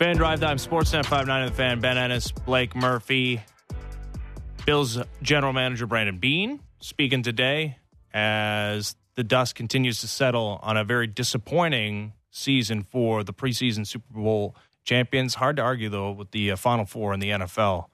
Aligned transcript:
Fan 0.00 0.16
Drive 0.16 0.40
Time, 0.40 0.56
Sportsnet 0.56 1.04
59 1.04 1.42
of 1.42 1.50
the 1.50 1.56
fan, 1.56 1.78
Ben 1.78 1.98
Ennis, 1.98 2.32
Blake 2.32 2.74
Murphy, 2.74 3.42
Bills 4.64 4.98
general 5.20 5.52
manager 5.52 5.86
Brandon 5.86 6.16
Beane 6.16 6.58
speaking 6.80 7.22
today 7.22 7.76
as 8.14 8.96
the 9.16 9.22
dust 9.22 9.56
continues 9.56 10.00
to 10.00 10.08
settle 10.08 10.58
on 10.62 10.78
a 10.78 10.84
very 10.84 11.06
disappointing 11.06 12.14
season 12.30 12.82
for 12.82 13.22
the 13.22 13.34
preseason 13.34 13.86
Super 13.86 14.14
Bowl 14.14 14.56
champions. 14.84 15.34
Hard 15.34 15.56
to 15.56 15.62
argue, 15.62 15.90
though, 15.90 16.12
with 16.12 16.30
the 16.30 16.52
uh, 16.52 16.56
Final 16.56 16.86
Four 16.86 17.12
in 17.12 17.20
the 17.20 17.28
NFL. 17.28 17.84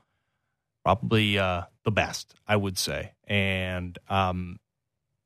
Probably 0.84 1.40
uh, 1.40 1.62
the 1.82 1.90
best, 1.90 2.36
I 2.46 2.54
would 2.54 2.78
say. 2.78 3.14
And 3.26 3.98
um, 4.08 4.60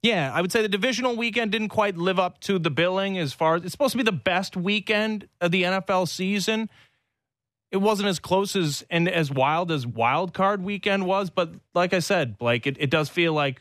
yeah, 0.02 0.32
I 0.32 0.40
would 0.40 0.50
say 0.50 0.62
the 0.62 0.68
divisional 0.68 1.14
weekend 1.16 1.52
didn't 1.52 1.68
quite 1.68 1.96
live 1.96 2.18
up 2.18 2.40
to 2.40 2.58
the 2.58 2.70
billing 2.70 3.18
as 3.18 3.32
far 3.32 3.56
as 3.56 3.64
it's 3.64 3.72
supposed 3.72 3.92
to 3.92 3.98
be 3.98 4.04
the 4.04 4.12
best 4.12 4.56
weekend 4.56 5.28
of 5.40 5.50
the 5.50 5.64
NFL 5.64 6.08
season. 6.08 6.70
It 7.70 7.76
wasn't 7.76 8.08
as 8.08 8.18
close 8.18 8.56
as 8.56 8.84
and 8.90 9.08
as 9.08 9.30
wild 9.30 9.70
as 9.70 9.86
wild 9.86 10.32
card 10.32 10.62
weekend 10.62 11.06
was, 11.06 11.30
but 11.30 11.52
like 11.74 11.92
I 11.92 11.98
said, 11.98 12.38
Blake, 12.38 12.66
it, 12.66 12.76
it 12.80 12.90
does 12.90 13.08
feel 13.08 13.32
like 13.32 13.60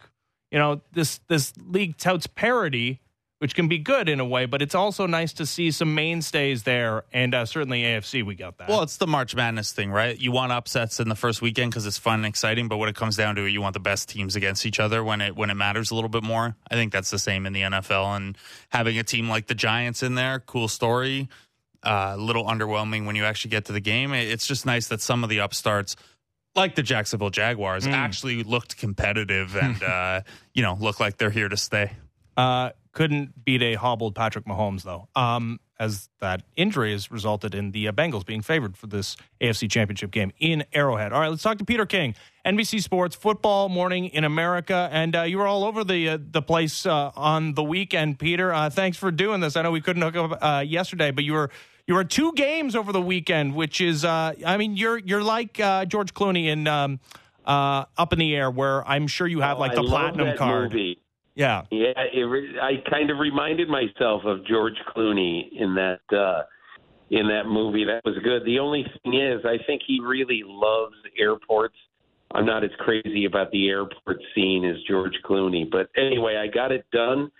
you 0.49 0.57
know 0.57 0.81
this 0.93 1.20
this 1.27 1.53
league 1.57 1.98
touts 1.98 2.25
parity, 2.25 3.01
which 3.39 3.55
can 3.55 3.67
be 3.67 3.77
good 3.77 4.07
in 4.09 4.20
a 4.20 4.25
way, 4.25 4.45
but 4.45 4.61
it's 4.61 4.75
also 4.75 5.05
nice 5.07 5.34
to 5.34 5.45
see 5.45 5.71
some 5.71 5.95
mainstays 5.95 6.63
there, 6.63 7.03
and 7.11 7.34
uh, 7.34 7.45
certainly 7.45 7.81
AFC 7.84 8.23
we 8.23 8.35
got 8.35 8.57
that. 8.57 8.70
Well, 8.70 8.84
it's 8.84 8.98
the 8.98 9.07
March 9.07 9.35
Madness 9.35 9.71
thing, 9.71 9.91
right? 9.91 10.17
You 10.20 10.31
want 10.31 10.52
upsets 10.52 10.99
in 10.99 11.09
the 11.09 11.15
first 11.15 11.41
weekend 11.41 11.71
because 11.71 11.85
it's 11.88 11.98
fun 11.98 12.15
and 12.20 12.25
exciting, 12.25 12.67
but 12.67 12.77
when 12.77 12.89
it 12.89 12.95
comes 12.95 13.15
down 13.15 13.35
to 13.35 13.45
it, 13.45 13.49
you 13.52 13.62
want 13.62 13.73
the 13.73 13.79
best 13.79 14.09
teams 14.09 14.35
against 14.35 14.65
each 14.65 14.79
other 14.79 15.03
when 15.03 15.21
it 15.21 15.35
when 15.35 15.49
it 15.49 15.55
matters 15.55 15.89
a 15.91 15.95
little 15.95 16.09
bit 16.09 16.23
more. 16.23 16.55
I 16.70 16.75
think 16.75 16.91
that's 16.91 17.10
the 17.10 17.20
same 17.20 17.45
in 17.45 17.54
the 17.54 17.62
NFL, 17.62 18.15
and 18.17 18.37
having 18.70 18.98
a 18.99 19.04
team 19.04 19.29
like 19.29 19.48
the 19.48 19.55
Giants 19.55 20.04
in 20.04 20.15
there, 20.15 20.40
cool 20.40 20.67
story. 20.67 21.27
Uh, 21.82 22.15
a 22.15 22.17
little 22.17 22.43
underwhelming 22.43 23.05
when 23.05 23.15
you 23.15 23.23
actually 23.23 23.51
get 23.51 23.63
to 23.65 23.71
the 23.71 23.79
game. 23.79 24.12
It's 24.13 24.45
just 24.45 24.65
nice 24.65 24.90
that 24.90 24.99
some 24.99 25.23
of 25.23 25.29
the 25.29 25.40
upstarts, 25.40 25.95
like 26.54 26.76
the 26.76 26.84
Jacksonville 26.84 27.29
Jaguars, 27.29 27.87
Mm. 27.87 27.93
actually 27.93 28.43
looked 28.43 28.76
competitive 28.76 29.55
and 29.55 29.82
uh, 29.95 30.21
you 30.54 30.62
know 30.62 30.76
look 30.77 30.99
like 30.99 31.15
they're 31.15 31.29
here 31.29 31.48
to 31.48 31.55
stay. 31.55 31.93
Uh, 32.35 32.71
couldn't 32.91 33.45
beat 33.45 33.62
a 33.62 33.76
hobbled 33.76 34.15
Patrick 34.15 34.45
Mahomes, 34.45 34.84
though, 34.84 35.07
um, 35.15 35.59
as 35.79 36.09
that 36.20 36.41
injury 36.55 36.91
has 36.91 37.09
resulted 37.12 37.54
in 37.55 37.71
the 37.71 37.87
uh, 37.87 37.91
Bengals 37.91 38.26
being 38.26 38.41
favored 38.41 38.76
for 38.76 38.87
this 38.87 39.15
AFC 39.40 39.70
Championship 39.70 40.12
game 40.12 40.32
in 40.40 40.65
Arrowhead. 40.73 41.13
All 41.13 41.20
right, 41.21 41.29
let's 41.29 41.43
talk 41.43 41.57
to 41.60 41.65
Peter 41.65 41.85
King, 41.85 42.15
NBC 42.45 42.82
Sports 42.82 43.15
Football 43.15 43.70
Morning 43.70 44.05
in 44.07 44.23
America, 44.23 44.90
and 44.91 45.15
uh, 45.15 45.21
you 45.21 45.37
were 45.37 45.48
all 45.48 45.63
over 45.63 45.84
the 45.84 46.10
uh, 46.10 46.17
the 46.20 46.41
place 46.41 46.85
uh, 46.85 47.12
on 47.15 47.54
the 47.54 47.63
weekend, 47.63 48.20
Peter. 48.20 48.54
Uh, 48.54 48.70
thanks 48.70 48.98
for 48.98 49.12
doing 49.12 49.40
this. 49.40 49.55
I 49.55 49.62
know 49.62 49.71
we 49.71 49.82
couldn't 49.82 50.01
hook 50.01 50.15
up 50.15 50.37
uh, 50.41 50.60
yesterday, 50.60 51.12
but 51.12 51.23
you 51.23 51.34
were 51.34 51.49
you 51.87 51.93
were 51.95 52.04
two 52.04 52.34
games 52.34 52.76
over 52.76 52.91
the 52.91 53.01
weekend, 53.01 53.55
which 53.55 53.82
is, 53.82 54.05
uh, 54.05 54.34
I 54.45 54.57
mean, 54.57 54.76
you're 54.77 54.98
you're 54.98 55.23
like 55.23 55.60
uh, 55.60 55.85
George 55.85 56.13
Clooney 56.13 56.45
in 56.48 56.67
um, 56.67 56.99
uh, 57.45 57.85
Up 57.98 58.13
in 58.13 58.20
the 58.20 58.35
Air, 58.35 58.51
where 58.51 58.87
I'm 58.87 59.07
sure 59.07 59.26
you 59.27 59.40
have 59.41 59.57
Oh, 59.57 59.62
like 59.62 59.71
I 59.71 59.76
the 59.76 59.82
love 59.84 60.13
platinum 60.13 60.37
card. 60.37 60.71
Movie. 60.73 60.99
Yeah. 61.40 61.62
Yeah, 61.71 61.93
it 62.13 62.23
re- 62.23 62.59
I 62.62 62.84
kind 62.90 63.09
of 63.09 63.18
reminded 63.18 63.70
myself 63.70 64.23
of 64.25 64.45
George 64.45 64.75
Clooney 64.94 65.47
in 65.57 65.73
that 65.75 66.01
uh, 66.13 66.44
in 67.09 67.29
that 67.29 67.45
movie. 67.45 67.85
That 67.85 68.01
was 68.03 68.18
good. 68.25 68.44
The 68.45 68.59
only 68.59 68.84
thing 68.84 69.13
is, 69.13 69.40
I 69.45 69.56
think 69.66 69.81
he 69.88 70.01
really 70.03 70.44
loves 70.45 70.95
airports. 71.17 71.78
I'm 72.31 72.45
not 72.45 72.66
as 72.66 72.72
crazy 72.79 73.23
about 73.23 73.51
the 73.51 73.69
airport 73.69 74.17
scene 74.35 74.66
as 74.66 74.75
George 74.85 75.13
Clooney, 75.25 75.63
but 75.72 75.90
anyway, 75.95 76.35
I 76.35 76.53
got 76.53 76.73
it 76.73 76.85
done. 76.91 77.31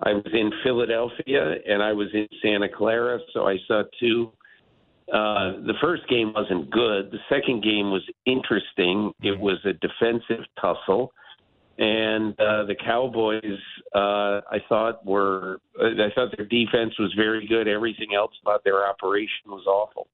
I 0.00 0.12
was 0.12 0.30
in 0.34 0.52
Philadelphia 0.62 1.54
and 1.66 1.82
I 1.82 1.94
was 1.94 2.08
in 2.12 2.28
Santa 2.42 2.68
Clara, 2.68 3.18
so 3.32 3.48
I 3.48 3.56
saw 3.66 3.84
two. 3.98 4.32
Uh, 5.10 5.64
the 5.64 5.74
first 5.80 6.06
game 6.10 6.34
wasn't 6.34 6.70
good. 6.70 7.10
The 7.10 7.18
second 7.30 7.62
game 7.62 7.90
was 7.90 8.02
interesting. 8.26 9.12
It 9.22 9.40
was 9.40 9.56
a 9.64 9.72
defensive 9.72 10.44
tussle 10.60 11.10
and 11.78 12.32
uh, 12.40 12.64
the 12.64 12.74
Cowboys, 12.74 13.58
uh, 13.94 14.40
I 14.50 14.58
thought 14.68 15.04
were, 15.04 15.60
I 15.78 16.08
thought 16.14 16.34
their 16.36 16.46
defense 16.46 16.98
was 16.98 17.12
very 17.14 17.46
good. 17.46 17.68
Everything 17.68 18.14
else 18.14 18.32
about 18.42 18.64
their 18.64 18.86
operation 18.86 19.46
was 19.46 19.66
awful. 19.66 20.08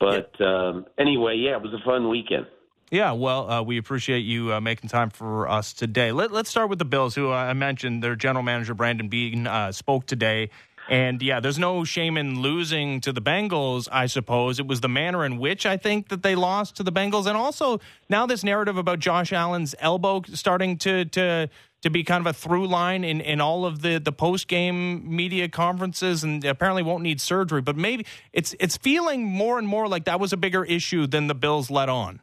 But 0.00 0.40
um, 0.40 0.86
anyway, 0.98 1.36
yeah, 1.36 1.56
it 1.56 1.62
was 1.62 1.72
a 1.72 1.84
fun 1.84 2.08
weekend. 2.08 2.46
Yeah, 2.90 3.12
well, 3.12 3.48
uh, 3.48 3.62
we 3.62 3.78
appreciate 3.78 4.18
you 4.18 4.52
uh, 4.52 4.60
making 4.60 4.90
time 4.90 5.08
for 5.08 5.48
us 5.48 5.72
today. 5.72 6.12
Let, 6.12 6.30
let's 6.30 6.50
start 6.50 6.68
with 6.68 6.78
the 6.78 6.84
Bills, 6.84 7.14
who 7.14 7.30
I 7.30 7.52
mentioned 7.54 8.02
their 8.02 8.16
general 8.16 8.42
manager 8.42 8.74
Brandon 8.74 9.08
Beane 9.08 9.46
uh, 9.46 9.72
spoke 9.72 10.04
today, 10.04 10.50
and 10.88 11.22
yeah, 11.22 11.40
there's 11.40 11.58
no 11.58 11.84
shame 11.84 12.16
in 12.16 12.40
losing 12.40 13.00
to 13.02 13.12
the 13.12 13.22
Bengals. 13.22 13.88
I 13.90 14.06
suppose 14.06 14.58
it 14.58 14.66
was 14.66 14.80
the 14.80 14.88
manner 14.88 15.24
in 15.24 15.38
which 15.38 15.64
I 15.64 15.76
think 15.76 16.08
that 16.08 16.22
they 16.22 16.34
lost 16.34 16.76
to 16.76 16.82
the 16.82 16.92
Bengals, 16.92 17.26
and 17.26 17.36
also 17.36 17.80
now 18.08 18.26
this 18.26 18.42
narrative 18.42 18.76
about 18.76 18.98
Josh 18.98 19.32
Allen's 19.32 19.74
elbow 19.78 20.22
starting 20.32 20.76
to 20.78 21.04
to 21.06 21.48
to 21.82 21.90
be 21.90 22.04
kind 22.04 22.20
of 22.20 22.26
a 22.28 22.32
through 22.32 22.68
line 22.68 23.02
in, 23.04 23.20
in 23.20 23.40
all 23.40 23.64
of 23.66 23.82
the, 23.82 23.98
the 23.98 24.12
post 24.12 24.46
game 24.48 25.16
media 25.16 25.48
conferences, 25.48 26.22
and 26.24 26.44
apparently 26.44 26.82
won't 26.82 27.02
need 27.02 27.20
surgery. 27.20 27.60
But 27.60 27.76
maybe 27.76 28.06
it's 28.32 28.54
it's 28.58 28.76
feeling 28.76 29.24
more 29.24 29.58
and 29.58 29.66
more 29.66 29.88
like 29.88 30.04
that 30.04 30.20
was 30.20 30.32
a 30.32 30.36
bigger 30.36 30.64
issue 30.64 31.06
than 31.06 31.26
the 31.26 31.34
Bills 31.34 31.70
let 31.70 31.88
on. 31.88 32.20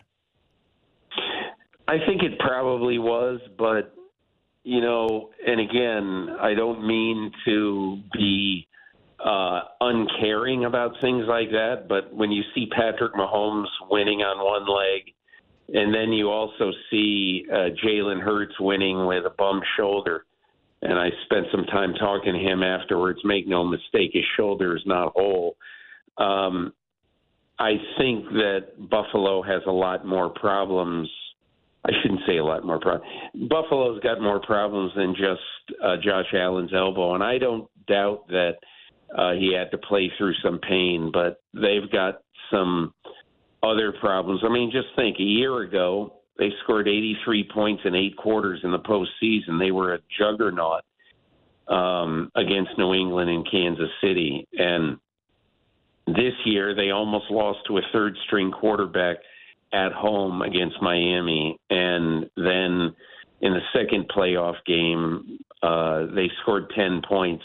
I 1.88 1.98
think 2.06 2.22
it 2.22 2.38
probably 2.40 3.00
was, 3.00 3.40
but 3.58 3.96
you 4.70 4.82
know, 4.82 5.32
and 5.48 5.60
again, 5.60 6.38
I 6.40 6.54
don't 6.54 6.86
mean 6.86 7.32
to 7.46 7.98
be 8.14 8.68
uh, 9.20 9.62
uncaring 9.82 10.66
about 10.66 10.92
things 11.02 11.26
like 11.28 11.50
that, 11.50 11.88
but 11.90 12.14
when 12.14 12.32
you 12.32 12.44
see 12.54 12.68
Patrick 12.68 13.16
Mahomes 13.16 13.66
winning 13.90 14.20
on 14.20 14.38
one 14.38 14.68
leg, 14.70 15.12
and 15.74 15.92
then 15.92 16.14
you 16.14 16.30
also 16.30 16.72
see 16.92 17.48
uh, 17.52 17.70
Jalen 17.84 18.22
Hurts 18.22 18.60
winning 18.60 19.08
with 19.08 19.26
a 19.26 19.34
bum 19.36 19.60
shoulder, 19.76 20.26
and 20.84 21.00
I 21.00 21.10
spent 21.26 21.48
some 21.52 21.66
time 21.66 21.96
talking 21.96 22.34
to 22.34 22.40
him 22.40 22.62
afterwards. 22.62 23.22
Make 23.24 23.48
no 23.48 23.64
mistake, 23.64 24.12
his 24.14 24.24
shoulder 24.38 24.78
is 24.78 24.84
not 24.86 25.14
whole. 25.16 25.58
Um, 26.20 26.74
I 27.58 27.72
think 27.98 28.26
that 28.34 28.68
Buffalo 28.78 29.42
has 29.42 29.64
a 29.66 29.72
lot 29.72 30.06
more 30.06 30.30
problems. 30.30 31.10
I 31.90 32.02
shouldn't 32.02 32.22
say 32.28 32.38
a 32.38 32.44
lot 32.44 32.64
more 32.64 32.80
problems. 32.80 33.12
Buffalo's 33.50 34.00
got 34.02 34.22
more 34.22 34.40
problems 34.40 34.92
than 34.96 35.16
just 35.16 35.80
uh, 35.84 35.96
Josh 36.04 36.32
Allen's 36.36 36.72
elbow, 36.74 37.16
and 37.16 37.24
I 37.24 37.40
don't 37.40 37.68
doubt 37.88 38.28
that 38.28 38.58
uh, 39.18 39.34
he 39.34 39.54
had 39.58 39.72
to 39.72 39.78
play 39.80 40.12
through 40.18 40.34
some 40.44 40.60
pain, 40.60 41.10
but 41.12 41.42
they've 41.54 41.90
got 41.92 42.22
some 42.52 42.94
other 43.64 43.92
problems. 44.00 44.42
I 44.46 44.50
mean, 44.50 44.72
just 44.72 44.88
think 44.96 45.18
a 45.20 45.24
year 45.24 45.62
ago, 45.62 46.14
they 46.38 46.50
scored 46.64 46.88
83 46.88 47.50
points 47.52 47.82
in 47.86 47.96
eight 47.96 48.16
quarters 48.18 48.62
in 48.64 48.72
the 48.72 48.80
postseason. 48.80 49.60
They 49.60 49.72
were 49.72 49.96
a 49.96 50.00
juggernaut 50.18 50.84
um, 51.68 52.30
against 52.36 52.78
New 52.78 52.94
England 52.94 53.32
and 53.32 53.50
Kansas 53.50 53.90
City. 54.02 54.48
And 54.54 54.98
this 56.06 56.34
year, 56.46 56.76
they 56.76 56.92
almost 56.92 57.32
lost 57.32 57.60
to 57.68 57.80
a 57.80 57.82
third 57.92 58.16
string 58.26 58.52
quarterback 58.52 59.18
at 59.74 59.92
home 59.92 60.42
against 60.42 60.82
Miami. 60.82 61.58
And 61.70 62.30
then 62.36 62.96
in 63.42 63.54
the 63.54 63.62
second 63.74 64.10
playoff 64.16 64.56
game, 64.66 65.40
uh, 65.62 66.06
they 66.14 66.30
scored 66.42 66.72
10 66.76 67.02
points 67.08 67.44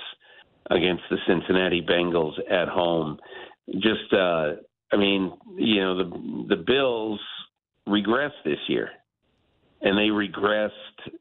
against 0.71 1.03
the 1.11 1.17
Cincinnati 1.27 1.83
Bengals 1.83 2.39
at 2.51 2.69
home. 2.69 3.19
Just, 3.71 4.13
uh, 4.13 4.55
I 4.93 4.97
mean, 4.97 5.33
you 5.57 5.81
know, 5.81 5.97
the 5.99 6.55
the 6.57 6.63
Bills 6.63 7.21
regressed 7.89 8.43
this 8.45 8.59
year, 8.69 8.91
and 9.81 9.97
they 9.97 10.09
regressed 10.09 10.71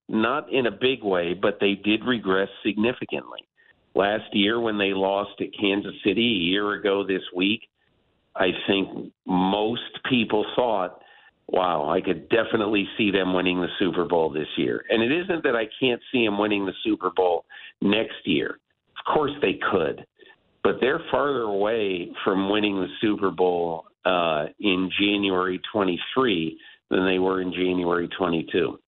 not 0.08 0.52
in 0.52 0.66
a 0.68 0.72
big 0.72 1.04
way, 1.04 1.34
but 1.34 1.58
they 1.60 1.76
did 1.76 2.06
regress 2.06 2.50
significantly. 2.66 3.40
Last 3.96 4.34
year, 4.34 4.60
when 4.60 4.78
they 4.78 4.94
lost 4.94 5.40
at 5.40 5.48
Kansas 5.60 5.94
City, 6.04 6.22
a 6.22 6.44
year 6.52 6.74
ago 6.74 7.06
this 7.06 7.22
week, 7.36 7.62
I 8.36 8.50
think 8.68 9.12
most 9.26 9.82
people 10.10 10.46
thought, 10.56 11.02
wow, 11.48 11.90
I 11.90 12.02
could 12.02 12.30
definitely 12.30 12.88
see 12.98 13.12
them 13.12 13.34
winning 13.34 13.62
the 13.62 13.68
Super 13.80 14.06
Bowl 14.06 14.30
this 14.32 14.48
year. 14.58 14.84
And 14.90 15.04
it 15.04 15.12
isn't 15.12 15.44
that 15.44 15.56
I 15.56 15.66
can't 15.80 16.02
see 16.12 16.26
them 16.26 16.38
winning 16.38 16.66
the 16.66 16.74
Super 16.84 17.12
Bowl 17.16 17.46
next 17.82 18.26
year. 18.26 18.60
Of 18.98 19.14
course 19.14 19.32
they 19.42 19.60
could. 19.72 20.06
But 20.64 20.76
they're 20.80 21.02
farther 21.12 21.42
away 21.42 22.12
from 22.24 22.50
winning 22.50 22.78
the 22.78 22.88
Super 23.02 23.32
Bowl 23.32 23.86
uh, 24.06 24.46
in 24.60 24.90
January 25.00 25.62
23 25.72 26.58
than 26.90 27.06
they 27.06 27.20
were 27.20 27.42
in 27.42 27.52
January 27.52 28.10
22. 28.18 28.80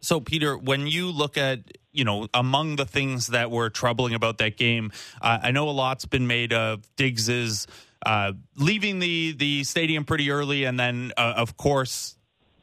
So, 0.00 0.20
Peter, 0.20 0.56
when 0.58 0.86
you 0.86 1.10
look 1.10 1.38
at, 1.38 1.60
you 1.92 2.04
know, 2.04 2.28
among 2.34 2.76
the 2.76 2.84
things 2.84 3.28
that 3.28 3.50
were 3.50 3.70
troubling 3.70 4.14
about 4.14 4.36
that 4.38 4.58
game, 4.58 4.92
uh, 5.22 5.38
I 5.42 5.50
know 5.50 5.68
a 5.68 5.70
lot's 5.70 6.04
been 6.04 6.26
made 6.26 6.52
of 6.52 6.82
Diggs's 6.96 7.66
uh, 8.04 8.32
leaving 8.56 8.98
the 8.98 9.32
the 9.32 9.64
stadium 9.64 10.04
pretty 10.04 10.30
early, 10.30 10.64
and 10.64 10.78
then, 10.78 11.12
uh, 11.16 11.34
of 11.36 11.56
course, 11.56 12.16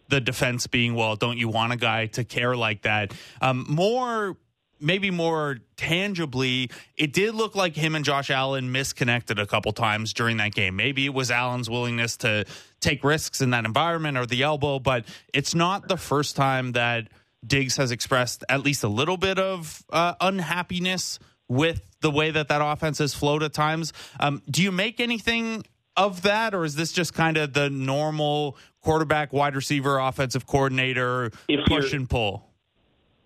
the 0.09 0.21
defense 0.21 0.67
being, 0.67 0.93
well, 0.93 1.15
don't 1.15 1.37
you 1.37 1.49
want 1.49 1.73
a 1.73 1.77
guy 1.77 2.07
to 2.07 2.23
care 2.23 2.55
like 2.55 2.83
that? 2.83 3.13
Um, 3.41 3.65
more 3.67 4.37
maybe 4.81 5.11
more 5.11 5.59
tangibly, 5.77 6.69
it 6.97 7.13
did 7.13 7.35
look 7.35 7.55
like 7.55 7.75
him 7.75 7.95
and 7.95 8.03
Josh 8.03 8.29
Allen 8.29 8.71
misconnected 8.71 9.37
a 9.37 9.45
couple 9.45 9.71
times 9.71 10.11
during 10.11 10.37
that 10.37 10.53
game. 10.53 10.75
Maybe 10.75 11.05
it 11.05 11.13
was 11.13 11.29
Allen's 11.29 11.69
willingness 11.69 12.17
to 12.17 12.45
take 12.79 13.03
risks 13.03 13.41
in 13.41 13.51
that 13.51 13.63
environment 13.63 14.17
or 14.17 14.25
the 14.25 14.41
elbow, 14.41 14.79
but 14.79 15.05
it's 15.33 15.53
not 15.53 15.87
the 15.87 15.97
first 15.97 16.35
time 16.35 16.71
that 16.71 17.09
Diggs 17.45 17.77
has 17.77 17.91
expressed 17.91 18.43
at 18.49 18.61
least 18.61 18.83
a 18.83 18.87
little 18.87 19.17
bit 19.17 19.39
of 19.39 19.83
uh, 19.91 20.15
unhappiness 20.19 21.19
with 21.51 21.81
the 22.01 22.11
way 22.11 22.31
that 22.31 22.47
that 22.47 22.61
offense 22.63 22.97
has 22.97 23.13
flowed 23.13 23.43
at 23.43 23.53
times. 23.53 23.93
Um, 24.19 24.41
do 24.49 24.63
you 24.63 24.71
make 24.71 24.99
anything 24.99 25.63
of 25.97 26.21
that, 26.23 26.53
or 26.53 26.63
is 26.63 26.75
this 26.75 26.91
just 26.91 27.13
kind 27.13 27.37
of 27.37 27.53
the 27.53 27.69
normal 27.69 28.57
quarterback, 28.81 29.33
wide 29.33 29.55
receiver, 29.55 29.99
offensive 29.99 30.47
coordinator 30.47 31.31
If 31.47 31.65
push 31.65 31.93
and 31.93 32.09
pull? 32.09 32.51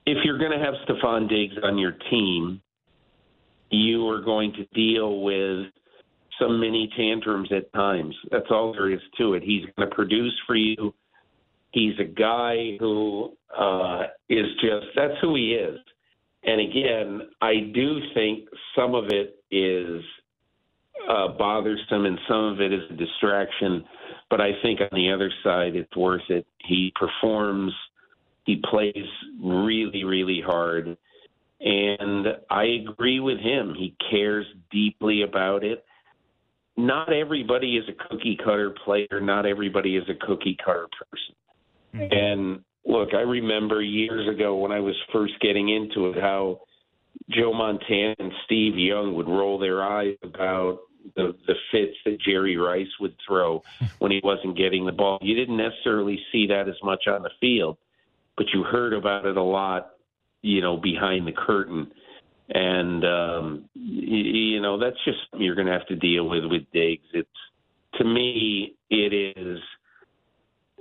if 0.05 0.17
you're 0.23 0.37
going 0.37 0.51
to 0.51 0.63
have 0.63 0.75
Stefon 0.87 1.27
Diggs 1.27 1.55
on 1.63 1.77
your 1.77 1.93
team, 2.09 2.61
you 3.71 4.07
are 4.09 4.21
going 4.21 4.53
to 4.53 4.65
deal 4.73 5.21
with 5.21 5.67
some 6.39 6.59
mini 6.59 6.89
tantrums 6.95 7.49
at 7.51 7.71
times. 7.73 8.15
That's 8.31 8.45
all 8.51 8.73
there 8.73 8.91
is 8.91 8.99
to 9.17 9.33
it. 9.33 9.43
He's 9.43 9.63
going 9.75 9.89
to 9.89 9.95
produce 9.95 10.33
for 10.45 10.55
you. 10.55 10.93
He's 11.71 11.97
a 11.99 12.03
guy 12.03 12.77
who 12.79 13.33
uh, 13.57 14.03
is 14.29 14.45
just 14.61 14.85
that's 14.95 15.15
who 15.21 15.35
he 15.35 15.53
is. 15.53 15.79
And 16.45 16.61
again, 16.61 17.21
I 17.41 17.71
do 17.73 17.99
think 18.13 18.47
some 18.75 18.93
of 18.93 19.05
it 19.09 19.43
is 19.51 20.03
uh, 21.09 21.29
bothersome 21.29 22.05
and 22.05 22.19
some 22.27 22.45
of 22.45 22.61
it 22.61 22.71
is 22.71 22.81
a 22.89 22.93
distraction. 22.93 23.83
But 24.29 24.41
I 24.41 24.51
think 24.61 24.79
on 24.81 24.89
the 24.93 25.11
other 25.11 25.31
side, 25.43 25.75
it's 25.75 25.95
worth 25.95 26.29
it. 26.29 26.45
He 26.59 26.93
performs 26.95 27.73
he 28.45 28.61
plays 28.69 29.05
really, 29.43 30.03
really 30.03 30.41
hard. 30.45 30.97
And 31.59 32.27
I 32.49 32.65
agree 32.65 33.19
with 33.19 33.39
him. 33.39 33.73
He 33.75 33.95
cares 34.09 34.45
deeply 34.71 35.23
about 35.23 35.63
it. 35.63 35.83
Not 36.77 37.11
everybody 37.11 37.77
is 37.77 37.85
a 37.89 38.09
cookie 38.09 38.37
cutter 38.37 38.75
player. 38.83 39.19
Not 39.19 39.45
everybody 39.45 39.95
is 39.95 40.03
a 40.09 40.25
cookie 40.25 40.57
cutter 40.63 40.87
person. 40.99 41.35
And 42.11 42.59
look, 42.85 43.13
I 43.13 43.21
remember 43.21 43.81
years 43.81 44.27
ago 44.27 44.55
when 44.57 44.71
I 44.71 44.79
was 44.79 44.95
first 45.11 45.33
getting 45.41 45.69
into 45.69 46.09
it 46.09 46.21
how 46.21 46.61
Joe 47.29 47.53
Montana 47.53 48.15
and 48.19 48.31
Steve 48.45 48.77
Young 48.77 49.15
would 49.15 49.27
roll 49.27 49.57
their 49.57 49.83
eyes 49.83 50.17
about 50.23 50.79
the 51.15 51.35
the 51.47 51.53
fits 51.71 51.95
that 52.05 52.19
Jerry 52.21 52.57
Rice 52.57 52.87
would 52.99 53.15
throw 53.27 53.63
when 53.99 54.11
he 54.11 54.21
wasn't 54.23 54.57
getting 54.57 54.85
the 54.85 54.91
ball. 54.91 55.19
You 55.21 55.35
didn't 55.35 55.57
necessarily 55.57 56.19
see 56.31 56.47
that 56.47 56.67
as 56.67 56.75
much 56.83 57.07
on 57.07 57.21
the 57.23 57.31
field 57.39 57.77
but 58.37 58.47
you 58.53 58.63
heard 58.63 58.93
about 58.93 59.25
it 59.25 59.37
a 59.37 59.43
lot, 59.43 59.91
you 60.41 60.61
know, 60.61 60.77
behind 60.77 61.27
the 61.27 61.31
curtain. 61.31 61.91
And 62.49 63.03
um, 63.03 63.69
you, 63.73 64.17
you 64.17 64.61
know 64.61 64.77
that's 64.77 65.03
just 65.03 65.17
you're 65.33 65.55
going 65.55 65.67
to 65.67 65.73
have 65.73 65.87
to 65.87 65.95
deal 65.95 66.29
with 66.29 66.45
with 66.45 66.63
Diggs. 66.71 67.07
It's 67.13 67.29
to 67.95 68.03
me, 68.03 68.75
it 68.89 69.13
is 69.13 69.59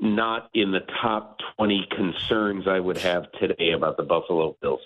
not 0.01 0.51
in 0.55 0.73
the 0.73 0.81
top 1.03 1.39
20 1.57 1.87
concerns 1.95 2.67
I 2.67 2.81
would 2.81 2.99
have 2.99 3.31
today 3.33 3.73
about 3.73 3.97
the 3.97 4.03
Buffalo 4.03 4.57
Bills. 4.61 4.81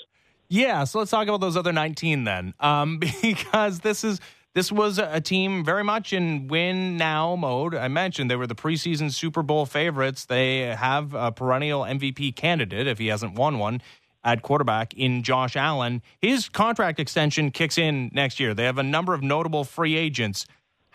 Yeah, 0.49 0.84
so 0.84 0.99
let's 0.99 1.10
talk 1.10 1.28
about 1.28 1.40
those 1.40 1.56
other 1.56 1.72
19 1.72 2.25
then, 2.25 2.55
um, 2.60 2.99
because 3.22 3.81
this 3.81 4.05
is 4.05 4.20
this 4.55 4.72
was 4.72 4.99
a 4.99 5.20
team 5.20 5.64
very 5.64 5.84
much 5.84 6.12
in 6.12 6.49
win 6.49 6.96
now 6.96 7.37
mode. 7.37 7.75
I 7.75 7.88
mentioned 7.88 8.31
they 8.31 8.37
were 8.37 8.46
the 8.46 8.55
preseason 8.56 9.12
Super 9.12 9.43
Bowl 9.43 9.66
favorites. 9.66 10.25
They 10.25 10.75
have 10.75 11.14
a 11.14 11.31
perennial 11.31 11.82
MVP 11.82 12.34
candidate 12.34 12.87
if 12.87 12.99
he 12.99 13.08
hasn't 13.08 13.34
won 13.34 13.58
one 13.58 13.82
at 14.25 14.43
quarterback 14.43 14.94
in 14.94 15.22
Josh 15.22 15.54
Allen. 15.54 16.02
His 16.20 16.49
contract 16.49 16.99
extension 16.99 17.50
kicks 17.50 17.78
in 17.78 18.11
next 18.12 18.40
year. 18.40 18.52
They 18.52 18.64
have 18.64 18.78
a 18.78 18.82
number 18.82 19.14
of 19.14 19.22
notable 19.22 19.64
free 19.64 19.96
agents. 19.96 20.46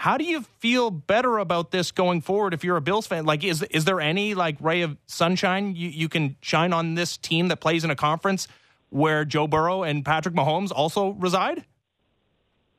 How 0.04 0.18
do 0.18 0.26
you 0.26 0.42
feel 0.42 0.92
better 0.92 1.38
about 1.38 1.72
this 1.72 1.92
going 1.92 2.20
forward 2.20 2.54
if 2.54 2.62
you're 2.66 2.76
a 2.76 2.82
Bills 2.82 3.08
fan? 3.08 3.24
Like, 3.26 3.42
is 3.42 3.64
is 3.64 3.86
there 3.86 4.02
any 4.02 4.34
like 4.34 4.58
ray 4.60 4.82
of 4.82 4.98
sunshine 5.06 5.78
you, 5.78 5.88
you 5.88 6.10
can 6.10 6.36
shine 6.42 6.74
on 6.74 6.96
this 6.96 7.16
team 7.16 7.48
that 7.48 7.62
plays 7.62 7.86
in 7.86 7.90
a 7.90 7.96
conference 7.96 8.50
where 8.90 9.24
Joe 9.24 9.48
Burrow 9.48 9.84
and 9.84 10.04
Patrick 10.04 10.36
Mahomes 10.36 10.74
also 10.76 11.12
reside? 11.12 11.64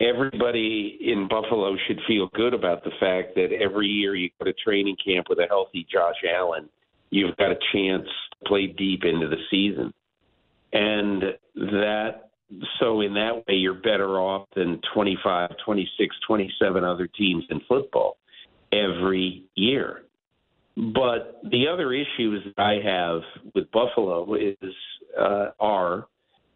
Everybody 0.03 0.99
in 1.01 1.27
Buffalo 1.27 1.79
should 1.87 1.99
feel 2.07 2.29
good 2.35 2.53
about 2.53 2.85
the 2.85 2.93
fact 3.01 3.37
that 3.37 3.53
every 3.59 3.87
year 3.87 4.15
you 4.15 4.29
go 4.39 4.45
to 4.45 4.53
training 4.53 4.99
camp 5.03 5.31
with 5.31 5.39
a 5.39 5.47
healthy 5.49 5.87
Josh 5.91 6.23
Allen, 6.31 6.69
you've 7.09 7.35
got 7.39 7.53
a 7.53 7.59
chance 7.73 8.05
to 8.05 8.47
play 8.47 8.67
deep 8.67 9.03
into 9.03 9.29
the 9.29 9.39
season. 9.51 9.95
And 10.75 11.23
that 11.55 12.33
so 12.79 13.01
in 13.01 13.15
that 13.15 13.45
way 13.47 13.55
you're 13.55 13.75
better 13.75 14.19
off 14.19 14.47
than 14.55 14.81
25, 14.95 15.51
26, 15.65 16.17
27 16.27 16.85
other 16.85 17.07
teams 17.07 17.45
in 17.51 17.61
football 17.69 18.19
every 18.73 19.45
year. 19.55 20.03
But 20.77 21.41
the 21.51 21.69
other 21.69 21.93
issues 21.93 22.45
that 22.45 22.63
I 22.63 22.81
have 22.85 23.21
with 23.55 23.71
Buffalo 23.71 24.35
is 24.35 24.57
uh, 25.19 25.51
are 25.61 26.07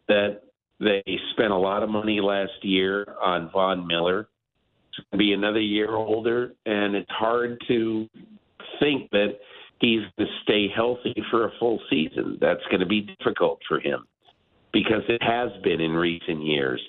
that 0.09 0.43
they 0.81 1.03
spent 1.33 1.53
a 1.53 1.57
lot 1.57 1.83
of 1.83 1.89
money 1.89 2.21
last 2.21 2.53
year 2.63 3.07
on 3.23 3.51
Von 3.53 3.87
Miller. 3.87 4.29
It's 4.89 4.99
going 4.99 5.13
to 5.13 5.19
be 5.19 5.33
another 5.33 5.61
year 5.61 5.95
older, 5.95 6.55
and 6.67 6.97
it's 6.97 7.11
hard 7.11 7.63
to 7.69 8.09
think 8.81 9.09
that 9.11 9.39
he's 9.81 10.01
going 10.17 10.29
to 10.29 10.35
stay 10.43 10.67
healthy 10.75 11.15
for 11.31 11.47
a 11.47 11.53
full 11.61 11.81
season. 11.89 12.39
That's 12.41 12.65
going 12.71 12.81
to 12.81 12.87
be 12.87 13.03
difficult 13.03 13.61
for 13.69 13.79
him 13.79 14.07
because 14.73 15.03
it 15.09 15.23
has 15.23 15.51
been 15.63 15.81
in 15.81 15.93
recent 15.93 16.45
years. 16.45 16.81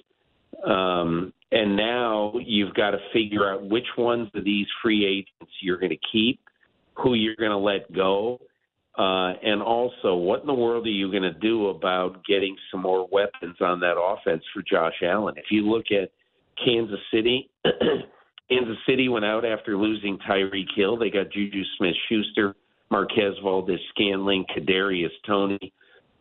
Um, 0.66 1.34
and 1.52 1.76
now 1.76 2.34
you've 2.44 2.74
got 2.74 2.92
to 2.92 3.00
figure 3.14 3.52
out 3.52 3.68
which 3.68 3.88
ones 3.98 4.30
of 4.36 4.44
these 4.44 4.68
free 4.82 5.06
agents 5.06 5.54
you're 5.62 5.80
going 5.80 5.92
to 5.92 6.00
keep, 6.12 6.40
who 6.96 7.14
you're 7.14 7.36
going 7.36 7.52
to 7.52 7.58
let 7.58 7.92
go, 7.94 8.40
uh, 8.98 9.34
and 9.44 9.62
also 9.62 10.16
what 10.16 10.42
in 10.42 10.48
the 10.48 10.54
world 10.54 10.86
are 10.86 10.90
you 10.90 11.10
going 11.10 11.24
to 11.24 11.34
do 11.34 11.68
about 11.68 12.24
getting 12.26 12.56
some 12.70 12.82
more 12.82 13.08
weapons 13.12 13.56
on 13.62 13.80
that 13.80 13.98
offense 13.98 14.44
for 14.54 14.62
Josh 14.62 14.96
Allen? 15.04 15.36
If 15.38 15.46
you 15.52 15.70
look 15.70 15.86
at 15.92 16.12
Kansas 16.64 17.00
City, 17.14 17.50
Kansas 18.50 18.78
City 18.86 19.08
went 19.08 19.24
out 19.24 19.46
after 19.46 19.78
losing 19.78 20.18
Tyreek 20.30 20.68
Hill. 20.76 20.98
They 20.98 21.10
got 21.10 21.32
Juju 21.32 21.64
Smith-Schuster, 21.78 22.56
Marquez 22.92 23.36
Valdes-Scantling, 23.42 24.46
Kadarius 24.56 25.12
Toney, 25.26 25.72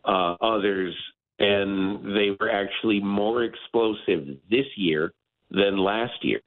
uh, 0.05 0.35
others, 0.41 0.95
and 1.39 2.05
they 2.15 2.35
were 2.39 2.51
actually 2.51 2.99
more 2.99 3.43
explosive 3.43 4.27
this 4.49 4.65
year 4.75 5.13
than 5.51 5.77
last 5.77 6.23
year. 6.23 6.41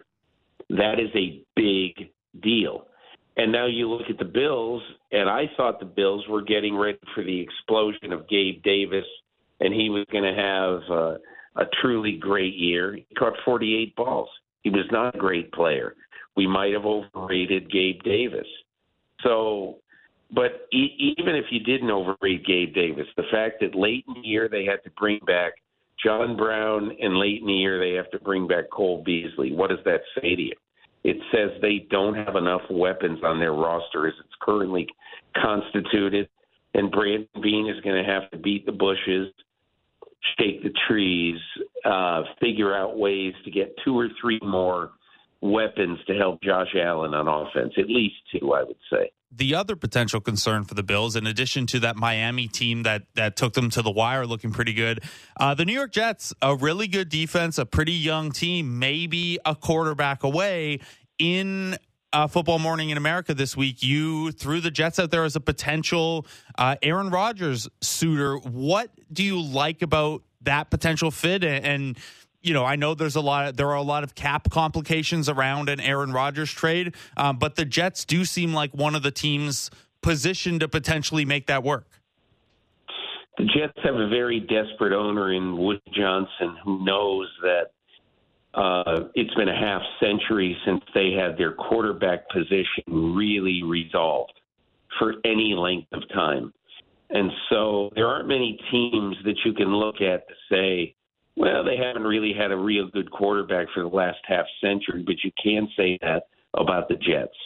That 0.69 1.01
is 1.01 1.11
a 1.15 1.43
big 1.57 2.11
deal. 2.43 2.87
And 3.37 3.51
now 3.51 3.67
you 3.67 3.89
look 3.89 4.11
at 4.11 4.19
the 4.19 4.25
Bills, 4.25 4.83
and 5.11 5.29
I 5.29 5.51
thought 5.57 5.81
the 5.81 5.87
Bills 5.87 6.25
were 6.29 6.43
getting 6.43 6.77
ready 6.77 6.99
for 7.15 7.25
the 7.25 7.41
explosion 7.41 8.13
of 8.13 8.29
Gabe 8.29 8.63
Davis, 8.63 9.07
and 9.61 9.73
he 9.73 9.89
was 9.89 10.05
going 10.13 10.25
to 10.25 10.41
have 10.41 10.81
uh, 10.91 11.15
a 11.57 11.67
truly 11.81 12.19
great 12.19 12.55
year. 12.55 12.95
He 12.95 13.15
caught 13.15 13.35
48 13.45 13.97
balls. 13.97 14.29
He 14.63 14.71
was 14.71 14.85
not 14.91 15.15
a 15.15 15.19
great 15.19 15.51
player. 15.53 15.95
We 16.37 16.47
might 16.47 16.73
have 16.75 16.85
overrated 16.85 17.71
Gabe 17.71 18.03
Davis. 18.03 18.47
So, 19.23 19.79
but 20.33 20.67
e- 20.73 21.15
even 21.19 21.35
if 21.35 21.47
you 21.51 21.61
didn't 21.61 21.91
overrate 21.91 22.47
Gabe 22.47 22.75
Davis, 22.75 23.07
the 23.17 23.25
fact 23.31 23.61
that 23.61 23.75
late 23.75 24.05
in 24.09 24.23
the 24.23 24.29
year 24.29 24.49
they 24.49 24.65
had 24.65 24.83
to 24.85 24.91
bring 24.99 25.21
back 25.27 25.53
John 26.05 26.37
Brown, 26.37 26.97
and 27.01 27.17
late 27.17 27.41
in 27.43 27.47
the 27.47 27.53
year 27.53 27.79
they 27.79 27.95
have 27.97 28.11
to 28.11 28.19
bring 28.19 28.49
back 28.49 28.71
Cole 28.71 29.03
Beasley, 29.05 29.53
what 29.53 29.71
does 29.71 29.79
that 29.85 30.01
say 30.17 30.35
to 30.35 30.43
you? 30.43 30.55
It 31.05 31.17
says 31.33 31.51
they 31.61 31.87
don't 31.91 32.15
have 32.15 32.37
enough 32.37 32.63
weapons 32.71 33.21
on 33.25 33.39
their 33.39 33.53
roster 33.53 34.07
as 34.07 34.15
it's 34.21 34.35
currently 34.41 34.87
constituted, 35.37 36.29
and 36.75 36.91
Brandon 36.91 37.29
Beane 37.43 37.69
is 37.69 37.81
going 37.83 38.03
to 38.03 38.11
have 38.11 38.31
to 38.31 38.39
beat 38.39 38.67
the 38.67 38.73
bushes, 38.73 39.33
shake 40.39 40.63
the 40.63 40.73
trees, 40.89 41.39
uh, 41.85 42.23
figure 42.41 42.75
out 42.75 42.97
ways 42.97 43.35
to 43.45 43.51
get 43.51 43.75
two 43.85 43.99
or 43.99 44.09
three 44.21 44.41
more 44.43 44.93
weapons 45.43 45.99
to 46.07 46.15
help 46.15 46.43
Josh 46.43 46.75
Allen 46.81 47.13
on 47.13 47.29
offense, 47.29 47.75
at 47.77 47.89
least 47.89 48.15
two, 48.33 48.55
I 48.55 48.63
would 48.63 48.77
say 48.91 49.11
the 49.35 49.55
other 49.55 49.77
potential 49.77 50.21
concern 50.21 50.65
for 50.65 50.75
the 50.75 50.83
Bills, 50.83 51.17
in 51.17 51.27
addition 51.27 51.67
to 51.69 51.81
that 51.81 51.97
Miami 51.97 52.49
team 52.49 52.83
that 52.83 53.05
that 53.15 53.37
took 53.37 53.55
them 53.55 53.71
to 53.71 53.83
the 53.83 53.91
wire, 53.91 54.27
looking 54.27 54.53
pretty 54.53 54.75
good, 54.75 55.03
uh, 55.39 55.55
the 55.55 55.65
New 55.65 55.73
York 55.73 55.93
Jets, 55.93 56.35
a 56.43 56.55
really 56.55 56.87
good 56.87 57.09
defense, 57.09 57.59
a 57.59 57.65
pretty 57.65 57.93
young 57.93 58.31
team, 58.31 58.79
maybe 58.79 59.39
a 59.45 59.55
quarterback 59.55 60.23
away 60.23 60.81
in. 61.19 61.77
Uh, 62.15 62.27
Football 62.27 62.59
Morning 62.59 62.91
in 62.91 62.99
America 62.99 63.33
this 63.33 63.57
week, 63.57 63.83
you 63.83 64.33
threw 64.33 64.61
the 64.61 64.71
Jets 64.71 64.99
out 64.99 65.11
there 65.11 65.25
as 65.25 65.35
a 65.35 65.41
potential 65.41 66.27
uh, 66.59 66.77
Aaron 66.83 67.09
Rodgers 67.09 67.71
suitor. 67.81 68.37
What 68.37 68.91
do 69.11 69.23
you 69.23 69.41
like 69.41 69.81
about 69.81 70.23
that 70.43 70.69
potential 70.69 71.11
fit? 71.11 71.43
And, 71.43 71.65
and 71.65 71.99
you 72.43 72.53
know, 72.55 72.65
I 72.65 72.77
know 72.77 72.95
there's 72.95 73.17
a 73.17 73.21
lot. 73.21 73.49
Of, 73.49 73.57
there 73.57 73.69
are 73.69 73.77
a 73.77 73.83
lot 73.83 74.05
of 74.05 74.15
cap 74.15 74.51
complications 74.51 75.29
around 75.29 75.69
an 75.69 75.81
Aaron 75.81 76.13
Rodgers 76.13 76.51
trade, 76.51 76.95
um, 77.17 77.39
but 77.39 77.57
the 77.57 77.65
Jets 77.65 78.05
do 78.05 78.25
seem 78.25 78.53
like 78.53 78.73
one 78.73 78.95
of 78.95 79.03
the 79.03 79.11
teams 79.13 79.71
positioned 80.01 80.61
to 80.61 80.69
potentially 80.69 81.25
make 81.25 81.47
that 81.47 81.63
work. 81.63 81.87
the 83.39 83.45
Jets 83.45 83.79
have 83.85 83.95
a 83.95 84.09
very 84.09 84.41
desperate 84.41 84.93
owner 84.93 85.33
in 85.33 85.57
Woody 85.57 85.81
Johnson 85.95 86.57
who 86.65 86.85
knows 86.85 87.29
that 87.43 87.71
uh, 88.55 89.09
it's 89.15 89.33
been 89.35 89.49
a 89.49 89.59
half 89.59 89.81
century 90.01 90.57
since 90.67 90.83
they 90.95 91.13
had 91.13 91.39
their 91.39 91.53
quarterback 91.53 92.29
position 92.29 92.85
really 92.89 93.63
resolved 93.63 94.39
for 94.99 95.15
any 95.25 95.55
length 95.57 95.91
of 95.93 96.03
time. 96.11 96.53
And 97.11 97.31
so 97.49 97.91
there 97.95 98.07
aren't 98.07 98.29
many 98.29 98.59
teams 98.71 99.17
that 99.25 99.37
you 99.45 99.55
can 99.55 99.75
look 99.75 99.97
at 99.97 100.29
to 100.29 100.35
say, 100.51 100.95
well, 101.37 101.65
they 101.65 101.77
haven't 101.77 102.03
really 102.03 102.33
had 102.39 102.53
a 102.53 102.57
real 102.57 102.89
good 102.89 103.11
quarterback 103.11 103.69
for 103.75 103.83
the 103.83 103.89
last 103.89 104.19
half 104.25 104.47
century, 104.61 105.03
but 105.05 105.17
you 105.25 105.31
can 105.43 105.69
say 105.77 105.99
that 106.03 106.25
about 106.55 106.89
the 106.89 106.97
Jets. 106.97 107.37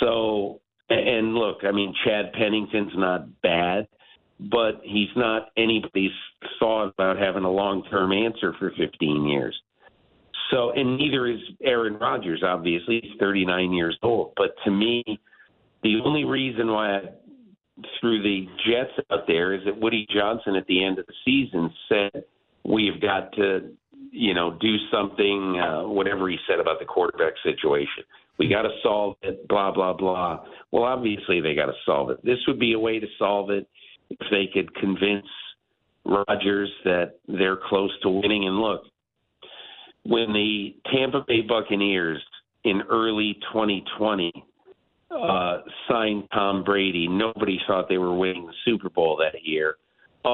So, 0.00 0.60
and 0.88 1.34
look, 1.34 1.58
I 1.64 1.72
mean, 1.72 1.94
Chad 2.04 2.32
Pennington's 2.32 2.92
not 2.94 3.42
bad, 3.42 3.88
but 4.38 4.80
he's 4.84 5.08
not 5.16 5.48
anybody's 5.56 6.12
thought 6.60 6.88
about 6.88 7.18
having 7.18 7.44
a 7.44 7.50
long 7.50 7.82
term 7.90 8.12
answer 8.12 8.54
for 8.58 8.72
15 8.78 9.26
years. 9.26 9.60
So, 10.50 10.70
and 10.70 10.96
neither 10.96 11.26
is 11.26 11.40
Aaron 11.62 11.98
Rodgers, 11.98 12.42
obviously. 12.46 13.00
He's 13.02 13.18
39 13.20 13.72
years 13.72 13.98
old. 14.02 14.32
But 14.36 14.54
to 14.64 14.70
me, 14.70 15.02
the 15.82 16.00
only 16.04 16.24
reason 16.24 16.68
why 16.68 16.96
I 16.96 17.00
threw 18.00 18.22
the 18.22 18.46
Jets 18.66 19.06
out 19.10 19.26
there 19.26 19.54
is 19.54 19.60
that 19.66 19.78
Woody 19.78 20.06
Johnson 20.12 20.56
at 20.56 20.66
the 20.66 20.84
end 20.84 20.98
of 20.98 21.06
the 21.06 21.12
season 21.24 21.70
said, 21.88 22.24
we've 22.68 23.00
got 23.00 23.32
to, 23.32 23.70
you 24.10 24.34
know, 24.34 24.56
do 24.60 24.76
something, 24.92 25.58
uh, 25.58 25.88
whatever 25.88 26.28
he 26.28 26.36
said 26.48 26.60
about 26.60 26.78
the 26.78 26.84
quarterback 26.84 27.32
situation. 27.42 28.04
We 28.38 28.48
got 28.48 28.62
to 28.62 28.70
solve 28.82 29.16
it, 29.22 29.48
blah, 29.48 29.72
blah, 29.72 29.94
blah. 29.94 30.44
Well, 30.70 30.84
obviously, 30.84 31.40
they 31.40 31.54
got 31.54 31.66
to 31.66 31.72
solve 31.84 32.10
it. 32.10 32.24
This 32.24 32.38
would 32.46 32.60
be 32.60 32.74
a 32.74 32.78
way 32.78 33.00
to 33.00 33.06
solve 33.18 33.50
it 33.50 33.66
if 34.10 34.18
they 34.30 34.48
could 34.52 34.74
convince 34.76 35.26
Rodgers 36.04 36.70
that 36.84 37.18
they're 37.26 37.58
close 37.68 37.90
to 38.02 38.10
winning. 38.10 38.46
And 38.46 38.58
look, 38.60 38.82
when 40.04 40.32
the 40.32 40.76
Tampa 40.92 41.24
Bay 41.26 41.40
Buccaneers 41.40 42.22
in 42.64 42.82
early 42.90 43.34
2020 43.52 44.32
uh, 45.10 45.58
signed 45.88 46.24
Tom 46.32 46.64
Brady, 46.64 47.08
nobody 47.08 47.58
thought 47.66 47.88
they 47.88 47.98
were 47.98 48.16
winning 48.16 48.46
the 48.46 48.52
Super 48.64 48.88
Bowl 48.88 49.16
that 49.16 49.42
year, 49.42 49.76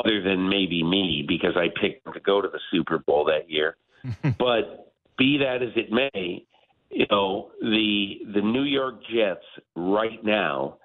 other 0.01 0.23
than 0.23 0.49
maybe 0.49 0.83
me 0.83 1.25
because 1.27 1.57
I 1.57 1.69
picked 1.81 2.05
them 2.05 2.15
to 2.15 2.21
go 2.21 2.41
to 2.41 2.49
the 2.49 2.61
Super 2.71 2.99
Bowl 2.99 3.25
that 3.27 3.51
year. 3.51 3.77
but 4.39 4.93
be 5.17 5.39
that 5.39 5.63
as 5.63 5.73
it 5.77 5.91
may, 5.91 6.45
you 6.91 7.07
know 7.11 7.51
the 7.61 8.21
the 8.35 8.41
New 8.41 8.63
York 8.63 8.97
Jets 9.13 9.45
right 9.75 10.23
now 10.25 10.79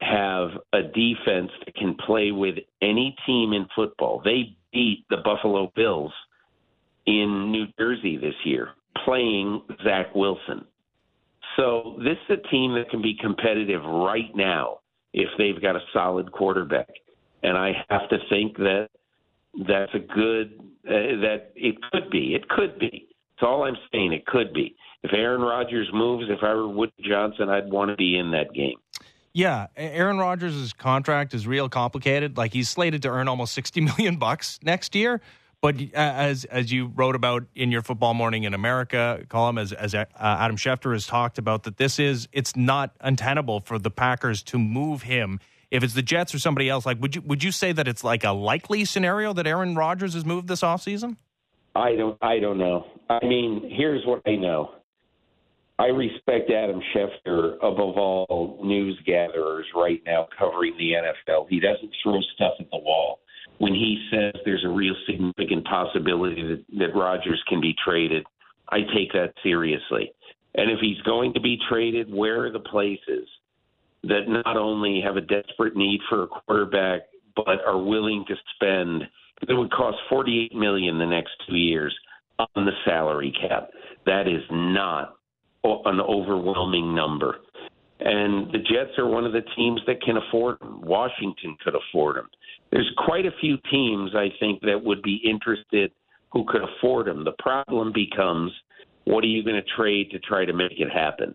have 0.00 0.50
a 0.72 0.82
defense 0.82 1.50
that 1.64 1.74
can 1.74 1.96
play 2.06 2.30
with 2.30 2.56
any 2.82 3.16
team 3.26 3.52
in 3.52 3.66
football. 3.74 4.20
They 4.24 4.56
beat 4.72 5.04
the 5.10 5.18
Buffalo 5.24 5.72
Bills 5.74 6.12
in 7.06 7.50
New 7.50 7.66
Jersey 7.78 8.16
this 8.16 8.34
year, 8.44 8.70
playing 9.04 9.62
Zach 9.82 10.14
Wilson. 10.14 10.64
So 11.56 11.96
this 11.98 12.16
is 12.28 12.38
a 12.38 12.48
team 12.48 12.74
that 12.74 12.90
can 12.90 13.02
be 13.02 13.16
competitive 13.20 13.82
right 13.84 14.34
now 14.34 14.78
if 15.12 15.28
they've 15.38 15.60
got 15.60 15.74
a 15.74 15.80
solid 15.92 16.30
quarterback. 16.30 16.88
And 17.42 17.56
I 17.56 17.72
have 17.88 18.08
to 18.10 18.18
think 18.28 18.56
that 18.56 18.88
that's 19.66 19.94
a 19.94 19.98
good 19.98 20.60
uh, 20.86 21.20
that 21.22 21.52
it 21.54 21.76
could 21.92 22.10
be. 22.10 22.34
It 22.34 22.48
could 22.48 22.78
be. 22.78 23.08
That's 23.36 23.46
all 23.48 23.64
I'm 23.64 23.76
saying. 23.92 24.12
It 24.12 24.26
could 24.26 24.52
be. 24.52 24.74
If 25.02 25.12
Aaron 25.12 25.42
Rodgers 25.42 25.88
moves, 25.92 26.24
if 26.28 26.42
I 26.42 26.54
were 26.54 26.68
Woody 26.68 26.92
Johnson, 27.08 27.48
I'd 27.48 27.70
want 27.70 27.90
to 27.90 27.96
be 27.96 28.18
in 28.18 28.32
that 28.32 28.52
game. 28.52 28.76
Yeah, 29.32 29.68
Aaron 29.76 30.18
Rodgers' 30.18 30.72
contract 30.72 31.34
is 31.34 31.46
real 31.46 31.68
complicated. 31.68 32.36
Like 32.36 32.52
he's 32.52 32.68
slated 32.68 33.02
to 33.02 33.08
earn 33.08 33.28
almost 33.28 33.52
sixty 33.52 33.80
million 33.80 34.16
bucks 34.16 34.58
next 34.62 34.94
year. 34.94 35.20
But 35.60 35.76
uh, 35.76 35.88
as 35.94 36.44
as 36.44 36.72
you 36.72 36.86
wrote 36.86 37.14
about 37.14 37.44
in 37.54 37.70
your 37.72 37.82
Football 37.82 38.14
Morning 38.14 38.44
in 38.44 38.54
America 38.54 39.24
column, 39.28 39.58
as 39.58 39.72
as 39.72 39.94
uh, 39.94 40.04
Adam 40.18 40.56
Schefter 40.56 40.92
has 40.92 41.06
talked 41.06 41.38
about, 41.38 41.64
that 41.64 41.76
this 41.76 41.98
is 41.98 42.28
it's 42.32 42.56
not 42.56 42.94
untenable 43.00 43.60
for 43.60 43.78
the 43.78 43.90
Packers 43.90 44.42
to 44.44 44.58
move 44.58 45.02
him. 45.02 45.40
If 45.70 45.82
it's 45.82 45.94
the 45.94 46.02
Jets 46.02 46.34
or 46.34 46.38
somebody 46.38 46.68
else, 46.68 46.86
like 46.86 47.00
would 47.00 47.14
you 47.16 47.22
would 47.22 47.42
you 47.42 47.52
say 47.52 47.72
that 47.72 47.86
it's 47.86 48.02
like 48.02 48.24
a 48.24 48.30
likely 48.30 48.84
scenario 48.84 49.32
that 49.34 49.46
Aaron 49.46 49.74
Rodgers 49.74 50.14
is 50.14 50.24
moved 50.24 50.48
this 50.48 50.62
offseason? 50.62 51.16
I 51.74 51.94
don't 51.94 52.18
I 52.22 52.38
don't 52.38 52.58
know. 52.58 52.86
I 53.10 53.24
mean, 53.24 53.70
here's 53.76 54.04
what 54.06 54.22
I 54.26 54.36
know. 54.36 54.72
I 55.78 55.86
respect 55.86 56.50
Adam 56.50 56.80
Schefter 56.92 57.56
above 57.58 57.96
all 57.96 58.60
news 58.64 58.98
gatherers 59.06 59.66
right 59.76 60.02
now 60.04 60.26
covering 60.36 60.76
the 60.76 60.92
NFL. 60.92 61.46
He 61.48 61.60
doesn't 61.60 61.92
throw 62.02 62.20
stuff 62.34 62.54
at 62.58 62.68
the 62.70 62.78
wall 62.78 63.20
when 63.58 63.74
he 63.74 64.08
says 64.10 64.32
there's 64.44 64.64
a 64.64 64.68
real 64.68 64.94
significant 65.06 65.64
possibility 65.66 66.42
that, 66.42 66.64
that 66.78 66.98
Rodgers 66.98 67.42
can 67.48 67.60
be 67.60 67.74
traded, 67.84 68.24
I 68.70 68.78
take 68.94 69.12
that 69.12 69.34
seriously. 69.42 70.12
And 70.54 70.70
if 70.70 70.78
he's 70.80 71.00
going 71.02 71.34
to 71.34 71.40
be 71.40 71.58
traded, 71.68 72.12
where 72.12 72.44
are 72.44 72.52
the 72.52 72.60
places 72.60 73.28
that 74.04 74.28
not 74.28 74.56
only 74.56 75.00
have 75.04 75.16
a 75.16 75.20
desperate 75.20 75.76
need 75.76 76.00
for 76.08 76.22
a 76.22 76.26
quarterback, 76.26 77.02
but 77.36 77.64
are 77.66 77.82
willing 77.82 78.24
to 78.28 78.34
spend? 78.54 79.02
It 79.48 79.54
would 79.54 79.70
cost 79.70 79.96
48 80.08 80.54
million 80.54 80.98
the 80.98 81.06
next 81.06 81.30
two 81.48 81.56
years 81.56 81.94
on 82.38 82.64
the 82.64 82.72
salary 82.84 83.32
cap. 83.40 83.70
That 84.06 84.26
is 84.26 84.42
not 84.50 85.16
an 85.64 86.00
overwhelming 86.00 86.94
number. 86.94 87.36
And 88.00 88.52
the 88.52 88.58
Jets 88.58 88.96
are 88.96 89.08
one 89.08 89.26
of 89.26 89.32
the 89.32 89.42
teams 89.56 89.80
that 89.86 90.00
can 90.02 90.16
afford 90.16 90.60
them. 90.60 90.80
Washington 90.82 91.56
could 91.64 91.74
afford 91.74 92.16
them 92.16 92.28
there's 92.70 92.90
quite 93.06 93.26
a 93.26 93.32
few 93.40 93.56
teams 93.70 94.12
I 94.14 94.28
think 94.40 94.60
that 94.62 94.82
would 94.82 95.02
be 95.02 95.20
interested 95.24 95.92
who 96.30 96.44
could 96.46 96.62
afford 96.62 97.06
them. 97.06 97.24
The 97.24 97.32
problem 97.38 97.92
becomes 97.92 98.52
what 99.04 99.24
are 99.24 99.28
you 99.28 99.42
going 99.42 99.56
to 99.56 99.76
trade 99.76 100.10
to 100.10 100.18
try 100.18 100.44
to 100.44 100.52
make 100.52 100.78
it 100.78 100.90
happen? 100.92 101.34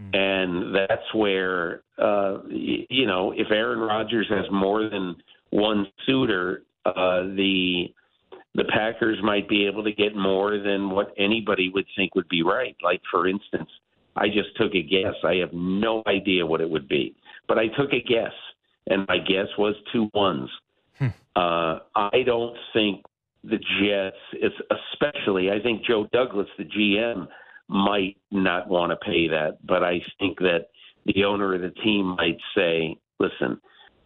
Mm. 0.00 0.16
And 0.16 0.74
that's 0.74 1.14
where 1.14 1.82
uh, 1.98 2.38
you 2.48 3.06
know 3.06 3.32
if 3.32 3.50
Aaron 3.50 3.78
Rodgers 3.78 4.26
has 4.30 4.44
more 4.50 4.88
than 4.88 5.16
one 5.50 5.86
suitor, 6.06 6.62
uh, 6.84 7.22
the 7.36 7.86
the 8.56 8.64
Packers 8.64 9.18
might 9.22 9.48
be 9.48 9.66
able 9.66 9.84
to 9.84 9.92
get 9.92 10.14
more 10.14 10.58
than 10.58 10.90
what 10.90 11.12
anybody 11.18 11.70
would 11.72 11.86
think 11.96 12.14
would 12.14 12.28
be 12.28 12.42
right. 12.42 12.76
Like 12.82 13.00
for 13.10 13.28
instance, 13.28 13.70
I 14.16 14.26
just 14.28 14.56
took 14.56 14.74
a 14.74 14.82
guess. 14.82 15.14
I 15.24 15.36
have 15.36 15.52
no 15.52 16.02
idea 16.06 16.44
what 16.46 16.60
it 16.60 16.68
would 16.68 16.88
be, 16.88 17.14
but 17.46 17.58
I 17.58 17.68
took 17.68 17.92
a 17.92 18.00
guess, 18.00 18.32
and 18.88 19.06
my 19.08 19.18
guess 19.18 19.46
was 19.58 19.74
two 19.92 20.08
ones. 20.12 20.50
Hmm. 20.98 21.08
Uh, 21.36 21.78
I 21.94 22.22
don't 22.24 22.56
think 22.72 23.04
the 23.42 23.58
Jets, 23.80 24.52
especially, 24.92 25.50
I 25.50 25.60
think 25.60 25.84
Joe 25.84 26.08
Douglas, 26.12 26.48
the 26.56 26.64
GM, 26.64 27.26
might 27.68 28.16
not 28.30 28.68
want 28.68 28.90
to 28.90 28.96
pay 28.96 29.28
that. 29.28 29.58
But 29.66 29.82
I 29.82 30.00
think 30.18 30.38
that 30.38 30.68
the 31.06 31.24
owner 31.24 31.54
of 31.54 31.62
the 31.62 31.70
team 31.82 32.16
might 32.16 32.38
say, 32.54 32.96
listen, 33.18 33.60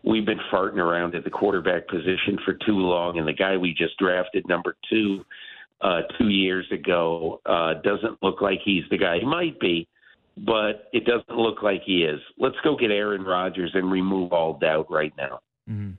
we've 0.05 0.27
been 0.27 0.41
farting 0.53 0.79
around 0.79 1.15
at 1.15 1.25
the 1.25 1.31
quarterback 1.31 1.89
position 1.89 2.39
for 2.45 2.55
too 2.55 2.79
long, 2.79 3.19
and 3.19 3.27
the 3.27 3.33
guy 3.33 3.57
we 3.57 3.75
just 3.75 3.97
drafted, 3.99 4.47
number 4.49 4.77
two, 4.91 5.25
uh, 5.81 6.03
two 6.19 6.29
years 6.29 6.67
ago, 6.73 7.41
uh, 7.47 7.75
doesn't 7.83 8.23
look 8.23 8.41
like 8.41 8.61
he's 8.65 8.85
the 8.91 8.99
guy. 8.99 9.19
He 9.21 9.27
might 9.27 9.59
be, 9.61 9.89
but 10.37 10.89
it 10.93 11.05
doesn't 11.05 11.39
look 11.39 11.63
like 11.63 11.83
he 11.85 12.05
is. 12.05 12.21
Let's 12.39 12.57
go 12.65 12.77
get 12.77 12.91
Aaron 12.91 13.23
Rodgers 13.23 13.73
and 13.75 13.91
remove 13.91 14.33
all 14.33 14.59
doubt 14.59 14.91
right 14.91 15.13
now. 15.17 15.41
Mm-hmm. 15.69 15.93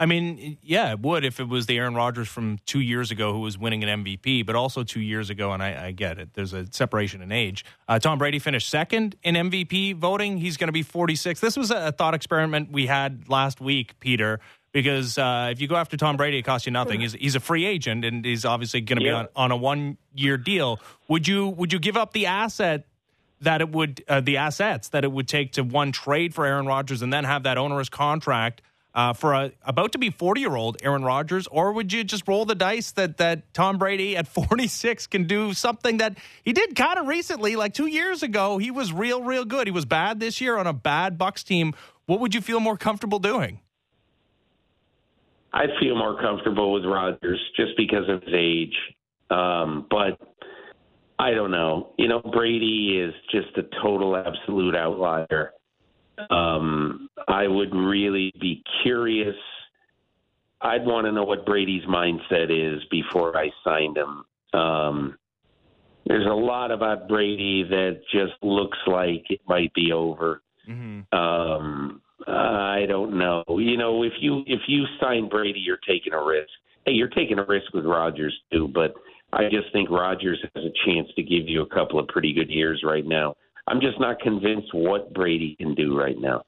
I 0.00 0.06
mean, 0.06 0.56
yeah, 0.62 0.92
it 0.92 1.00
would 1.00 1.26
if 1.26 1.40
it 1.40 1.48
was 1.48 1.66
the 1.66 1.76
Aaron 1.76 1.94
Rodgers 1.94 2.26
from 2.26 2.58
two 2.64 2.80
years 2.80 3.10
ago 3.10 3.34
who 3.34 3.40
was 3.40 3.58
winning 3.58 3.84
an 3.84 4.02
MVP, 4.02 4.46
but 4.46 4.56
also 4.56 4.82
two 4.82 5.02
years 5.02 5.28
ago, 5.28 5.52
and 5.52 5.62
I, 5.62 5.88
I 5.88 5.90
get 5.92 6.18
it. 6.18 6.32
There's 6.32 6.54
a 6.54 6.66
separation 6.72 7.20
in 7.20 7.30
age. 7.30 7.66
Uh, 7.86 7.98
Tom 7.98 8.16
Brady 8.18 8.38
finished 8.38 8.70
second 8.70 9.14
in 9.22 9.34
MVP 9.34 9.96
voting. 9.96 10.38
He's 10.38 10.56
going 10.56 10.68
to 10.68 10.72
be 10.72 10.82
46. 10.82 11.40
This 11.40 11.54
was 11.54 11.70
a, 11.70 11.92
thought 11.92 12.14
experiment 12.14 12.72
we 12.72 12.86
had 12.86 13.28
last 13.28 13.60
week, 13.60 14.00
Peter, 14.00 14.40
because 14.72 15.18
uh, 15.18 15.50
if 15.52 15.60
you 15.60 15.68
go 15.68 15.76
after 15.76 15.98
Tom 15.98 16.16
Brady, 16.16 16.38
it 16.38 16.42
costs 16.44 16.66
you 16.66 16.72
nothing. 16.72 17.02
He's, 17.02 17.12
he's 17.12 17.34
a 17.34 17.40
free 17.40 17.66
agent, 17.66 18.02
and 18.06 18.24
he's 18.24 18.46
obviously 18.46 18.80
going 18.80 19.00
to 19.00 19.04
yeah. 19.04 19.10
be 19.10 19.16
on, 19.16 19.28
on 19.36 19.52
a 19.52 19.56
one 19.56 19.98
year 20.14 20.38
deal. 20.38 20.80
Would 21.08 21.28
you 21.28 21.46
would 21.46 21.74
you 21.74 21.78
give 21.78 21.98
up 21.98 22.14
the 22.14 22.24
asset 22.24 22.86
that 23.42 23.60
it 23.60 23.70
would 23.70 24.02
uh, 24.08 24.20
the 24.22 24.38
assets 24.38 24.88
that 24.88 25.04
it 25.04 25.12
would 25.12 25.28
take 25.28 25.52
to 25.52 25.62
one 25.62 25.92
trade 25.92 26.34
for 26.34 26.46
Aaron 26.46 26.64
Rodgers 26.64 27.02
and 27.02 27.12
then 27.12 27.24
have 27.24 27.42
that 27.42 27.58
onerous 27.58 27.90
contract? 27.90 28.62
Uh, 28.94 29.12
for 29.12 29.34
a 29.34 29.52
about 29.64 29.92
to 29.92 29.98
be 29.98 30.10
40 30.10 30.40
year 30.40 30.56
old 30.56 30.76
Aaron 30.82 31.04
Rodgers, 31.04 31.46
or 31.46 31.72
would 31.72 31.92
you 31.92 32.04
just 32.04 32.26
roll 32.26 32.44
the 32.44 32.54
dice 32.54 32.92
that 32.92 33.18
that 33.18 33.52
Tom 33.54 33.78
Brady 33.78 34.16
at 34.16 34.26
46 34.28 35.06
can 35.06 35.24
do 35.24 35.52
something 35.52 35.98
that 35.98 36.18
he 36.42 36.52
did 36.52 36.74
kind 36.74 36.98
of 36.98 37.06
recently, 37.06 37.56
like 37.56 37.74
two 37.74 37.86
years 37.86 38.22
ago? 38.22 38.58
He 38.58 38.70
was 38.70 38.92
real, 38.92 39.22
real 39.22 39.44
good. 39.44 39.66
He 39.66 39.72
was 39.72 39.84
bad 39.84 40.20
this 40.20 40.40
year 40.40 40.56
on 40.56 40.66
a 40.66 40.72
bad 40.72 41.18
Bucks 41.18 41.42
team. 41.42 41.74
What 42.06 42.20
would 42.20 42.34
you 42.34 42.40
feel 42.40 42.60
more 42.60 42.76
comfortable 42.76 43.18
doing? 43.18 43.60
I 45.52 45.66
feel 45.80 45.96
more 45.96 46.20
comfortable 46.20 46.72
with 46.72 46.84
Rodgers 46.84 47.40
just 47.56 47.76
because 47.76 48.08
of 48.08 48.22
his 48.22 48.34
age, 48.34 48.74
um, 49.30 49.86
but 49.90 50.18
I 51.18 51.32
don't 51.32 51.50
know. 51.50 51.92
You 51.98 52.08
know, 52.08 52.20
Brady 52.20 53.00
is 53.00 53.14
just 53.30 53.56
a 53.58 53.62
total 53.82 54.16
absolute 54.16 54.76
outlier. 54.76 55.52
Um, 56.28 57.08
I 57.28 57.46
would 57.46 57.74
really 57.74 58.32
be 58.40 58.62
curious 58.82 59.36
I'd 60.60 60.84
want 60.84 61.06
to 61.06 61.12
know 61.12 61.24
what 61.24 61.46
Brady's 61.46 61.84
mindset 61.84 62.50
is 62.50 62.82
before 62.90 63.36
I 63.36 63.50
signed 63.64 63.96
him. 63.96 64.24
Um, 64.52 65.18
there's 66.06 66.26
a 66.26 66.34
lot 66.34 66.70
about 66.70 67.08
Brady 67.08 67.62
that 67.62 68.00
just 68.12 68.32
looks 68.42 68.78
like 68.86 69.24
it 69.30 69.40
might 69.46 69.72
be 69.74 69.92
over. 69.92 70.42
Mm-hmm. 70.68 71.16
Um, 71.16 72.02
I 72.26 72.84
don't 72.88 73.18
know. 73.18 73.44
You 73.48 73.76
know, 73.78 74.02
if 74.02 74.12
you 74.20 74.42
if 74.46 74.60
you 74.66 74.84
sign 75.00 75.28
Brady, 75.28 75.60
you're 75.60 75.78
taking 75.88 76.12
a 76.12 76.22
risk. 76.22 76.50
Hey, 76.84 76.92
you're 76.92 77.08
taking 77.08 77.38
a 77.38 77.44
risk 77.44 77.72
with 77.72 77.86
Rodgers 77.86 78.36
too, 78.52 78.68
but 78.68 78.94
I 79.32 79.44
just 79.44 79.72
think 79.72 79.88
Rodgers 79.88 80.42
has 80.54 80.64
a 80.64 80.72
chance 80.84 81.08
to 81.16 81.22
give 81.22 81.48
you 81.48 81.62
a 81.62 81.66
couple 81.66 81.98
of 81.98 82.08
pretty 82.08 82.32
good 82.34 82.50
years 82.50 82.82
right 82.84 83.06
now. 83.06 83.36
I'm 83.70 83.80
just 83.80 84.00
not 84.00 84.18
convinced 84.18 84.74
what 84.74 85.14
Brady 85.14 85.54
can 85.54 85.76
do 85.76 85.96
right 85.96 86.18
now. 86.18 86.42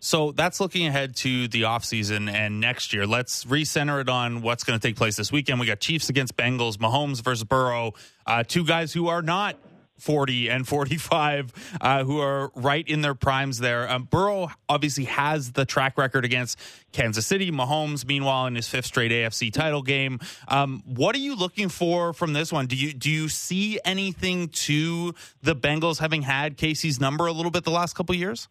So 0.00 0.32
that's 0.32 0.60
looking 0.60 0.86
ahead 0.86 1.14
to 1.16 1.46
the 1.48 1.62
offseason 1.62 2.30
and 2.30 2.58
next 2.58 2.94
year. 2.94 3.06
Let's 3.06 3.44
recenter 3.44 4.00
it 4.00 4.08
on 4.08 4.40
what's 4.40 4.64
going 4.64 4.78
to 4.78 4.86
take 4.86 4.96
place 4.96 5.16
this 5.16 5.30
weekend. 5.30 5.60
We 5.60 5.66
got 5.66 5.80
Chiefs 5.80 6.08
against 6.08 6.38
Bengals, 6.38 6.78
Mahomes 6.78 7.22
versus 7.22 7.44
Burrow, 7.44 7.92
uh, 8.26 8.44
two 8.44 8.64
guys 8.64 8.94
who 8.94 9.08
are 9.08 9.20
not 9.20 9.56
40 9.98 10.48
and 10.48 10.66
45 10.66 11.52
uh, 11.80 12.04
who 12.04 12.20
are 12.20 12.50
right 12.54 12.86
in 12.86 13.00
their 13.00 13.14
primes 13.14 13.58
there. 13.58 13.90
Um, 13.90 14.04
Burrow 14.04 14.50
obviously 14.68 15.04
has 15.04 15.52
the 15.52 15.64
track 15.64 15.96
record 15.96 16.24
against 16.24 16.58
Kansas 16.92 17.26
City. 17.26 17.50
Mahomes, 17.50 18.06
meanwhile, 18.06 18.46
in 18.46 18.54
his 18.54 18.68
fifth 18.68 18.86
straight 18.86 19.12
AFC 19.12 19.52
title 19.52 19.82
game. 19.82 20.20
Um, 20.48 20.82
what 20.86 21.14
are 21.14 21.20
you 21.20 21.36
looking 21.36 21.68
for 21.68 22.12
from 22.12 22.32
this 22.32 22.52
one? 22.52 22.66
Do 22.66 22.76
you 22.76 22.92
do 22.92 23.10
you 23.10 23.28
see 23.28 23.78
anything 23.84 24.48
to 24.48 25.14
the 25.42 25.54
Bengals 25.54 25.98
having 25.98 26.22
had 26.22 26.56
KC's 26.56 27.00
number 27.00 27.26
a 27.26 27.32
little 27.32 27.50
bit 27.50 27.64
the 27.64 27.70
last 27.70 27.94
couple 27.94 28.14
years? 28.14 28.48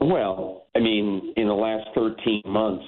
Well, 0.00 0.66
I 0.74 0.78
mean, 0.78 1.34
in 1.36 1.46
the 1.46 1.54
last 1.54 1.88
13 1.94 2.42
months, 2.46 2.84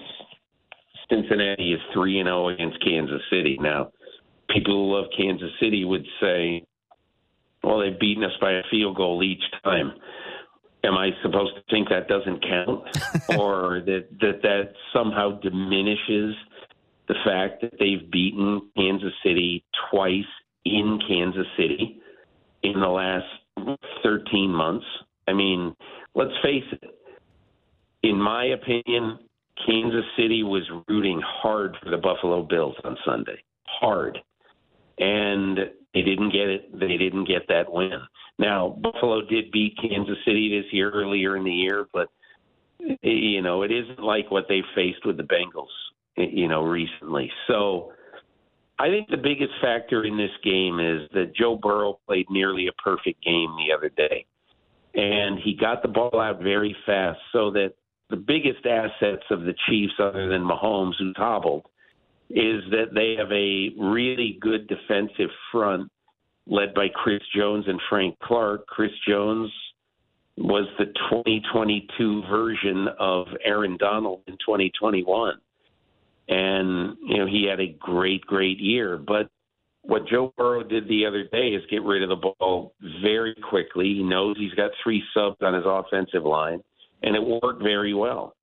Cincinnati 1.10 1.74
is 1.74 1.80
3 1.92 2.20
and 2.20 2.26
0 2.26 2.48
against 2.48 2.82
Kansas 2.82 3.20
City. 3.30 3.58
Now, 3.60 3.90
people 4.48 4.74
who 4.74 4.96
love 4.96 5.06
Kansas 5.16 5.50
City 5.60 5.84
would 5.84 6.06
say, 6.20 6.64
well, 7.62 7.80
they've 7.80 7.98
beaten 7.98 8.24
us 8.24 8.32
by 8.40 8.52
a 8.52 8.62
field 8.70 8.96
goal 8.96 9.22
each 9.22 9.42
time. 9.62 9.92
Am 10.84 10.94
I 10.94 11.10
supposed 11.22 11.54
to 11.54 11.62
think 11.70 11.88
that 11.90 12.08
doesn't 12.08 12.42
count, 12.42 13.38
or 13.38 13.82
that 13.86 14.06
that 14.20 14.42
that 14.42 14.72
somehow 14.92 15.38
diminishes 15.40 16.34
the 17.06 17.14
fact 17.24 17.60
that 17.62 17.74
they've 17.78 18.10
beaten 18.10 18.68
Kansas 18.76 19.12
City 19.24 19.64
twice 19.90 20.24
in 20.64 20.98
Kansas 21.06 21.46
City 21.56 22.00
in 22.64 22.80
the 22.80 22.88
last 22.88 23.26
13 24.02 24.50
months? 24.50 24.86
I 25.28 25.32
mean, 25.32 25.76
let's 26.16 26.32
face 26.42 26.64
it. 26.72 26.90
In 28.02 28.20
my 28.20 28.46
opinion, 28.46 29.20
Kansas 29.64 30.04
City 30.16 30.42
was 30.42 30.68
rooting 30.88 31.20
hard 31.24 31.76
for 31.80 31.90
the 31.90 31.98
Buffalo 31.98 32.42
Bills 32.42 32.74
on 32.82 32.96
Sunday. 33.04 33.40
Hard 33.66 34.18
and 34.98 35.58
they 35.94 36.02
didn't 36.02 36.30
get 36.30 36.48
it. 36.48 36.78
They 36.78 36.96
didn't 36.96 37.28
get 37.28 37.48
that 37.48 37.70
win. 37.70 38.00
Now 38.38 38.76
Buffalo 38.80 39.22
did 39.22 39.50
beat 39.52 39.76
Kansas 39.80 40.18
City 40.24 40.60
this 40.60 40.72
year 40.72 40.90
earlier 40.90 41.36
in 41.36 41.44
the 41.44 41.52
year, 41.52 41.86
but 41.92 42.08
you 43.02 43.42
know 43.42 43.62
it 43.62 43.70
isn't 43.70 44.00
like 44.00 44.30
what 44.30 44.46
they 44.48 44.62
faced 44.74 45.04
with 45.04 45.16
the 45.16 45.22
Bengals, 45.22 45.66
you 46.16 46.48
know, 46.48 46.64
recently. 46.64 47.30
So 47.46 47.92
I 48.78 48.88
think 48.88 49.08
the 49.08 49.16
biggest 49.16 49.52
factor 49.60 50.04
in 50.04 50.16
this 50.16 50.30
game 50.42 50.80
is 50.80 51.08
that 51.12 51.36
Joe 51.36 51.56
Burrow 51.56 52.00
played 52.06 52.26
nearly 52.30 52.66
a 52.68 52.72
perfect 52.82 53.22
game 53.22 53.54
the 53.56 53.72
other 53.76 53.90
day, 53.90 54.26
and 54.94 55.38
he 55.38 55.54
got 55.54 55.82
the 55.82 55.88
ball 55.88 56.18
out 56.18 56.42
very 56.42 56.74
fast, 56.84 57.20
so 57.32 57.50
that 57.52 57.74
the 58.10 58.16
biggest 58.16 58.66
assets 58.66 59.24
of 59.30 59.42
the 59.42 59.54
Chiefs, 59.68 59.94
other 59.98 60.28
than 60.28 60.42
Mahomes, 60.42 60.94
who's 60.98 61.14
hobbled 61.16 61.66
is 62.32 62.62
that 62.70 62.94
they 62.94 63.14
have 63.18 63.30
a 63.30 63.68
really 63.78 64.38
good 64.40 64.66
defensive 64.66 65.30
front 65.50 65.90
led 66.46 66.72
by 66.72 66.88
Chris 66.88 67.20
Jones 67.36 67.66
and 67.68 67.78
Frank 67.90 68.18
Clark. 68.20 68.66
Chris 68.66 68.90
Jones 69.06 69.52
was 70.38 70.66
the 70.78 70.86
2022 70.86 72.22
version 72.30 72.88
of 72.98 73.26
Aaron 73.44 73.76
Donald 73.76 74.22
in 74.26 74.34
2021. 74.34 75.34
And, 76.28 76.96
you 77.06 77.18
know, 77.18 77.26
he 77.26 77.46
had 77.48 77.60
a 77.60 77.76
great, 77.78 78.22
great 78.22 78.58
year. 78.58 78.96
But 78.96 79.28
what 79.82 80.08
Joe 80.08 80.32
Burrow 80.38 80.62
did 80.62 80.88
the 80.88 81.04
other 81.04 81.24
day 81.24 81.48
is 81.48 81.62
get 81.70 81.82
rid 81.82 82.02
of 82.02 82.08
the 82.08 82.32
ball 82.38 82.72
very 83.02 83.34
quickly. 83.34 83.92
He 83.94 84.02
knows 84.02 84.36
he's 84.38 84.54
got 84.54 84.70
three 84.82 85.02
subs 85.12 85.36
on 85.42 85.52
his 85.52 85.64
offensive 85.66 86.24
line, 86.24 86.62
and 87.02 87.14
it 87.14 87.22
worked 87.22 87.62
very 87.62 87.92
well. 87.92 88.34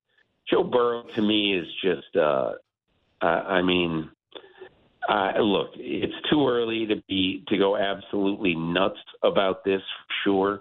Joe 0.48 0.62
Burrow, 0.62 1.02
to 1.14 1.22
me, 1.22 1.58
is 1.58 1.66
just 1.82 2.16
uh, 2.16 2.52
uh, 3.22 3.26
I 3.26 3.62
mean, 3.62 4.10
uh, 5.08 5.38
look, 5.40 5.70
it's 5.74 6.14
too 6.30 6.46
early 6.48 6.86
to 6.86 6.96
be 7.08 7.44
to 7.48 7.58
go 7.58 7.76
absolutely 7.76 8.54
nuts 8.54 8.98
about 9.22 9.64
this, 9.64 9.82
sure, 10.24 10.60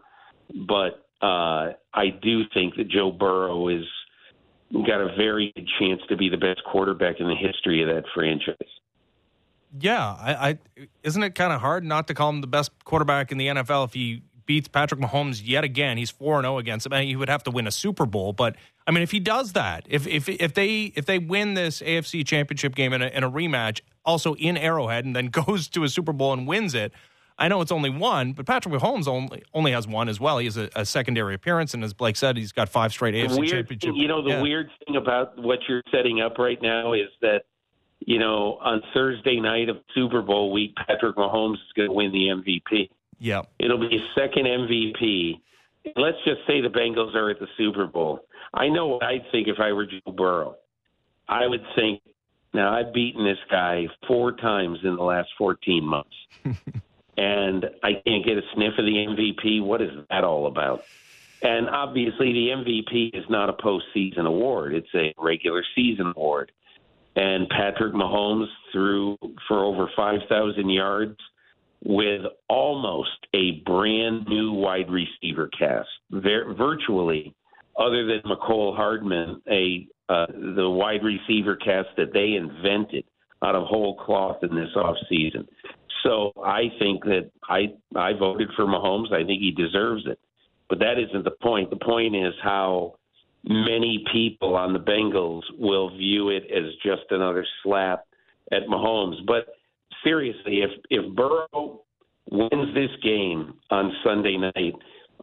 but 0.67 1.06
uh, 1.22 1.74
I 1.93 2.10
do 2.22 2.43
think 2.54 2.76
that 2.76 2.89
Joe 2.89 3.12
Burrow 3.12 3.67
is 3.67 3.86
got 4.86 5.02
a 5.02 5.15
very 5.17 5.52
good 5.56 5.67
chance 5.80 6.02
to 6.10 6.15
be 6.15 6.30
the 6.30 6.38
best 6.38 6.62
quarterback 6.72 7.19
in 7.19 7.28
the 7.28 7.36
history 7.36 7.82
of 7.82 7.89
that 7.89 8.04
franchise. 8.13 8.56
Yeah, 9.78 10.04
I, 10.04 10.50
I 10.50 10.58
isn't 11.04 11.22
it 11.22 11.36
kind 11.36 11.54
of 11.54 11.62
hard 11.62 11.84
not 11.84 12.08
to 12.08 12.13
call 12.13 12.30
him 12.30 12.41
the 12.41 12.48
best 12.48 12.72
quarterback 12.86 13.32
in 13.32 13.38
the 13.38 13.48
NFL 13.48 13.86
if 13.86 13.93
he 13.93 14.24
beats 14.50 14.68
Patrick 14.68 15.00
Mahomes 15.00 15.44
yet 15.46 15.64
again. 15.64 16.00
He's 16.00 16.10
4 16.10 16.42
0 16.42 16.58
against 16.58 16.88
him. 16.88 16.94
I 16.94 17.02
mean, 17.02 17.10
he 17.10 17.16
would 17.16 17.30
have 17.30 17.44
to 17.44 17.52
win 17.52 17.68
a 17.68 17.72
Super 17.72 18.08
Bowl, 18.08 18.34
but 18.34 18.56
I 18.88 18.92
mean, 18.92 19.04
if 19.04 19.12
he 19.12 19.20
does 19.20 19.54
that, 19.54 19.86
if 19.88 20.08
if 20.08 20.28
if 20.28 20.56
they 20.56 20.92
if 20.96 21.06
they 21.06 21.20
win 21.20 21.54
this 21.54 21.84
AFC 21.84 22.26
Championship 22.26 22.74
game 22.74 22.92
in 22.92 23.04
a, 23.04 23.08
in 23.10 23.24
a 23.24 23.30
rematch, 23.30 23.82
also 24.04 24.34
in 24.34 24.58
Arrowhead, 24.58 25.06
and 25.06 25.16
then 25.16 25.28
goes 25.46 25.68
to 25.70 25.84
a 25.84 25.90
Super 25.90 26.14
Bowl 26.14 26.34
and 26.34 26.48
wins 26.48 26.74
it. 26.74 26.92
I 27.38 27.48
know 27.48 27.62
it's 27.62 27.72
only 27.72 27.92
one, 27.92 28.34
but 28.34 28.48
Patrick 28.48 28.74
Mahomes 28.74 29.08
only 29.08 29.44
only 29.54 29.72
has 29.72 29.88
one 29.88 30.10
as 30.10 30.20
well. 30.20 30.40
He 30.40 30.46
has 30.46 30.58
a, 30.58 30.68
a 30.76 30.84
secondary 30.84 31.36
appearance, 31.36 31.76
and 31.76 31.84
as 31.84 31.94
Blake 31.94 32.16
said, 32.16 32.36
he's 32.36 32.52
got 32.52 32.70
five 32.70 32.92
straight 32.92 33.14
AFC 33.14 33.38
weird 33.38 33.52
championship. 33.52 33.92
You 33.94 34.08
know, 34.08 34.24
the 34.24 34.30
yeah. 34.32 34.42
weird 34.42 34.72
thing 34.84 34.96
about 34.96 35.38
what 35.38 35.60
you're 35.70 35.84
setting 35.92 36.22
up 36.22 36.40
right 36.40 36.60
now 36.60 36.94
is 36.94 37.10
that 37.22 37.44
you 38.00 38.18
know 38.18 38.58
on 38.62 38.82
Thursday 38.96 39.40
night 39.40 39.70
of 39.70 39.78
Super 39.94 40.24
Bowl 40.24 40.52
week, 40.52 40.76
Patrick 40.88 41.18
Mahomes 41.18 41.54
is 41.54 41.74
going 41.76 41.90
to 41.90 41.94
win 41.94 42.12
the 42.12 42.30
MVP. 42.30 42.90
Yeah. 43.19 43.41
It'll 43.60 43.77
be 43.77 43.89
his 43.89 44.01
second 44.15 44.45
MVP. 44.45 45.39
Let's 45.95 46.17
just 46.25 46.41
say 46.47 46.62
the 46.62 46.69
Bengals 46.69 47.15
are 47.15 47.29
at 47.29 47.39
the 47.39 47.47
Super 47.58 47.86
Bowl. 47.86 48.21
I 48.53 48.69
know 48.69 48.88
what 48.88 49.03
I'd 49.03 49.25
think 49.32 49.47
if 49.47 49.60
I 49.60 49.71
were 49.73 49.86
Joe 49.86 50.12
Burrow. 50.12 50.55
I 51.27 51.45
would 51.45 51.63
think, 51.75 52.01
now 52.53 52.73
I've 52.73 52.93
beaten 52.93 53.23
this 53.23 53.38
guy 53.51 53.88
four 54.08 54.32
times 54.32 54.79
in 54.84 54.95
the 54.95 55.03
last 55.03 55.29
14 55.38 55.84
months, 55.84 56.15
and 57.17 57.69
I 57.84 58.01
can't 58.05 58.25
get 58.25 58.38
a 58.38 58.41
sniff 58.55 58.73
of 58.79 58.86
the 58.86 58.91
MVP. 58.91 59.63
What 59.63 59.82
is 59.82 59.91
that 60.10 60.23
all 60.23 60.47
about? 60.47 60.84
And 61.41 61.69
obviously, 61.69 62.34
the 62.34 62.47
MVP 62.49 63.15
is 63.15 63.23
not 63.29 63.49
a 63.49 63.53
postseason 63.53 64.25
award; 64.25 64.73
it's 64.73 64.93
a 64.95 65.13
regular 65.17 65.63
season 65.75 66.12
award. 66.15 66.51
And 67.15 67.47
Patrick 67.49 67.93
Mahomes 67.93 68.47
threw 68.71 69.17
for 69.47 69.63
over 69.63 69.89
5,000 69.95 70.69
yards 70.69 71.17
with 71.84 72.22
almost 72.50 73.28
a 73.34 73.62
brand 73.65 74.28
new 74.28 74.52
wide 74.54 74.89
receiver 74.89 75.50
cast, 75.58 75.89
Ver- 76.12 76.54
virtually, 76.54 77.34
other 77.78 78.06
than 78.06 78.22
Mecole 78.26 78.76
Hardman, 78.76 79.42
a 79.50 79.88
uh, 80.10 80.26
the 80.56 80.70
wide 80.70 81.04
receiver 81.04 81.56
cast 81.56 81.89
that 81.96 82.12
they 82.13 82.34
invented 82.34 83.06
out 83.44 83.56
of 83.56 83.63
whole 83.68 83.96
cloth 83.96 84.38
in 84.42 84.56
this 84.56 84.70
off 84.76 84.98
season. 85.08 85.48
So 86.04 86.34
I 86.44 86.63
think 86.80 87.04
that 87.06 87.30
I 87.48 87.74
I 87.96 88.13
voted 88.13 88.50
for 88.56 88.65
Mahomes. 88.65 89.13
I 89.13 89.24
think 89.26 89.42
he 89.42 89.52
deserves 89.52 90.04
it, 90.08 90.20
but 90.68 90.80
that 90.80 90.98
isn't 90.98 91.24
the 91.24 91.36
point. 91.42 91.70
The 91.70 91.78
point 91.78 92.15
is 92.15 92.34
how 92.44 92.96
many 93.44 94.04
people 94.12 94.56
on 94.56 94.74
the 94.74 94.80
Bengals 94.80 95.44
will 95.58 95.96
view 95.96 96.30
it 96.30 96.44
as 96.52 96.74
just 96.84 97.04
another 97.12 97.46
slap 97.63 98.06
at 98.52 98.63
Mahomes. 98.68 99.26
But 99.26 99.48
seriously, 100.04 100.62
if 100.62 100.72
if 100.90 101.16
Burrow 101.16 101.82
wins 102.32 102.74
this 102.74 102.92
game 103.04 103.56
on 103.70 103.92
Sunday 104.04 104.38
night, 104.38 104.74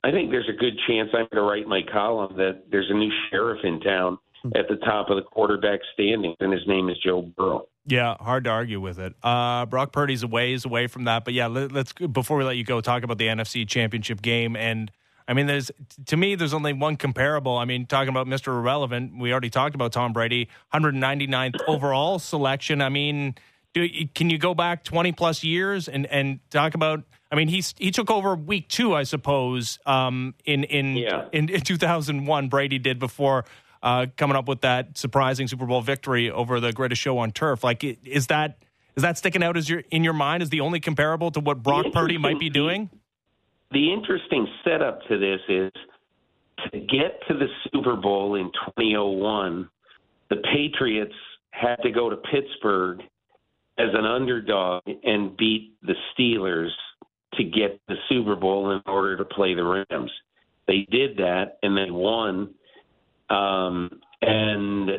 I 0.05 0.11
think 0.11 0.31
there's 0.31 0.49
a 0.49 0.59
good 0.59 0.75
chance 0.87 1.11
I'm 1.13 1.27
going 1.33 1.37
to 1.37 1.43
write 1.43 1.67
my 1.67 1.81
column 1.93 2.37
that 2.37 2.65
there's 2.71 2.91
a 2.91 2.95
new 2.95 3.11
sheriff 3.31 3.61
in 3.65 3.81
town 3.81 4.19
at 4.55 4.69
the 4.69 4.77
top 4.77 5.11
of 5.11 5.17
the 5.17 5.23
quarterback 5.23 5.81
standings, 5.95 6.37
and 6.41 6.53
his 6.53 6.67
name 6.67 6.89
is 6.89 6.97
Joe 7.05 7.23
Burrow. 7.37 7.67
Yeah, 7.87 8.17
hard 8.21 8.45
to 8.45 8.51
argue 8.51 8.81
with 8.81 8.99
it. 8.99 9.15
Uh, 9.23 9.67
Brock 9.67 9.93
Purdy's 9.93 10.23
a 10.23 10.27
ways 10.27 10.65
away 10.65 10.87
from 10.87 11.05
that, 11.05 11.25
but 11.25 11.35
yeah, 11.35 11.47
let, 11.47 11.75
us 11.75 11.93
before 11.93 12.37
we 12.37 12.45
let 12.45 12.57
you 12.57 12.65
go, 12.65 12.81
talk 12.81 13.03
about 13.03 13.19
the 13.19 13.27
NFC 13.27 13.67
Championship 13.67 14.23
game. 14.23 14.57
And 14.57 14.91
I 15.29 15.35
mean, 15.35 15.47
there's 15.47 15.71
to 16.07 16.17
me, 16.17 16.35
there's 16.35 16.55
only 16.55 16.73
one 16.73 16.97
comparable. 16.97 17.57
I 17.57 17.65
mean, 17.65 17.87
talking 17.87 18.09
about 18.09 18.27
Mr. 18.27 18.49
Irrelevant, 18.49 19.19
we 19.19 19.33
already 19.33 19.51
talked 19.51 19.75
about 19.75 19.93
Tom 19.93 20.13
Brady, 20.13 20.49
199th 20.75 21.57
overall 21.69 22.19
selection. 22.19 22.83
I 22.83 22.89
mean 22.89 23.37
can 24.15 24.31
you 24.31 24.39
go 24.39 24.55
back 24.55 24.85
20 24.85 25.13
plus 25.13 25.45
years 25.45 25.89
and, 25.89 26.07
and 26.07 26.41
talk 26.51 26.75
about 26.75 27.05
I 27.31 27.35
mean 27.35 27.49
he's 27.49 27.75
he 27.79 27.91
took 27.91 28.11
over 28.11 28.35
week 28.35 28.69
2 28.69 28.95
I 28.95 29.03
suppose 29.03 29.79
um, 29.87 30.35
in 30.45 30.65
in, 30.65 30.97
yeah. 30.97 31.27
in, 31.33 31.49
in 31.49 31.61
2001 31.61 32.49
Brady 32.49 32.79
did 32.79 32.99
before 32.99 33.45
uh, 33.83 34.07
coming 34.17 34.37
up 34.37 34.49
with 34.49 34.63
that 34.63 34.99
surprising 34.99 35.47
Super 35.47 35.67
Bowl 35.67 35.81
victory 35.81 36.31
over 36.31 36.59
the 36.59 36.73
greatest 36.73 37.01
show 37.01 37.19
on 37.19 37.31
turf. 37.31 37.63
Like, 37.63 37.85
is 37.85 38.27
that 38.27 38.59
is 38.97 39.03
that 39.03 39.19
sticking 39.19 39.43
out 39.43 39.57
as 39.57 39.69
your 39.69 39.85
in 39.91 40.03
your 40.03 40.13
mind 40.13 40.43
as 40.43 40.51
the 40.51 40.61
only 40.61 40.81
comparable 40.81 41.31
to 41.31 41.41
what 41.41 41.63
Brock 41.63 41.87
Purdy 41.93 42.19
might 42.19 42.41
be 42.41 42.51
doing? 42.51 42.91
The 43.71 43.93
interesting 43.93 44.49
setup 44.65 45.03
to 45.09 45.19
this 45.19 45.41
is 45.49 45.73
to 46.73 46.81
get 46.81 47.21
to 47.29 47.35
the 47.35 47.47
Super 47.73 47.95
Bowl 47.95 48.37
in 48.37 48.47
2001. 48.77 49.69
The 50.31 50.37
Patriots 50.37 51.15
had 51.51 51.77
to 51.83 51.91
go 51.91 52.11
to 52.11 52.17
Pittsburgh 52.17 53.01
as 53.79 53.89
an 53.93 54.05
underdog 54.05 54.83
and 55.05 55.37
beat 55.37 55.75
the 55.83 55.95
Steelers 56.13 56.71
to 57.35 57.45
get 57.45 57.81
the 57.89 57.97
Super 58.09 58.37
Bowl 58.37 58.71
in 58.73 58.81
order 58.87 59.17
to 59.17 59.25
play 59.25 59.55
the 59.55 59.63
Rams. 59.65 60.11
They 60.67 60.87
did 60.91 61.17
that 61.19 61.59
and 61.63 61.77
they 61.77 61.91
won. 61.91 62.55
Um, 63.29 64.01
and 64.23 64.91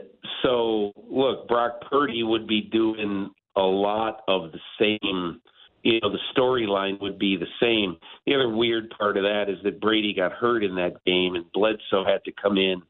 so, 0.44 0.92
look, 1.10 1.48
Brock 1.48 1.82
Purdy 1.90 2.24
would 2.24 2.48
be 2.48 2.62
doing 2.62 3.32
a 3.56 3.62
lot 3.62 4.22
of 4.28 4.52
the 4.52 4.60
same. 4.80 5.42
You 5.84 6.00
know, 6.02 6.12
the 6.12 6.20
storyline 6.36 7.00
would 7.02 7.18
be 7.18 7.38
the 7.38 7.48
same. 7.62 7.98
The 8.26 8.36
other 8.36 8.50
weird 8.50 8.90
part 8.98 9.18
of 9.18 9.24
that 9.24 9.46
is 9.50 9.58
that 9.63 9.82
Brady 9.82 10.13
got 10.13 10.34
hurt 10.34 10.63
in 10.63 10.76
that 10.76 11.04
game, 11.06 11.36
and 11.36 11.52
Bledsoe 11.54 12.06
had 12.06 12.24
to 12.26 12.32
come 12.32 12.58
in 12.58 12.82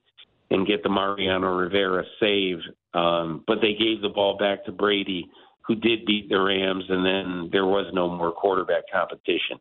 and 0.50 0.67
get 0.67 0.84
the 0.84 0.89
Mariano 0.89 1.56
Rivera 1.56 2.04
save. 2.19 2.58
Um, 2.93 3.43
but 3.47 3.60
they 3.62 3.73
gave 3.73 4.02
the 4.02 4.10
ball 4.10 4.38
back 4.38 4.65
to 4.65 4.71
Brady 4.71 5.30
who 5.67 5.75
did 5.75 6.06
beat 6.06 6.30
the 6.30 6.39
Rams, 6.39 6.86
and 6.89 7.06
then 7.06 7.49
there 7.51 7.65
was 7.65 7.86
no 7.93 8.10
more 8.10 8.32
quarterback 8.32 8.84
competition. 8.91 9.60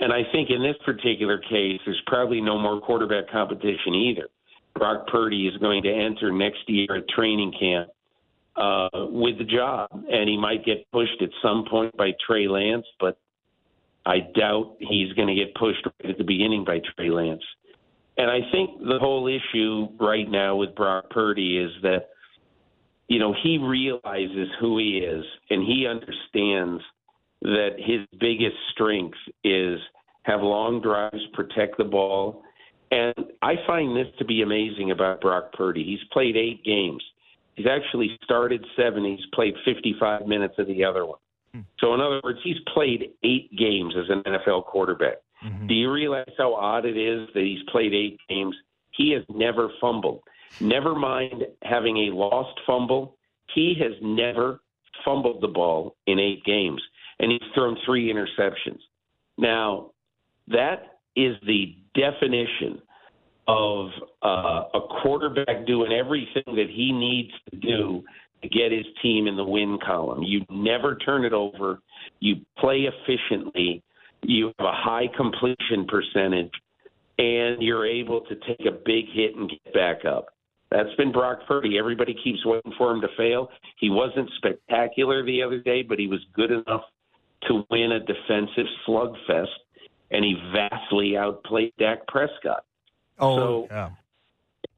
And 0.00 0.12
I 0.12 0.22
think 0.32 0.48
in 0.48 0.62
this 0.62 0.76
particular 0.84 1.38
case, 1.38 1.78
there's 1.84 2.02
probably 2.06 2.40
no 2.40 2.58
more 2.58 2.80
quarterback 2.80 3.30
competition 3.30 3.94
either. 3.94 4.28
Brock 4.74 5.06
Purdy 5.08 5.46
is 5.46 5.56
going 5.58 5.82
to 5.82 5.92
enter 5.92 6.32
next 6.32 6.60
year 6.68 6.96
at 6.96 7.08
training 7.10 7.52
camp 7.60 7.90
uh, 8.56 8.88
with 9.10 9.36
the 9.36 9.44
job, 9.44 9.90
and 9.92 10.28
he 10.28 10.38
might 10.38 10.64
get 10.64 10.90
pushed 10.90 11.20
at 11.20 11.28
some 11.42 11.66
point 11.68 11.94
by 11.98 12.12
Trey 12.26 12.48
Lance, 12.48 12.86
but 12.98 13.18
I 14.06 14.20
doubt 14.34 14.76
he's 14.78 15.12
going 15.12 15.28
to 15.28 15.34
get 15.34 15.54
pushed 15.54 15.84
right 15.84 16.10
at 16.12 16.18
the 16.18 16.24
beginning 16.24 16.64
by 16.64 16.80
Trey 16.96 17.10
Lance. 17.10 17.42
And 18.16 18.30
I 18.30 18.40
think 18.50 18.80
the 18.80 18.98
whole 18.98 19.28
issue 19.28 19.88
right 20.00 20.28
now 20.28 20.56
with 20.56 20.74
Brock 20.74 21.10
Purdy 21.10 21.58
is 21.58 21.70
that 21.82 22.08
you 23.10 23.18
know, 23.18 23.34
he 23.42 23.58
realizes 23.58 24.48
who 24.60 24.78
he 24.78 24.98
is 24.98 25.24
and 25.50 25.66
he 25.66 25.84
understands 25.84 26.80
that 27.42 27.70
his 27.76 28.06
biggest 28.20 28.56
strength 28.72 29.18
is 29.42 29.80
have 30.22 30.42
long 30.42 30.80
drives, 30.80 31.20
protect 31.34 31.76
the 31.76 31.84
ball. 31.84 32.44
And 32.92 33.12
I 33.42 33.54
find 33.66 33.96
this 33.96 34.06
to 34.20 34.24
be 34.24 34.42
amazing 34.42 34.92
about 34.92 35.20
Brock 35.20 35.52
Purdy. 35.54 35.82
He's 35.82 36.08
played 36.12 36.36
eight 36.36 36.64
games. 36.64 37.02
He's 37.56 37.66
actually 37.66 38.16
started 38.22 38.64
seven. 38.76 39.04
He's 39.04 39.26
played 39.34 39.54
55 39.64 40.28
minutes 40.28 40.54
of 40.58 40.68
the 40.68 40.84
other 40.84 41.04
one. 41.04 41.18
Hmm. 41.52 41.60
So, 41.80 41.94
in 41.94 42.00
other 42.00 42.20
words, 42.22 42.38
he's 42.44 42.58
played 42.72 43.10
eight 43.24 43.50
games 43.58 43.92
as 43.98 44.08
an 44.08 44.22
NFL 44.22 44.66
quarterback. 44.66 45.16
Mm-hmm. 45.44 45.66
Do 45.66 45.74
you 45.74 45.90
realize 45.90 46.30
how 46.38 46.54
odd 46.54 46.84
it 46.84 46.96
is 46.96 47.28
that 47.34 47.42
he's 47.42 47.62
played 47.72 47.92
eight 47.92 48.18
games? 48.28 48.54
He 48.92 49.10
has 49.12 49.24
never 49.28 49.68
fumbled. 49.80 50.22
Never 50.60 50.94
mind 50.94 51.44
having 51.62 52.08
a 52.08 52.14
lost 52.14 52.58
fumble. 52.66 53.16
He 53.54 53.74
has 53.80 53.92
never 54.02 54.60
fumbled 55.04 55.42
the 55.42 55.48
ball 55.48 55.96
in 56.06 56.18
eight 56.18 56.44
games, 56.44 56.82
and 57.18 57.30
he's 57.32 57.50
thrown 57.54 57.76
three 57.84 58.12
interceptions. 58.12 58.80
Now, 59.38 59.92
that 60.48 60.98
is 61.16 61.36
the 61.46 61.76
definition 61.94 62.82
of 63.48 63.88
uh, 64.22 64.62
a 64.74 64.80
quarterback 65.02 65.66
doing 65.66 65.92
everything 65.92 66.44
that 66.46 66.68
he 66.70 66.92
needs 66.92 67.32
to 67.50 67.56
do 67.56 68.02
to 68.42 68.48
get 68.48 68.72
his 68.72 68.86
team 69.02 69.26
in 69.26 69.36
the 69.36 69.44
win 69.44 69.78
column. 69.84 70.22
You 70.22 70.44
never 70.50 70.96
turn 70.96 71.24
it 71.24 71.32
over. 71.32 71.80
You 72.20 72.36
play 72.58 72.86
efficiently. 72.86 73.82
You 74.22 74.52
have 74.58 74.66
a 74.66 74.72
high 74.72 75.08
completion 75.16 75.86
percentage, 75.88 76.52
and 77.18 77.62
you're 77.62 77.86
able 77.86 78.20
to 78.22 78.34
take 78.46 78.66
a 78.66 78.72
big 78.72 79.06
hit 79.12 79.34
and 79.36 79.50
get 79.50 79.74
back 79.74 80.04
up. 80.04 80.26
That's 80.70 80.94
been 80.96 81.10
Brock 81.10 81.40
Purdy. 81.48 81.78
Everybody 81.78 82.14
keeps 82.22 82.44
waiting 82.44 82.72
for 82.78 82.92
him 82.92 83.00
to 83.00 83.08
fail. 83.16 83.50
He 83.78 83.90
wasn't 83.90 84.30
spectacular 84.36 85.24
the 85.24 85.42
other 85.42 85.58
day, 85.58 85.82
but 85.82 85.98
he 85.98 86.06
was 86.06 86.20
good 86.32 86.52
enough 86.52 86.82
to 87.48 87.64
win 87.70 87.92
a 87.92 88.00
defensive 88.00 88.66
slugfest, 88.86 89.48
and 90.10 90.24
he 90.24 90.36
vastly 90.52 91.16
outplayed 91.16 91.72
Dak 91.78 92.06
Prescott. 92.06 92.64
Oh, 93.18 93.36
so, 93.36 93.68
yeah. 93.70 93.90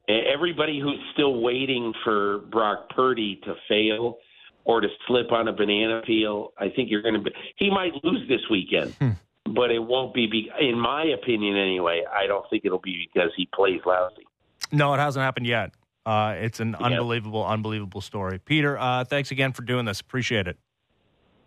Everybody 0.09 0.79
who's 0.79 0.99
still 1.13 1.41
waiting 1.41 1.93
for 2.03 2.39
Brock 2.51 2.89
Purdy 2.89 3.39
to 3.45 3.55
fail 3.69 4.17
or 4.65 4.81
to 4.81 4.87
slip 5.07 5.31
on 5.31 5.47
a 5.47 5.53
banana 5.53 6.01
peel, 6.05 6.53
I 6.57 6.69
think 6.69 6.89
you're 6.89 7.01
going 7.01 7.13
to 7.13 7.21
be. 7.21 7.31
He 7.55 7.69
might 7.69 7.93
lose 8.03 8.27
this 8.27 8.41
weekend, 8.49 8.93
hmm. 8.95 9.11
but 9.53 9.71
it 9.71 9.79
won't 9.79 10.13
be, 10.13 10.27
be. 10.27 10.49
In 10.59 10.77
my 10.77 11.05
opinion, 11.05 11.55
anyway, 11.55 12.03
I 12.11 12.27
don't 12.27 12.45
think 12.49 12.65
it'll 12.65 12.79
be 12.79 13.07
because 13.13 13.31
he 13.37 13.47
plays 13.53 13.79
lousy. 13.85 14.25
No, 14.71 14.93
it 14.93 14.97
hasn't 14.97 15.23
happened 15.23 15.45
yet. 15.45 15.71
Uh, 16.05 16.35
it's 16.37 16.59
an 16.59 16.75
unbelievable, 16.75 17.45
unbelievable 17.45 18.01
story. 18.01 18.39
Peter, 18.39 18.77
uh, 18.77 19.05
thanks 19.05 19.31
again 19.31 19.53
for 19.53 19.61
doing 19.61 19.85
this. 19.85 20.01
Appreciate 20.01 20.47
it. 20.47 20.57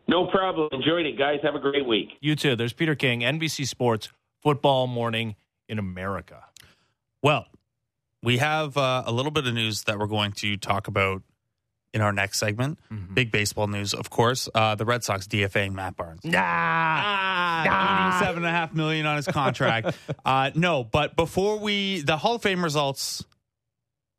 No 0.08 0.26
problem. 0.26 0.68
Enjoyed 0.72 1.04
it, 1.06 1.18
guys. 1.18 1.40
Have 1.42 1.54
a 1.54 1.58
great 1.58 1.86
week. 1.86 2.10
You 2.20 2.36
too. 2.36 2.56
There's 2.56 2.72
Peter 2.72 2.94
King, 2.94 3.20
NBC 3.20 3.66
Sports, 3.66 4.08
football 4.42 4.86
morning 4.86 5.34
in 5.68 5.78
America. 5.78 6.44
Well, 7.22 7.46
we 8.22 8.38
have 8.38 8.76
uh, 8.76 9.02
a 9.06 9.12
little 9.12 9.32
bit 9.32 9.46
of 9.46 9.54
news 9.54 9.82
that 9.84 9.98
we're 9.98 10.06
going 10.06 10.32
to 10.32 10.56
talk 10.56 10.88
about 10.88 11.22
in 11.92 12.00
our 12.02 12.12
next 12.12 12.38
segment. 12.38 12.78
Mm-hmm. 12.92 13.14
Big 13.14 13.32
baseball 13.32 13.66
news, 13.66 13.94
of 13.94 14.10
course. 14.10 14.48
Uh, 14.54 14.74
the 14.74 14.84
Red 14.84 15.02
Sox 15.02 15.26
DFAing 15.26 15.72
Matt 15.72 15.96
Barnes. 15.96 16.20
Nah, 16.24 16.38
ah, 16.40 17.62
nah. 17.64 18.20
seven 18.20 18.44
and 18.44 18.46
a 18.46 18.50
half 18.50 18.74
million 18.74 19.06
on 19.06 19.16
his 19.16 19.26
contract. 19.26 19.96
uh, 20.24 20.50
no, 20.54 20.84
but 20.84 21.16
before 21.16 21.58
we, 21.58 22.00
the 22.02 22.16
Hall 22.16 22.36
of 22.36 22.42
Fame 22.42 22.62
results 22.62 23.24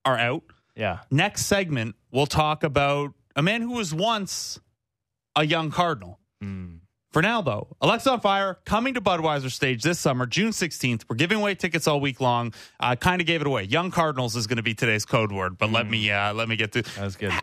are 0.08 0.18
out. 0.18 0.44
Yeah. 0.76 1.00
Next 1.12 1.46
segment, 1.48 1.96
we'll 2.12 2.28
talk 2.28 2.64
about 2.64 3.14
a 3.36 3.42
man 3.42 3.62
who 3.62 3.74
was 3.74 3.94
once 3.94 4.60
a 5.36 5.46
young 5.46 5.70
Cardinal. 5.72 6.20
Mm. 6.44 6.80
For 7.12 7.22
now, 7.22 7.42
though, 7.42 7.76
Alexisonfire 7.82 8.58
coming 8.66 8.94
to 8.94 9.02
Budweiser 9.02 9.52
stage 9.52 9.82
this 9.82 10.00
summer, 10.00 10.26
June 10.26 10.52
16th. 10.52 11.04
We're 11.10 11.16
giving 11.16 11.40
away 11.40 11.56
tickets 11.56 11.88
all 11.88 12.00
week 12.00 12.22
long. 12.22 12.54
I 12.80 12.94
uh, 12.94 12.96
kind 12.96 13.22
of 13.22 13.28
gave 13.28 13.42
it 13.42 13.48
away. 13.48 13.64
Young 13.64 13.92
Cardinals 13.92 14.36
is 14.36 14.46
going 14.46 14.58
to 14.58 14.64
be 14.64 14.74
today's 14.74 15.06
code 15.06 15.32
word, 15.32 15.58
but 15.58 15.70
mm. 15.70 15.74
let 15.74 15.90
me 15.90 16.12
uh, 16.12 16.34
let 16.34 16.48
me 16.48 16.56
get 16.56 16.74
to 16.74 16.82
that 16.84 17.04
was 17.04 17.16
good. 17.16 17.34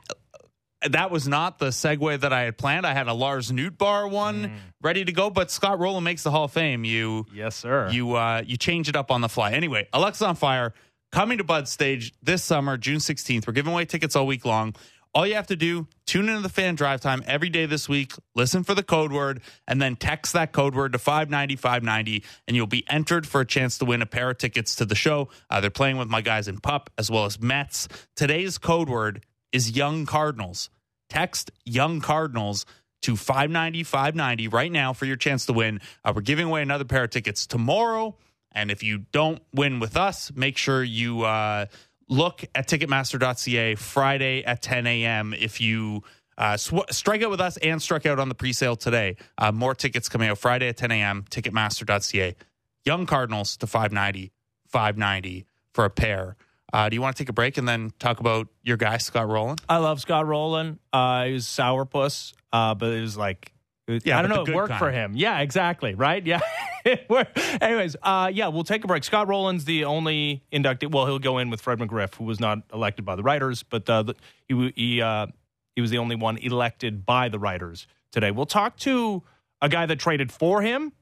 That 0.90 1.11
was 1.11 1.27
not 1.27 1.59
the 1.59 1.68
segue 1.68 2.20
that 2.20 2.33
I 2.33 2.42
had 2.42 2.59
planned. 2.59 2.87
I 2.87 2.92
had 2.92 3.09
a 3.09 3.14
Lars 3.14 3.50
Nootbaar 3.50 4.11
one 4.11 4.48
mm. 4.48 4.57
ready 4.83 5.03
to 5.03 5.12
go, 5.12 5.31
but 5.31 5.50
Scott 5.50 5.79
Rolen 5.79 6.05
makes 6.05 6.22
the 6.22 6.31
Hall 6.31 6.44
of 6.44 6.53
Fame. 6.53 6.85
You, 6.85 7.24
yes, 7.33 7.57
sir. 7.57 7.88
You 7.90 8.14
uh, 8.14 8.42
you 8.44 8.59
change 8.59 8.88
it 8.90 8.96
up 8.96 9.11
on 9.11 9.22
the 9.22 9.31
fly. 9.31 9.53
Anyway, 9.53 9.88
Alexisonfire 9.94 10.72
coming 11.14 11.38
to 11.38 11.44
Bud 11.44 11.68
Stage 11.68 12.12
this 12.24 12.42
summer, 12.42 12.77
June 12.77 12.98
16th. 12.98 13.46
We're 13.46 13.53
giving 13.53 13.72
away 13.72 13.85
tickets 13.85 14.16
all 14.16 14.27
week 14.27 14.44
long. 14.44 14.74
All 15.14 15.24
you 15.24 15.37
have 15.37 15.46
to 15.46 15.55
do, 15.55 15.87
tune 16.07 16.29
into 16.29 16.40
the 16.40 16.48
fan 16.48 16.74
drive 16.74 17.00
time 17.00 17.22
every 17.24 17.50
day 17.50 17.66
this 17.66 17.88
week, 17.88 18.14
listen 18.35 18.64
for 18.64 18.74
the 18.74 18.83
code 18.83 19.12
word, 19.12 19.40
and 19.68 19.81
then 19.81 19.94
text 19.94 20.33
that 20.33 20.50
code 20.50 20.74
word 20.74 20.92
to 20.92 20.98
590 20.98 21.55
590, 21.55 22.24
and 22.48 22.57
you'll 22.57 22.66
be 22.66 22.85
entered 22.90 23.29
for 23.29 23.40
a 23.40 23.46
chance 23.46 23.79
to 23.79 23.85
win 23.85 24.03
a 24.03 24.07
pair 24.07 24.29
of 24.29 24.38
tickets 24.38 24.74
to 24.74 24.85
the 24.85 24.96
show. 24.96 25.29
Uh, 25.48 25.61
they're 25.61 25.70
playing 25.70 25.98
with 25.98 26.09
my 26.09 26.20
guys 26.20 26.48
in 26.48 26.59
Pup 26.59 26.90
as 26.98 27.12
well 27.12 27.27
as 27.27 27.40
Metz. 27.40 27.87
Today's 28.16 28.59
code 28.59 28.88
word 28.88 29.24
is 29.53 29.70
Young 29.70 30.07
Cardinals. 30.07 30.68
Text 31.09 31.53
Young 31.64 32.00
Cardinals 32.00 32.66
to 33.03 33.14
590 33.14 33.85
590 33.85 34.48
right 34.48 34.72
now 34.72 34.92
for 34.92 35.05
your 35.05 35.14
chance 35.14 35.46
to 35.46 35.53
win. 35.53 35.81
Uh, 36.05 36.12
we're 36.12 36.22
giving 36.22 36.46
away 36.46 36.61
another 36.61 36.85
pair 36.85 37.05
of 37.05 37.11
tickets 37.11 37.46
tomorrow. 37.46 38.16
And 38.55 38.71
if 38.71 38.83
you 38.83 38.99
don't 39.12 39.43
win 39.53 39.81
with 39.81 39.97
us, 39.97 40.33
make 40.35 40.57
sure 40.57 40.83
you 40.83 41.23
uh, 41.23 41.67
look 42.09 42.45
at 42.55 42.69
Ticketmaster.ca 42.69 43.75
Friday 43.75 44.45
at 44.45 44.62
10 44.62 44.87
a.m. 44.87 45.35
If 45.35 45.61
you 45.61 46.03
uh, 46.38 46.57
sw- 46.57 46.90
strike 46.90 47.23
out 47.23 47.31
with 47.31 47.40
us 47.40 47.57
and 47.59 47.83
struck 47.83 48.07
out 48.07 48.19
on 48.19 48.29
the 48.29 48.35
presale 48.35 48.79
today, 48.79 49.17
uh, 49.38 49.53
more 49.53 49.75
tickets 49.75 50.09
coming 50.09 50.29
out 50.29 50.38
Friday 50.38 50.69
at 50.69 50.77
10 50.77 50.90
a.m. 50.93 51.25
Ticketmaster.ca. 51.31 52.37
Young 52.85 53.07
Cardinals 53.07 53.57
to 53.57 53.67
590, 53.67 54.33
590 54.69 55.47
for 55.73 55.85
a 55.85 55.90
pair. 55.90 56.37
Uh, 56.73 56.88
do 56.88 56.97
you 56.97 57.01
want 57.01 57.17
to 57.17 57.23
take 57.23 57.29
a 57.29 57.33
break 57.33 57.57
and 57.57 57.69
then 57.69 57.93
talk 57.99 58.21
about 58.21 58.49
your 58.62 58.77
guy 58.77 58.97
Scott 58.99 59.29
Rolen? 59.29 59.57
I 59.69 59.77
love 59.79 60.01
Scott 60.01 60.27
Rolen. 60.27 60.81
Uh, 60.93 61.27
he 61.27 61.33
was 61.35 61.47
sourpuss, 61.47 62.35
uh, 62.53 62.75
but 62.75 62.93
it 62.93 63.01
was 63.01 63.17
like 63.17 63.53
yeah, 63.87 64.18
I 64.18 64.23
don't 64.23 64.31
know. 64.31 64.44
It 64.44 64.55
worked 64.55 64.70
kind. 64.70 64.79
for 64.79 64.90
him. 64.90 65.12
Yeah, 65.14 65.40
exactly. 65.40 65.94
Right. 65.94 66.25
Yeah. 66.25 66.40
Anyways, 67.61 67.97
uh, 68.03 68.31
yeah, 68.33 68.49
we'll 68.49 68.64
take 68.64 68.85
a 68.85 68.87
break. 68.87 69.05
Scott 69.05 69.29
Rolen's 69.29 69.64
the 69.64 69.85
only 69.85 70.42
inducted. 70.51 70.92
Well, 70.92 71.07
he'll 71.07 71.18
go 71.18 71.38
in 71.38 71.51
with 71.51 71.61
Fred 71.61 71.79
McGriff, 71.79 72.14
who 72.14 72.25
was 72.25 72.40
not 72.40 72.59
elected 72.73 73.05
by 73.05 73.16
the 73.16 73.23
writers, 73.23 73.62
but 73.62 73.88
uh, 73.88 74.03
the, 74.03 74.14
he 74.49 74.73
he, 74.77 75.03
uh, 75.03 75.27
he 75.75 75.81
was 75.81 75.90
the 75.90 75.99
only 75.99 76.16
one 76.16 76.38
elected 76.38 77.05
by 77.05 77.29
the 77.29 77.38
writers 77.38 77.87
today. 78.12 78.31
We'll 78.31 78.47
talk 78.47 78.77
to 78.79 79.23
a 79.61 79.68
guy 79.68 79.87
that 79.87 79.99
traded 79.99 80.31
for 80.31 80.62
him 80.62 80.92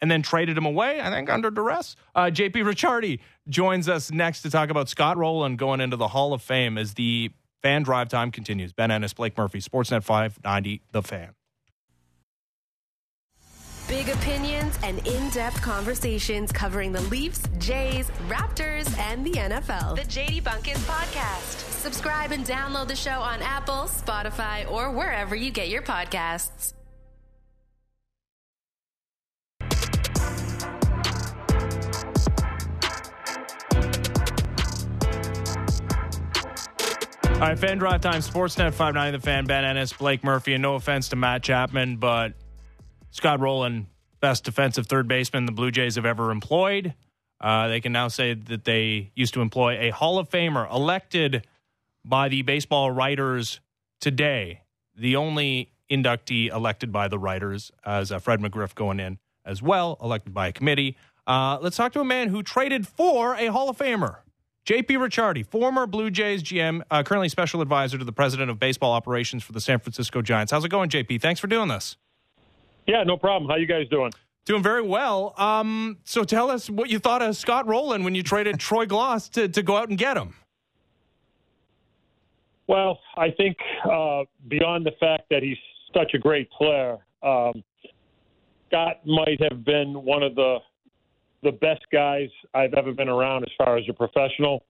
and 0.00 0.10
then 0.10 0.22
traded 0.22 0.58
him 0.58 0.66
away, 0.66 1.00
I 1.00 1.10
think, 1.10 1.30
under 1.30 1.50
duress. 1.50 1.96
Uh, 2.14 2.24
JP 2.24 2.52
Ricciardi 2.54 3.20
joins 3.48 3.88
us 3.88 4.10
next 4.10 4.42
to 4.42 4.50
talk 4.50 4.68
about 4.70 4.88
Scott 4.88 5.16
Rolen 5.16 5.56
going 5.56 5.80
into 5.80 5.96
the 5.96 6.08
Hall 6.08 6.32
of 6.32 6.42
Fame 6.42 6.76
as 6.76 6.94
the 6.94 7.30
fan 7.62 7.84
drive 7.84 8.08
time 8.08 8.32
continues. 8.32 8.72
Ben 8.72 8.90
Ennis, 8.90 9.12
Blake 9.12 9.38
Murphy, 9.38 9.60
Sportsnet 9.60 10.02
590, 10.02 10.82
The 10.90 11.02
Fan. 11.02 11.34
Big 13.92 14.08
opinions 14.08 14.78
and 14.82 15.06
in 15.06 15.28
depth 15.28 15.60
conversations 15.60 16.50
covering 16.50 16.92
the 16.92 17.02
Leafs, 17.02 17.42
Jays, 17.58 18.10
Raptors, 18.26 18.98
and 18.98 19.22
the 19.22 19.32
NFL. 19.32 19.96
The 19.96 20.02
JD 20.02 20.42
Bunkis 20.44 20.78
Podcast. 20.86 21.58
Subscribe 21.78 22.32
and 22.32 22.42
download 22.46 22.88
the 22.88 22.96
show 22.96 23.20
on 23.20 23.42
Apple, 23.42 23.84
Spotify, 23.84 24.68
or 24.70 24.90
wherever 24.92 25.36
you 25.36 25.50
get 25.50 25.68
your 25.68 25.82
podcasts. 25.82 26.72
All 37.34 37.48
right, 37.48 37.58
fan 37.58 37.76
drive 37.76 38.00
time, 38.00 38.22
Sportsnet 38.22 38.72
590, 38.72 39.18
the 39.18 39.22
fan, 39.22 39.44
Ben 39.44 39.66
Ennis, 39.66 39.92
Blake 39.92 40.24
Murphy, 40.24 40.54
and 40.54 40.62
no 40.62 40.76
offense 40.76 41.10
to 41.10 41.16
Matt 41.16 41.42
Chapman, 41.42 41.96
but 41.96 42.32
Scott 43.12 43.40
Rolen, 43.40 43.88
best 44.20 44.42
defensive 44.42 44.86
third 44.86 45.06
baseman 45.06 45.44
the 45.44 45.52
Blue 45.52 45.70
Jays 45.70 45.96
have 45.96 46.06
ever 46.06 46.30
employed. 46.30 46.94
Uh, 47.40 47.68
they 47.68 47.80
can 47.80 47.92
now 47.92 48.08
say 48.08 48.34
that 48.34 48.64
they 48.64 49.10
used 49.14 49.34
to 49.34 49.42
employ 49.42 49.78
a 49.78 49.90
Hall 49.90 50.18
of 50.18 50.30
Famer 50.30 50.70
elected 50.72 51.46
by 52.04 52.28
the 52.28 52.40
baseball 52.42 52.90
writers 52.90 53.60
today. 54.00 54.62
The 54.96 55.16
only 55.16 55.72
inductee 55.90 56.50
elected 56.50 56.90
by 56.90 57.08
the 57.08 57.18
writers, 57.18 57.70
as 57.84 58.10
uh, 58.10 58.18
Fred 58.18 58.40
McGriff 58.40 58.74
going 58.74 58.98
in 58.98 59.18
as 59.44 59.60
well, 59.60 59.98
elected 60.00 60.32
by 60.32 60.48
a 60.48 60.52
committee. 60.52 60.96
Uh, 61.26 61.58
let's 61.60 61.76
talk 61.76 61.92
to 61.92 62.00
a 62.00 62.04
man 62.04 62.28
who 62.28 62.42
traded 62.42 62.86
for 62.86 63.34
a 63.34 63.46
Hall 63.46 63.68
of 63.68 63.76
Famer. 63.76 64.18
JP 64.64 64.86
Ricciardi, 64.86 65.44
former 65.44 65.86
Blue 65.86 66.10
Jays 66.10 66.42
GM, 66.42 66.82
uh, 66.90 67.02
currently 67.02 67.28
special 67.28 67.60
advisor 67.60 67.98
to 67.98 68.04
the 68.04 68.12
president 68.12 68.50
of 68.50 68.58
baseball 68.58 68.92
operations 68.92 69.42
for 69.42 69.52
the 69.52 69.60
San 69.60 69.80
Francisco 69.80 70.22
Giants. 70.22 70.52
How's 70.52 70.64
it 70.64 70.70
going, 70.70 70.88
JP? 70.88 71.20
Thanks 71.20 71.40
for 71.40 71.48
doing 71.48 71.68
this. 71.68 71.96
Yeah, 72.86 73.04
no 73.04 73.16
problem. 73.16 73.50
How 73.50 73.56
you 73.56 73.66
guys 73.66 73.88
doing? 73.88 74.12
Doing 74.44 74.62
very 74.62 74.82
well. 74.82 75.34
Um, 75.36 75.98
so 76.04 76.24
tell 76.24 76.50
us 76.50 76.68
what 76.68 76.90
you 76.90 76.98
thought 76.98 77.22
of 77.22 77.36
Scott 77.36 77.66
Rolen 77.66 78.02
when 78.02 78.14
you 78.14 78.22
traded 78.22 78.58
Troy 78.60 78.86
Glaus 78.86 79.30
to, 79.30 79.48
to 79.48 79.62
go 79.62 79.76
out 79.76 79.88
and 79.88 79.96
get 79.96 80.16
him. 80.16 80.34
Well, 82.66 82.98
I 83.16 83.30
think 83.30 83.56
uh, 83.84 84.22
beyond 84.48 84.86
the 84.86 84.92
fact 84.98 85.24
that 85.30 85.42
he's 85.42 85.58
such 85.94 86.14
a 86.14 86.18
great 86.18 86.50
player, 86.50 86.98
um, 87.22 87.62
Scott 88.68 89.00
might 89.04 89.40
have 89.42 89.64
been 89.64 90.02
one 90.02 90.22
of 90.22 90.34
the 90.34 90.58
the 91.42 91.52
best 91.52 91.82
guys 91.92 92.28
I've 92.54 92.72
ever 92.74 92.92
been 92.92 93.08
around 93.08 93.42
as 93.42 93.50
far 93.58 93.76
as 93.76 93.84
a 93.88 93.92
professional. 93.92 94.64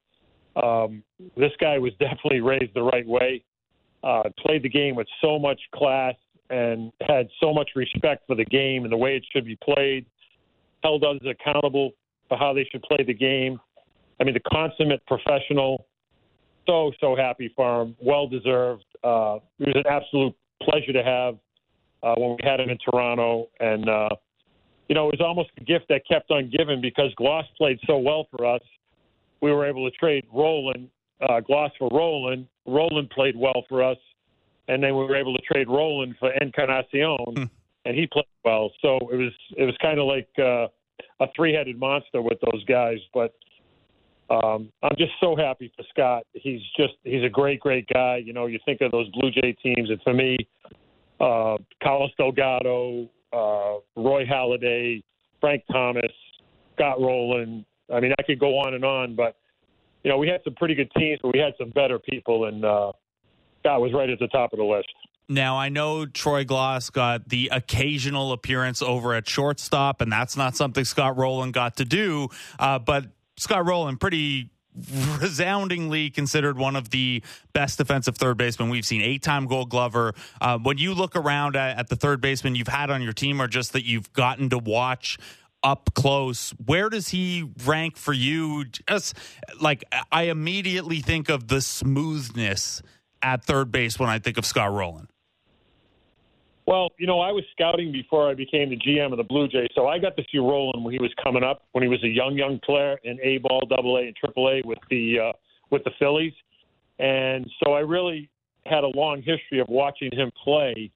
Um, 0.57 1.03
this 1.37 1.53
guy 1.61 1.79
was 1.79 1.93
definitely 2.01 2.41
raised 2.41 2.73
the 2.75 2.83
right 2.83 3.07
way. 3.07 3.45
Uh, 4.03 4.23
played 4.39 4.63
the 4.63 4.71
game 4.71 4.97
with 4.97 5.07
so 5.21 5.39
much 5.39 5.61
class 5.75 6.15
and 6.53 6.93
had 7.01 7.29
so 7.41 7.53
much 7.53 7.71
respect 7.75 8.27
for 8.27 8.37
the 8.37 8.45
game 8.45 8.85
and 8.85 8.93
the 8.93 8.97
way 8.97 9.17
it 9.17 9.25
should 9.33 9.45
be 9.45 9.57
played. 9.57 10.07
Held 10.85 11.03
others 11.03 11.23
accountable 11.29 11.93
for 12.29 12.37
how 12.37 12.53
they 12.53 12.69
should 12.71 12.83
play 12.83 13.03
the 13.05 13.15
game. 13.15 13.59
I 14.21 14.25
mean, 14.25 14.35
the 14.35 14.41
consummate 14.41 15.05
professional. 15.07 15.87
So 16.67 16.93
so 17.01 17.17
happy 17.17 17.53
for 17.57 17.83
him. 17.83 17.97
Well 18.01 18.29
deserved. 18.29 18.85
Uh, 19.03 19.39
it 19.59 19.75
was 19.75 19.77
an 19.85 19.87
absolute 19.91 20.35
pleasure 20.63 20.93
to 20.93 21.03
have 21.03 21.39
uh, 22.03 22.15
when 22.17 22.31
we 22.31 22.39
had 22.43 22.61
him 22.61 22.69
in 22.69 22.79
Toronto, 22.79 23.49
and 23.59 23.89
uh, 23.89 24.11
you 24.89 24.95
know, 24.95 25.09
it 25.09 25.19
was 25.19 25.27
almost 25.27 25.51
a 25.59 25.65
gift 25.65 25.87
that 25.89 26.03
kept 26.07 26.31
on 26.31 26.51
giving 26.57 26.81
because 26.81 27.13
Glaus 27.19 27.45
played 27.57 27.79
so 27.87 27.99
well 27.99 28.27
for 28.31 28.45
us. 28.45 28.61
We 29.41 29.51
were 29.51 29.67
able 29.67 29.91
to 29.91 29.97
trade 29.97 30.27
Rolen, 30.33 30.91
uh, 31.21 31.41
Glaus 31.41 31.71
for 31.79 31.89
Rolen. 31.91 32.47
Rolen 32.67 33.09
played 33.13 33.37
well 33.37 33.65
for 33.69 33.83
us, 33.83 33.97
and 34.69 34.83
then 34.83 34.97
we 34.97 35.05
were 35.05 35.17
able 35.17 35.35
to 35.35 35.43
trade 35.43 35.69
Rolen 35.69 36.15
for 36.19 36.33
Encarnacion, 36.41 37.17
hmm. 37.35 37.45
and 37.85 37.97
he 37.97 38.07
played 38.07 38.25
well. 38.45 38.71
So 38.81 38.97
it 39.13 39.17
was 39.17 39.33
it 39.57 39.65
was 39.65 39.77
kind 39.81 39.99
of 39.99 40.07
like 40.07 40.29
uh, 40.39 40.69
a 41.25 41.29
three-headed 41.35 41.79
monster 41.79 42.23
with 42.23 42.39
those 42.53 42.65
guys. 42.65 42.99
But 43.13 43.35
um, 44.31 44.71
I'm 44.83 44.97
just 44.97 45.13
so 45.21 45.37
happy 45.37 45.73
for 45.77 45.85
Scott. 45.91 46.25
He's 46.33 46.61
just 46.77 46.95
he's 47.05 47.25
a 47.25 47.29
great 47.29 47.61
great 47.61 47.87
guy. 47.93 48.23
You 48.25 48.33
know, 48.33 48.47
you 48.47 48.59
think 48.65 48.81
of 48.81 48.93
those 48.93 49.09
Blue 49.11 49.31
Jay 49.31 49.53
teams, 49.63 49.91
and 49.91 50.01
for 50.03 50.15
me, 50.15 50.37
uh, 51.21 51.57
Carlos 51.83 52.11
Delgado, 52.17 53.09
uh, 53.33 53.79
Roy 53.97 54.25
Halladay, 54.25 55.03
Frank 55.41 55.65
Thomas, 55.71 56.13
Scott 56.75 57.01
Rolen. 57.01 57.65
I 57.93 58.01
mean, 58.01 58.13
I 58.19 58.23
could 58.23 58.39
go 58.39 58.59
on 58.59 58.75
and 58.75 58.85
on, 58.85 59.15
but 59.15 59.37
you 60.03 60.11
know, 60.11 60.19
we 60.19 60.29
had 60.29 60.41
some 60.45 60.55
pretty 60.55 60.75
good 60.75 60.91
teams, 60.97 61.21
but 61.23 61.33
we 61.33 61.41
had 61.41 61.53
some 61.59 61.71
better 61.71 61.99
people, 61.99 62.47
and 62.47 62.65
uh, 62.65 62.93
Scott 63.63 63.81
was 63.81 63.93
right 63.93 64.11
at 64.11 64.19
the 64.19 64.29
top 64.29 64.53
of 64.53 64.59
the 64.59 64.65
list. 64.65 64.89
Now, 65.29 65.57
I 65.57 65.69
know 65.69 66.05
Troy 66.05 66.45
Glaus 66.45 66.91
got 66.91 67.29
the 67.29 67.49
occasional 67.53 68.33
appearance 68.33 68.83
over 68.83 69.15
at 69.15 69.29
shortstop, 69.29 70.01
and 70.01 70.11
that's 70.11 70.37
not 70.37 70.57
something 70.57 70.85
Scott 70.85 71.17
Rolen 71.17 71.53
got 71.53 71.77
to 71.77 71.85
do. 71.85 72.29
Uh, 72.59 72.79
but 72.79 73.07
Scott 73.37 73.65
Rolen, 73.67 73.97
pretty 73.97 74.51
resoundingly 75.21 76.11
considered 76.11 76.57
one 76.57 76.77
of 76.77 76.91
the 76.91 77.23
best 77.53 77.79
defensive 77.79 78.17
third 78.17 78.37
basemen 78.37 78.69
we've 78.71 78.87
seen. 78.87 79.03
Eight 79.03 79.23
time 79.23 79.47
gold 79.47 79.71
glover. 79.71 80.15
Uh, 80.41 80.59
when 80.59 80.79
you 80.79 80.95
look 80.95 81.15
around 81.15 81.57
at, 81.57 81.79
at, 81.79 81.89
the 81.89 81.97
third 81.97 82.21
baseman 82.21 82.55
you've 82.55 82.69
had 82.69 82.91
on 82.91 83.03
your 83.03 83.13
team 83.13 83.41
or 83.41 83.49
just 83.49 83.75
that 83.75 83.85
you've 83.85 84.13
gotten 84.13 84.51
to 84.51 84.59
watch 84.59 85.19
up 85.63 85.91
close, 85.95 86.51
where 86.65 86.89
does 86.89 87.09
he 87.09 87.51
rank 87.65 87.97
for 87.97 88.13
you? 88.13 88.65
Just 88.65 89.17
like 89.61 89.85
I 90.11 90.25
immediately 90.25 91.01
think 91.01 91.29
of 91.29 91.49
the 91.49 91.61
smoothness 91.61 92.83
at 93.23 93.45
third 93.45 93.73
base 93.73 93.99
when 93.99 94.09
I 94.09 94.19
think 94.19 94.39
of 94.39 94.47
Scott 94.47 94.73
Rolen. 94.73 95.09
Well, 96.67 96.91
you 96.97 97.07
know, 97.07 97.21
I 97.21 97.33
was 97.33 97.45
scouting 97.53 97.91
before 97.91 98.31
I 98.31 98.35
became 98.35 98.71
the 98.71 98.77
GM 98.77 99.11
of 99.11 99.17
the 99.17 99.25
Blue 99.25 99.49
Jays, 99.49 99.69
so 99.75 99.89
I 99.89 99.99
got 99.99 100.17
to 100.17 100.23
see 100.31 100.39
Rolen 100.39 100.85
when 100.85 100.93
he 100.93 101.01
was 101.01 101.13
coming 101.23 101.43
up, 101.43 101.65
when 101.73 101.83
he 101.83 101.89
was 101.89 102.03
a 102.05 102.09
young, 102.09 102.37
young 102.37 102.61
player 102.61 102.99
in 103.03 103.19
A 103.23 103.39
ball, 103.39 103.63
Double 103.69 103.97
A, 103.97 104.03
and 104.03 104.17
Triple 104.17 104.49
A 104.49 104.63
with 104.65 104.79
the 104.89 105.19
uh, 105.19 105.33
with 105.71 105.83
the 105.85 105.91
Phillies, 105.99 106.35
and 106.99 107.51
so 107.63 107.73
I 107.73 107.81
really 107.81 108.31
had 108.65 108.85
a 108.85 108.89
long 108.97 109.23
history 109.23 109.59
of 109.59 109.69
watching 109.69 110.11
him 110.13 110.31
play, 110.45 110.93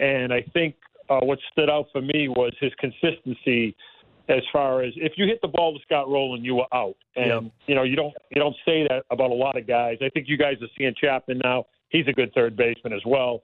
and 0.00 0.32
I 0.32 0.42
think 0.54 0.76
uh, 1.10 1.20
what 1.20 1.38
stood 1.52 1.68
out 1.68 1.88
for 1.92 2.00
me 2.00 2.28
was 2.28 2.54
his 2.58 2.72
consistency 2.78 3.76
as 4.28 4.42
far 4.52 4.82
as 4.82 4.92
if 4.96 5.12
you 5.16 5.26
hit 5.26 5.40
the 5.42 5.48
ball 5.48 5.74
to 5.74 5.80
Scott 5.82 6.08
Rolen, 6.08 6.44
you 6.44 6.54
were 6.56 6.66
out, 6.72 6.96
and 7.16 7.44
yep. 7.44 7.52
you 7.66 7.74
know 7.74 7.82
you 7.82 7.96
don't 7.96 8.14
you 8.30 8.40
don't 8.40 8.56
say 8.64 8.86
that 8.88 9.04
about 9.10 9.30
a 9.30 9.34
lot 9.34 9.56
of 9.56 9.66
guys. 9.66 9.98
I 10.00 10.08
think 10.10 10.28
you 10.28 10.36
guys 10.36 10.56
are 10.62 10.68
seeing 10.78 10.94
Chapman 11.00 11.40
now; 11.42 11.66
he's 11.88 12.06
a 12.08 12.12
good 12.12 12.32
third 12.34 12.56
baseman 12.56 12.92
as 12.92 13.02
well. 13.04 13.42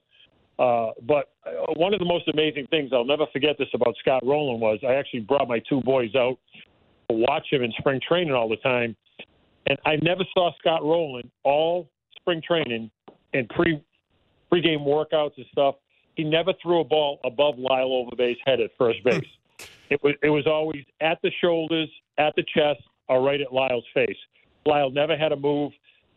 Uh, 0.59 0.91
but 1.07 1.31
uh, 1.47 1.73
one 1.75 1.95
of 1.95 2.01
the 2.01 2.05
most 2.05 2.29
amazing 2.29 2.67
things 2.69 2.91
I'll 2.93 3.05
never 3.05 3.27
forget 3.33 3.57
this 3.59 3.69
about 3.75 3.95
Scott 4.01 4.25
Rolen 4.25 4.61
was 4.61 4.79
I 4.83 4.95
actually 4.95 5.21
brought 5.21 5.49
my 5.49 5.61
two 5.69 5.81
boys 5.83 6.15
out 6.17 6.37
to 7.09 7.17
watch 7.17 7.47
him 7.51 7.63
in 7.63 7.73
spring 7.79 8.01
training 8.07 8.35
all 8.35 8.49
the 8.49 8.57
time, 8.57 8.97
and 9.67 9.79
I 9.85 9.97
never 10.03 10.25
saw 10.35 10.53
Scott 10.59 10.83
Rolen 10.83 11.31
all 11.45 11.89
spring 12.21 12.43
training 12.47 12.91
and 13.35 13.49
pre 13.49 13.83
pregame 14.53 14.85
workouts 14.87 15.37
and 15.37 15.47
stuff. 15.53 15.77
He 16.15 16.25
never 16.25 16.53
threw 16.61 16.81
a 16.81 16.85
ball 16.85 17.21
above 17.25 17.59
Lyle 17.59 17.91
Overbay's 17.91 18.39
head 18.45 18.61
at 18.61 18.71
first 18.77 19.03
base. 19.05 19.23
It 19.91 20.01
was 20.03 20.15
it 20.23 20.31
was 20.31 20.47
always 20.47 20.85
at 21.01 21.19
the 21.23 21.31
shoulders, 21.41 21.89
at 22.19 22.35
the 22.37 22.45
chest, 22.55 22.83
or 23.09 23.23
right 23.23 23.41
at 23.41 23.53
Lyle's 23.53 23.85
face. 23.95 24.17
Lyle 24.67 24.91
never 24.91 25.17
had 25.17 25.33
a 25.33 25.37
move, 25.37 25.73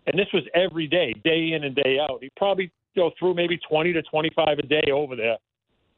and 0.07 0.17
this 0.17 0.27
was 0.33 0.43
every 0.53 0.87
day, 0.87 1.13
day 1.23 1.53
in 1.53 1.63
and 1.63 1.75
day 1.75 1.97
out. 1.99 2.19
He 2.21 2.29
probably 2.35 2.71
go 2.95 3.11
through 3.17 3.33
maybe 3.33 3.57
20 3.69 3.93
to 3.93 4.01
25 4.03 4.59
a 4.59 4.61
day 4.63 4.91
over 4.91 5.15
there. 5.15 5.37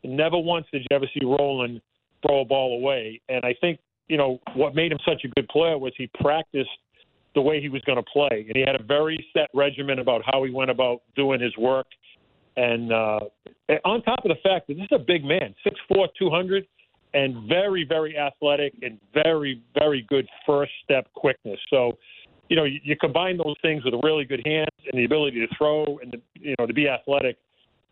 Never 0.04 0.38
once 0.38 0.66
did 0.72 0.86
you 0.90 0.96
ever 0.96 1.08
see 1.14 1.26
Rolen 1.26 1.82
throw 2.26 2.42
a 2.42 2.46
ball 2.46 2.78
away. 2.78 3.22
And 3.30 3.44
I 3.46 3.56
think, 3.60 3.80
you 4.08 4.18
know, 4.18 4.40
what 4.56 4.76
made 4.76 4.92
him 4.92 5.00
such 5.08 5.24
a 5.24 5.28
good 5.30 5.48
player 5.48 5.78
was 5.78 5.94
he 5.98 6.10
practiced 6.22 6.70
the 7.36 7.42
way 7.42 7.62
he 7.62 7.70
was 7.70 7.82
going 7.82 7.98
to 7.98 8.04
play. 8.04 8.46
And 8.48 8.56
he 8.56 8.64
had 8.66 8.80
a 8.80 8.84
very 8.84 9.26
set 9.34 9.50
regimen 9.54 10.00
about 10.00 10.22
how 10.26 10.44
he 10.44 10.52
went 10.52 10.70
about 10.70 11.02
doing 11.16 11.40
his 11.40 11.56
work. 11.58 11.88
And 12.56 12.92
uh, 12.92 13.22
on 13.86 14.04
top 14.04 14.20
of 14.24 14.30
the 14.30 14.42
fact 14.44 14.68
that 14.68 14.76
this 14.76 14.84
is 14.84 14.92
a 14.92 15.00
big 15.00 15.24
man, 15.24 15.56
six 15.64 15.76
four, 15.88 16.08
two 16.18 16.30
hundred. 16.30 16.64
200, 16.64 16.68
and 17.14 17.48
very, 17.48 17.86
very 17.88 18.18
athletic 18.18 18.74
and 18.82 19.00
very, 19.14 19.62
very 19.78 20.06
good 20.10 20.28
first 20.46 20.72
step 20.84 21.08
quickness. 21.14 21.60
So, 21.70 21.98
you 22.50 22.56
know, 22.56 22.64
you, 22.64 22.80
you 22.84 22.96
combine 23.00 23.38
those 23.38 23.56
things 23.62 23.86
with 23.86 23.94
a 23.94 24.00
really 24.04 24.26
good 24.26 24.42
hands 24.46 24.70
and 24.92 25.00
the 25.00 25.06
ability 25.06 25.40
to 25.46 25.56
throw 25.56 26.00
and 26.02 26.12
to, 26.12 26.18
you 26.36 26.56
know 26.60 26.66
to 26.66 26.74
be 26.74 26.88
athletic. 26.88 27.38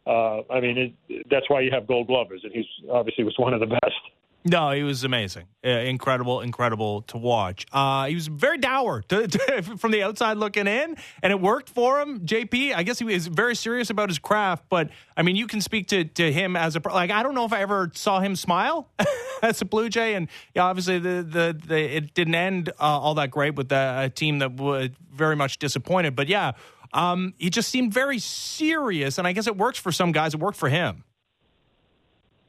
Uh, 0.06 0.42
I 0.52 0.60
mean, 0.60 0.96
it, 1.10 1.26
that's 1.30 1.50
why 1.50 1.62
you 1.62 1.72
have 1.72 1.88
Gold 1.88 2.08
Glovers, 2.08 2.42
and 2.44 2.52
he's 2.52 2.66
obviously 2.92 3.24
was 3.24 3.36
one 3.38 3.54
of 3.54 3.60
the 3.60 3.68
best. 3.68 4.02
No, 4.44 4.72
he 4.72 4.82
was 4.82 5.04
amazing, 5.04 5.46
uh, 5.64 5.70
incredible, 5.70 6.42
incredible 6.42 7.04
to 7.04 7.18
watch. 7.18 7.68
Uh, 7.72 8.08
he 8.08 8.16
was 8.16 8.26
very 8.26 8.58
dour 8.58 9.04
to, 9.04 9.28
to, 9.28 9.62
from 9.78 9.92
the 9.92 10.02
outside 10.02 10.38
looking 10.38 10.66
in, 10.66 10.98
and 11.22 11.32
it 11.32 11.40
worked 11.40 11.70
for 11.70 12.02
him. 12.02 12.22
JP, 12.22 12.74
I 12.74 12.82
guess 12.82 12.98
he 12.98 13.06
was 13.06 13.28
very 13.28 13.56
serious 13.56 13.92
about 13.92 14.10
his 14.10 14.18
craft, 14.18 14.66
but 14.68 14.90
I 15.16 15.22
mean, 15.22 15.36
you 15.36 15.46
can 15.46 15.62
speak 15.62 15.90
to 15.90 16.06
to 16.06 16.32
him 16.32 16.56
as 16.56 16.76
a 16.76 16.82
like. 16.90 17.12
I 17.12 17.22
don't 17.22 17.36
know 17.36 17.46
if 17.46 17.54
I 17.54 17.62
ever 17.62 17.92
saw 17.94 18.20
him 18.20 18.36
smile 18.36 18.90
as 19.44 19.62
a 19.62 19.66
Blue 19.66 19.90
Jay, 19.90 20.16
and 20.16 20.28
yeah, 20.56 20.64
obviously 20.64 20.98
the 20.98 21.22
the, 21.22 21.60
the 21.68 21.98
it 21.98 22.16
didn't 22.16 22.36
end 22.36 22.70
uh, 22.70 22.74
all 22.80 23.14
that 23.16 23.30
great 23.30 23.54
with 23.54 23.70
the, 23.70 23.96
a 24.06 24.10
team 24.10 24.40
that 24.40 24.54
was 24.54 24.90
very 25.14 25.36
much 25.36 25.60
disappointed. 25.60 26.16
But 26.16 26.30
yeah, 26.30 26.54
um, 26.94 27.36
he 27.38 27.52
just 27.52 27.70
seemed 27.70 27.94
very 27.94 28.18
serious, 28.18 29.20
and 29.20 29.28
I 29.28 29.34
guess 29.34 29.46
it 29.46 29.56
works 29.56 29.78
for 29.78 29.92
some 29.92 30.12
guys. 30.12 30.34
It 30.34 30.40
worked 30.40 30.58
for 30.58 30.70
him. 30.70 31.04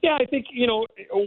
Yeah, 0.02 0.18
I 0.20 0.26
think 0.26 0.46
you 0.50 0.66
know 0.66 0.86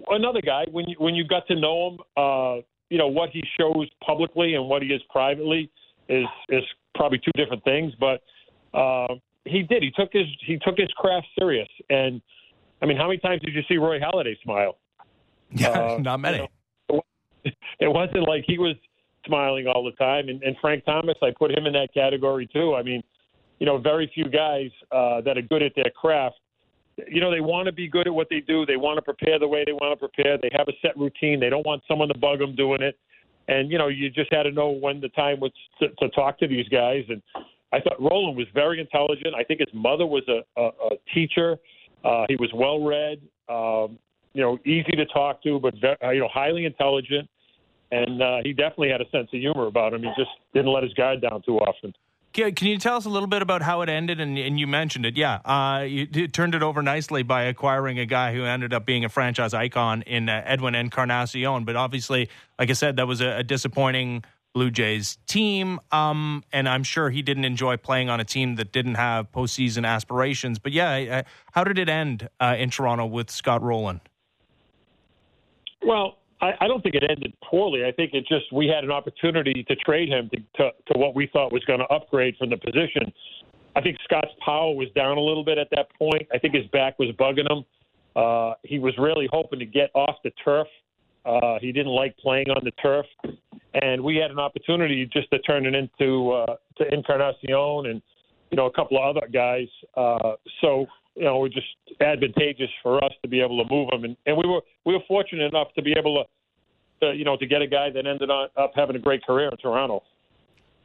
another 0.09 0.41
guy 0.41 0.65
when 0.69 0.85
you 0.87 0.95
when 0.99 1.15
you 1.15 1.25
got 1.25 1.47
to 1.47 1.55
know 1.55 1.89
him, 1.89 1.99
uh, 2.17 2.61
you 2.89 2.97
know 2.97 3.07
what 3.07 3.29
he 3.29 3.41
shows 3.57 3.87
publicly 4.05 4.55
and 4.55 4.67
what 4.67 4.81
he 4.81 4.89
is 4.89 5.01
privately 5.09 5.71
is 6.09 6.25
is 6.49 6.63
probably 6.93 7.19
two 7.19 7.31
different 7.35 7.63
things. 7.63 7.93
But 7.99 8.21
uh, 8.77 9.15
he 9.45 9.63
did. 9.63 9.81
He 9.81 9.91
took 9.91 10.11
his 10.11 10.25
he 10.45 10.57
took 10.57 10.77
his 10.77 10.89
craft 10.97 11.27
serious. 11.39 11.69
And 11.89 12.21
I 12.81 12.85
mean, 12.85 12.97
how 12.97 13.07
many 13.07 13.19
times 13.19 13.41
did 13.43 13.53
you 13.53 13.61
see 13.69 13.77
Roy 13.77 13.99
Halladay 13.99 14.35
smile? 14.43 14.77
Yeah, 15.51 15.69
uh, 15.69 15.97
not 16.01 16.19
many. 16.19 16.39
You 16.39 16.47
know, 16.89 17.01
it 17.79 17.87
wasn't 17.87 18.27
like 18.27 18.43
he 18.45 18.57
was 18.57 18.75
smiling 19.25 19.67
all 19.67 19.83
the 19.83 19.91
time. 19.91 20.29
And, 20.29 20.43
and 20.43 20.55
Frank 20.59 20.83
Thomas, 20.85 21.15
I 21.21 21.31
put 21.37 21.51
him 21.57 21.65
in 21.65 21.73
that 21.73 21.93
category 21.93 22.47
too. 22.51 22.75
I 22.75 22.83
mean, 22.83 23.01
you 23.59 23.65
know, 23.65 23.77
very 23.77 24.11
few 24.13 24.25
guys 24.25 24.69
uh, 24.91 25.21
that 25.21 25.37
are 25.37 25.41
good 25.41 25.63
at 25.63 25.73
their 25.75 25.91
craft 25.95 26.35
you 27.07 27.19
know, 27.19 27.29
they 27.29 27.41
want 27.41 27.65
to 27.65 27.71
be 27.71 27.87
good 27.87 28.07
at 28.07 28.13
what 28.13 28.27
they 28.29 28.39
do. 28.39 28.65
They 28.65 28.77
want 28.77 28.97
to 28.97 29.01
prepare 29.01 29.37
the 29.37 29.47
way 29.47 29.63
they 29.65 29.73
want 29.73 29.99
to 29.99 30.09
prepare. 30.09 30.37
They 30.37 30.49
have 30.53 30.67
a 30.67 30.73
set 30.81 30.97
routine. 30.97 31.39
They 31.39 31.49
don't 31.49 31.65
want 31.65 31.83
someone 31.87 32.07
to 32.07 32.17
bug 32.17 32.39
them 32.39 32.55
doing 32.55 32.81
it. 32.81 32.97
And 33.47 33.71
you 33.71 33.77
know, 33.77 33.89
you 33.89 34.09
just 34.09 34.31
had 34.33 34.43
to 34.43 34.51
know 34.51 34.69
when 34.69 35.01
the 35.01 35.09
time 35.09 35.39
was 35.39 35.51
to, 35.79 35.89
to 35.99 36.09
talk 36.09 36.39
to 36.39 36.47
these 36.47 36.67
guys. 36.69 37.03
And 37.09 37.21
I 37.73 37.79
thought 37.81 38.01
Rolen 38.01 38.35
was 38.35 38.47
very 38.53 38.79
intelligent. 38.79 39.35
I 39.35 39.43
think 39.43 39.59
his 39.59 39.73
mother 39.73 40.05
was 40.05 40.23
a, 40.27 40.41
a, 40.59 40.67
a 40.67 40.89
teacher. 41.13 41.57
Uh, 42.03 42.25
he 42.29 42.35
was 42.37 42.49
well 42.53 42.83
read. 42.83 43.21
Um, 43.49 43.99
you 44.33 44.41
know, 44.41 44.57
easy 44.65 44.91
to 44.91 45.05
talk 45.05 45.41
to, 45.43 45.59
but 45.59 45.75
very, 45.79 46.15
you 46.15 46.21
know, 46.21 46.29
highly 46.31 46.65
intelligent. 46.65 47.29
And 47.91 48.21
uh, 48.21 48.37
he 48.43 48.51
definitely 48.51 48.89
had 48.89 48.99
a 48.99 49.09
sense 49.09 49.29
of 49.33 49.39
humor 49.39 49.67
about 49.67 49.93
him. 49.93 50.01
He 50.01 50.09
just 50.17 50.31
didn't 50.53 50.73
let 50.73 50.83
his 50.83 50.93
guard 50.93 51.21
down 51.21 51.41
too 51.45 51.57
often. 51.59 51.93
Can 52.35 52.67
you 52.67 52.77
tell 52.77 52.97
us 52.97 53.05
a 53.05 53.09
little 53.09 53.27
bit 53.27 53.41
about 53.41 53.61
how 53.61 53.81
it 53.81 53.87
ended? 53.87 54.19
And, 54.19 54.37
and 54.37 54.59
you 54.59 54.67
mentioned 54.67 55.05
it, 55.05 55.15
yeah. 55.15 55.35
Uh, 55.45 55.83
you, 55.83 56.05
you, 56.11 56.27
turned 56.27 56.53
it 56.53 56.61
over 56.61 56.81
nicely 56.81 57.23
by 57.23 57.43
acquiring 57.43 57.97
a 57.97 58.05
guy 58.05 58.33
who 58.33 58.43
ended 58.43 58.73
up 58.73 58.85
being 58.85 59.05
a 59.05 59.09
franchise 59.09 59.53
icon 59.53 60.01
in 60.01 60.27
uh, 60.27 60.41
Edwin 60.45 60.75
Encarnacion. 60.75 61.63
But 61.63 61.77
obviously, 61.77 62.29
like 62.59 62.69
I 62.69 62.73
said, 62.73 62.97
that 62.97 63.07
was 63.07 63.21
a, 63.21 63.37
a 63.37 63.43
disappointing 63.43 64.25
Blue 64.53 64.69
Jays 64.69 65.17
team. 65.27 65.79
Um, 65.93 66.43
and 66.51 66.67
I'm 66.67 66.83
sure 66.83 67.09
he 67.09 67.21
didn't 67.21 67.45
enjoy 67.45 67.77
playing 67.77 68.09
on 68.09 68.19
a 68.19 68.25
team 68.25 68.55
that 68.55 68.73
didn't 68.73 68.95
have 68.95 69.31
postseason 69.31 69.87
aspirations. 69.87 70.59
But 70.59 70.73
yeah, 70.73 70.91
uh, 70.91 71.23
how 71.53 71.63
did 71.63 71.79
it 71.79 71.87
end 71.87 72.27
uh, 72.41 72.55
in 72.57 72.69
Toronto 72.69 73.05
with 73.05 73.31
Scott 73.31 73.61
Rolen? 73.61 74.01
Well, 75.81 76.17
I, 76.45 76.65
I 76.65 76.67
don't 76.67 76.81
think 76.81 76.95
it 76.95 77.03
ended 77.09 77.33
poorly. 77.43 77.85
I 77.85 77.91
think 77.91 78.13
it 78.13 78.25
just 78.27 78.51
we 78.53 78.67
had 78.67 78.83
an 78.83 78.91
opportunity 78.91 79.63
to 79.67 79.75
trade 79.77 80.09
him 80.09 80.29
to, 80.29 80.37
to, 80.57 80.71
to 80.93 80.99
what 80.99 81.15
we 81.15 81.27
thought 81.33 81.51
was 81.51 81.63
going 81.65 81.79
to 81.79 81.85
upgrade 81.85 82.35
from 82.37 82.49
the 82.51 82.57
position. 82.57 83.11
I 83.75 83.81
think 83.81 83.97
Scott's 84.03 84.31
power 84.43 84.73
was 84.73 84.87
down 84.95 85.17
a 85.17 85.21
little 85.21 85.43
bit 85.43 85.57
at 85.57 85.67
that 85.71 85.87
point. 85.97 86.27
I 86.33 86.37
think 86.37 86.53
his 86.53 86.65
back 86.67 86.99
was 86.99 87.09
bugging 87.19 87.51
him. 87.51 87.65
Uh, 88.15 88.53
he 88.63 88.79
was 88.79 88.93
really 88.97 89.27
hoping 89.31 89.59
to 89.59 89.65
get 89.65 89.89
off 89.93 90.15
the 90.23 90.31
turf. 90.43 90.67
Uh, 91.25 91.57
he 91.59 91.71
didn't 91.71 91.91
like 91.91 92.15
playing 92.17 92.49
on 92.49 92.63
the 92.63 92.71
turf, 92.81 93.05
and 93.81 94.01
we 94.01 94.15
had 94.15 94.29
an 94.29 94.39
opportunity 94.39 95.09
just 95.11 95.29
to 95.31 95.39
turn 95.39 95.65
it 95.65 95.73
into 95.73 96.31
uh, 96.31 96.55
to 96.77 96.93
Encarnacion 96.93 97.89
and 97.89 98.01
you 98.51 98.57
know 98.57 98.67
a 98.67 98.71
couple 98.71 98.97
of 98.97 99.17
other 99.17 99.27
guys. 99.27 99.67
Uh, 99.97 100.33
so 100.61 100.85
you 101.15 101.23
know, 101.23 101.37
it 101.37 101.41
was 101.43 101.53
just 101.53 102.01
advantageous 102.01 102.69
for 102.83 103.03
us 103.03 103.11
to 103.23 103.29
be 103.29 103.41
able 103.41 103.63
to 103.63 103.73
move 103.73 103.89
him, 103.91 104.03
and, 104.03 104.17
and 104.25 104.37
we 104.37 104.47
were 104.47 104.61
we 104.85 104.93
were 104.93 105.03
fortunate 105.07 105.45
enough 105.45 105.67
to 105.75 105.81
be 105.81 105.93
able 105.97 106.23
to, 106.23 106.29
to 107.01 107.13
you 107.13 107.25
know, 107.25 107.37
to 107.37 107.45
get 107.45 107.61
a 107.61 107.67
guy 107.67 107.89
that 107.89 108.05
ended 108.05 108.29
up 108.29 108.71
having 108.75 108.95
a 108.95 108.99
great 108.99 109.25
career 109.25 109.49
in 109.49 109.57
Toronto. 109.57 110.03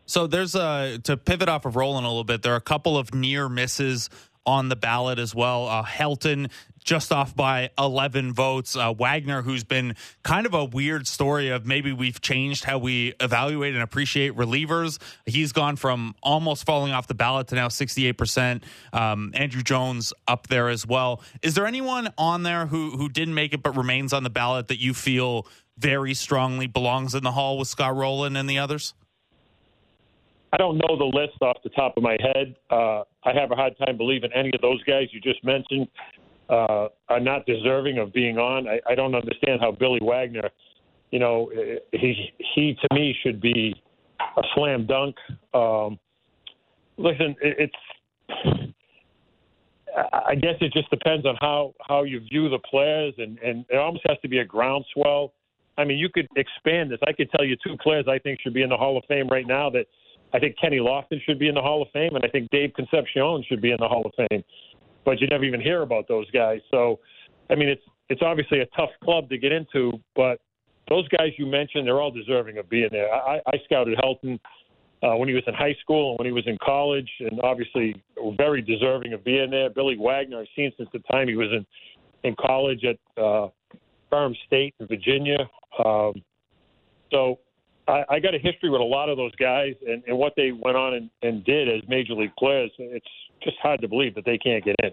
So 0.07 0.27
there's 0.27 0.55
a 0.55 0.99
to 1.05 1.17
pivot 1.17 1.49
off 1.49 1.65
of 1.65 1.77
Rolen 1.77 2.05
a 2.05 2.09
little 2.09 2.25
bit. 2.25 2.43
There 2.43 2.53
are 2.53 2.57
a 2.57 2.61
couple 2.61 2.99
of 2.99 3.15
near 3.15 3.49
misses 3.49 4.11
on 4.47 4.69
the 4.69 4.77
ballot 4.77 5.19
as 5.19 5.35
well. 5.35 5.69
Uh, 5.69 5.85
Helton 5.85 6.51
just 6.83 7.13
off 7.13 7.37
by 7.37 7.71
11 7.79 8.33
votes. 8.33 8.75
Uh, 8.75 8.93
Wagner, 8.93 9.43
who's 9.43 9.65
been 9.65 9.95
kind 10.23 10.47
of 10.47 10.55
a 10.55 10.65
weird 10.65 11.07
story 11.07 11.51
of 11.51 11.67
maybe 11.67 11.93
we've 11.93 12.21
changed 12.21 12.65
how 12.65 12.79
we 12.79 13.15
evaluate 13.21 13.75
and 13.75 13.83
appreciate 13.83 14.35
relievers. 14.35 14.99
He's 15.27 15.53
gone 15.53 15.77
from 15.77 16.15
almost 16.23 16.65
falling 16.65 16.93
off 16.93 17.07
the 17.07 17.15
ballot 17.15 17.49
to 17.49 17.55
now 17.55 17.69
68%. 17.69 18.63
Um, 18.93 19.33
Andruw 19.37 19.63
Jones 19.63 20.13
up 20.27 20.49
there 20.49 20.69
as 20.69 20.87
well. 20.87 21.23
Is 21.43 21.55
there 21.55 21.67
anyone 21.67 22.13
on 22.17 22.43
there 22.43 22.67
who, 22.67 22.97
who 22.97 23.09
didn't 23.09 23.35
make 23.35 23.53
it 23.53 23.63
but 23.63 23.77
remains 23.77 24.13
on 24.13 24.23
the 24.23 24.31
ballot 24.31 24.69
that 24.69 24.81
you 24.81 24.95
feel 24.95 25.47
very 25.81 26.15
strongly 26.15 26.67
belongs 26.67 27.15
in 27.15 27.25
the 27.25 27.33
hall 27.33 27.59
with 27.59 27.69
Scott 27.69 27.97
Rolen 27.97 28.37
and 28.37 28.49
the 28.49 28.59
others? 28.59 28.95
I 30.53 30.57
don't 30.57 30.79
know 30.79 30.97
the 30.99 31.05
list 31.05 31.41
off 31.43 31.59
the 31.63 31.71
top 31.71 31.97
of 31.97 32.03
my 32.03 32.17
head. 32.21 32.57
Uh, 32.71 33.03
I 33.25 33.33
have 33.35 33.53
a 33.53 33.55
hard 33.55 33.75
time 33.79 33.97
believing 33.97 34.31
any 34.35 34.51
of 34.55 34.61
those 34.61 34.83
guys 34.85 35.09
you 35.13 35.21
just 35.21 35.43
mentioned 35.45 35.87
uh, 36.49 36.89
are 37.09 37.21
not 37.21 37.47
deserving 37.47 37.99
of 37.99 38.13
being 38.13 38.39
on. 38.39 38.67
I, 38.67 38.81
I 38.89 38.95
don't 38.95 39.15
understand 39.15 39.61
how 39.61 39.71
Billy 39.71 40.01
Wagner, 40.03 40.51
you 41.13 41.21
know, 41.21 41.51
he 41.93 42.33
he 42.55 42.77
to 42.83 42.95
me 42.95 43.17
should 43.23 43.41
be 43.41 43.81
a 44.37 44.43
slam 44.55 44.87
dunk. 44.87 45.17
Um, 45.55 45.99
listen, 46.97 47.37
it, 47.41 47.71
it's. 47.71 48.73
I 50.25 50.37
guess 50.37 50.55
it 50.61 50.73
just 50.73 50.89
depends 50.91 51.27
on 51.27 51.37
how 51.41 51.75
how 51.81 52.05
you 52.05 52.21
view 52.21 52.49
the 52.49 52.59
players, 52.59 53.15
and 53.19 53.39
and 53.39 53.65
it 53.69 53.77
almost 53.77 54.05
has 54.09 54.19
to 54.23 54.29
be 54.29 54.39
a 54.39 54.45
groundswell. 54.45 55.33
I 55.81 55.85
mean, 55.85 55.99
you 55.99 56.09
could 56.09 56.29
expand 56.37 56.91
this. 56.91 56.99
I 57.07 57.13
could 57.13 57.31
tell 57.31 57.45
you 57.45 57.57
two 57.65 57.77
players 57.83 58.05
I 58.09 58.19
think 58.19 58.41
should 58.43 58.53
be 58.53 58.63
in 58.63 58.69
the 58.69 58.77
Hall 58.77 58.99
of 58.99 59.05
Fame 59.09 59.29
right 59.29 59.47
now 59.47 59.71
that 59.71 59.87
I 60.33 60.39
think 60.39 60.57
Kenny 60.61 60.79
Lofton 60.79 61.21
should 61.25 61.39
be 61.39 61.49
in 61.49 61.55
the 61.55 61.63
Hall 61.63 61.83
of 61.83 61.89
Fame, 61.93 62.15
and 62.15 62.25
I 62.25 62.29
think 62.29 62.51
Dave 62.51 62.73
Concepcion 62.75 63.43
should 63.49 63.63
be 63.63 63.71
in 63.71 63.79
the 63.81 63.89
Hall 63.89 64.03
of 64.05 64.13
Fame. 64.29 64.45
But 65.05 65.21
you 65.21 65.27
never 65.27 65.45
even 65.45 65.61
hear 65.61 65.83
about 65.83 66.07
those 66.07 66.31
guys. 66.31 66.61
So, 66.71 67.01
I 67.51 67.55
mean, 67.55 67.69
it's 67.69 67.83
it's 68.11 68.23
obviously 68.23 68.61
a 68.61 68.67
tough 68.77 68.91
club 69.03 69.29
to 69.31 69.39
get 69.39 69.53
into, 69.53 69.93
but 70.15 70.41
those 70.89 71.09
guys 71.09 71.31
you 71.39 71.47
mentioned, 71.47 71.87
they're 71.87 72.01
all 72.01 72.11
deserving 72.11 72.59
of 72.59 72.69
being 72.69 72.89
there. 72.91 73.13
I, 73.13 73.41
I 73.47 73.53
scouted 73.65 73.97
Helton 73.99 74.39
uh, 75.03 75.17
when 75.17 75.29
he 75.29 75.35
was 75.35 75.45
in 75.47 75.55
high 75.55 75.77
school 75.81 76.11
and 76.11 76.19
when 76.19 76.27
he 76.27 76.33
was 76.33 76.47
in 76.47 76.59
college, 76.63 77.09
and 77.21 77.41
obviously 77.41 78.03
very 78.37 78.61
deserving 78.61 79.13
of 79.15 79.25
being 79.25 79.51
there. 79.51 79.71
Billy 79.71 79.97
Wagner, 79.99 80.41
I've 80.41 80.47
seen 80.55 80.73
since 80.77 80.91
the 80.93 80.99
time 81.11 81.29
he 81.29 81.37
was 81.37 81.49
in 81.53 81.65
in 82.23 82.37
college 82.39 82.85
at 82.85 83.23
uh, 83.23 83.49
Ferrum 84.11 84.35
State 84.47 84.75
in 84.79 84.87
Virginia. 84.87 85.39
Um, 85.85 86.15
so 87.13 87.39
I, 87.89 88.05
I 88.09 88.21
got 88.21 88.35
a 88.35 88.39
history 88.39 88.71
with 88.71 88.81
a 88.81 88.85
lot 88.85 89.09
of 89.09 89.17
those 89.17 89.35
guys 89.37 89.75
and, 89.87 90.03
and 90.07 90.17
what 90.17 90.35
they 90.37 90.53
went 90.53 90.77
on 90.77 90.95
and, 90.95 91.11
and 91.23 91.45
did 91.45 91.69
as 91.69 91.87
major 91.89 92.15
league 92.15 92.35
players. 92.39 92.71
It's 92.79 93.07
just 93.43 93.57
hard 93.63 93.81
to 93.81 93.89
believe 93.89 94.15
that 94.15 94.25
they 94.25 94.39
can't 94.39 94.65
get 94.65 94.77
in. 94.83 94.93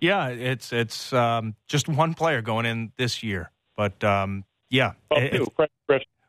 Yeah, 0.00 0.28
it's 0.28 0.72
it's 0.72 1.12
um, 1.14 1.54
just 1.68 1.88
one 1.88 2.12
player 2.12 2.42
going 2.42 2.66
in 2.66 2.92
this 2.98 3.22
year, 3.22 3.50
but 3.76 4.04
um, 4.04 4.44
yeah, 4.68 4.92
oh, 5.10 5.20
two. 5.28 5.46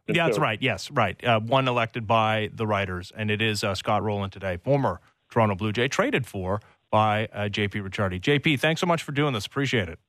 yeah, 0.07 0.25
that's 0.25 0.39
right. 0.39 0.61
Yes, 0.61 0.89
right. 0.89 1.21
Uh, 1.21 1.41
one 1.41 1.67
elected 1.67 2.07
by 2.07 2.49
the 2.53 2.65
writers, 2.65 3.11
and 3.15 3.29
it 3.29 3.41
is 3.41 3.65
uh, 3.65 3.75
Scott 3.75 4.03
Rolen 4.03 4.29
today, 4.29 4.55
former 4.55 5.01
Toronto 5.29 5.55
Blue 5.55 5.73
Jay, 5.73 5.89
traded 5.89 6.25
for 6.25 6.61
by 6.91 7.25
uh, 7.33 7.49
JP 7.49 7.89
Ricciardi. 7.89 8.21
JP, 8.21 8.59
thanks 8.61 8.79
so 8.79 8.87
much 8.87 9.03
for 9.03 9.11
doing 9.11 9.33
this. 9.33 9.45
Appreciate 9.45 9.89
it. 9.89 9.99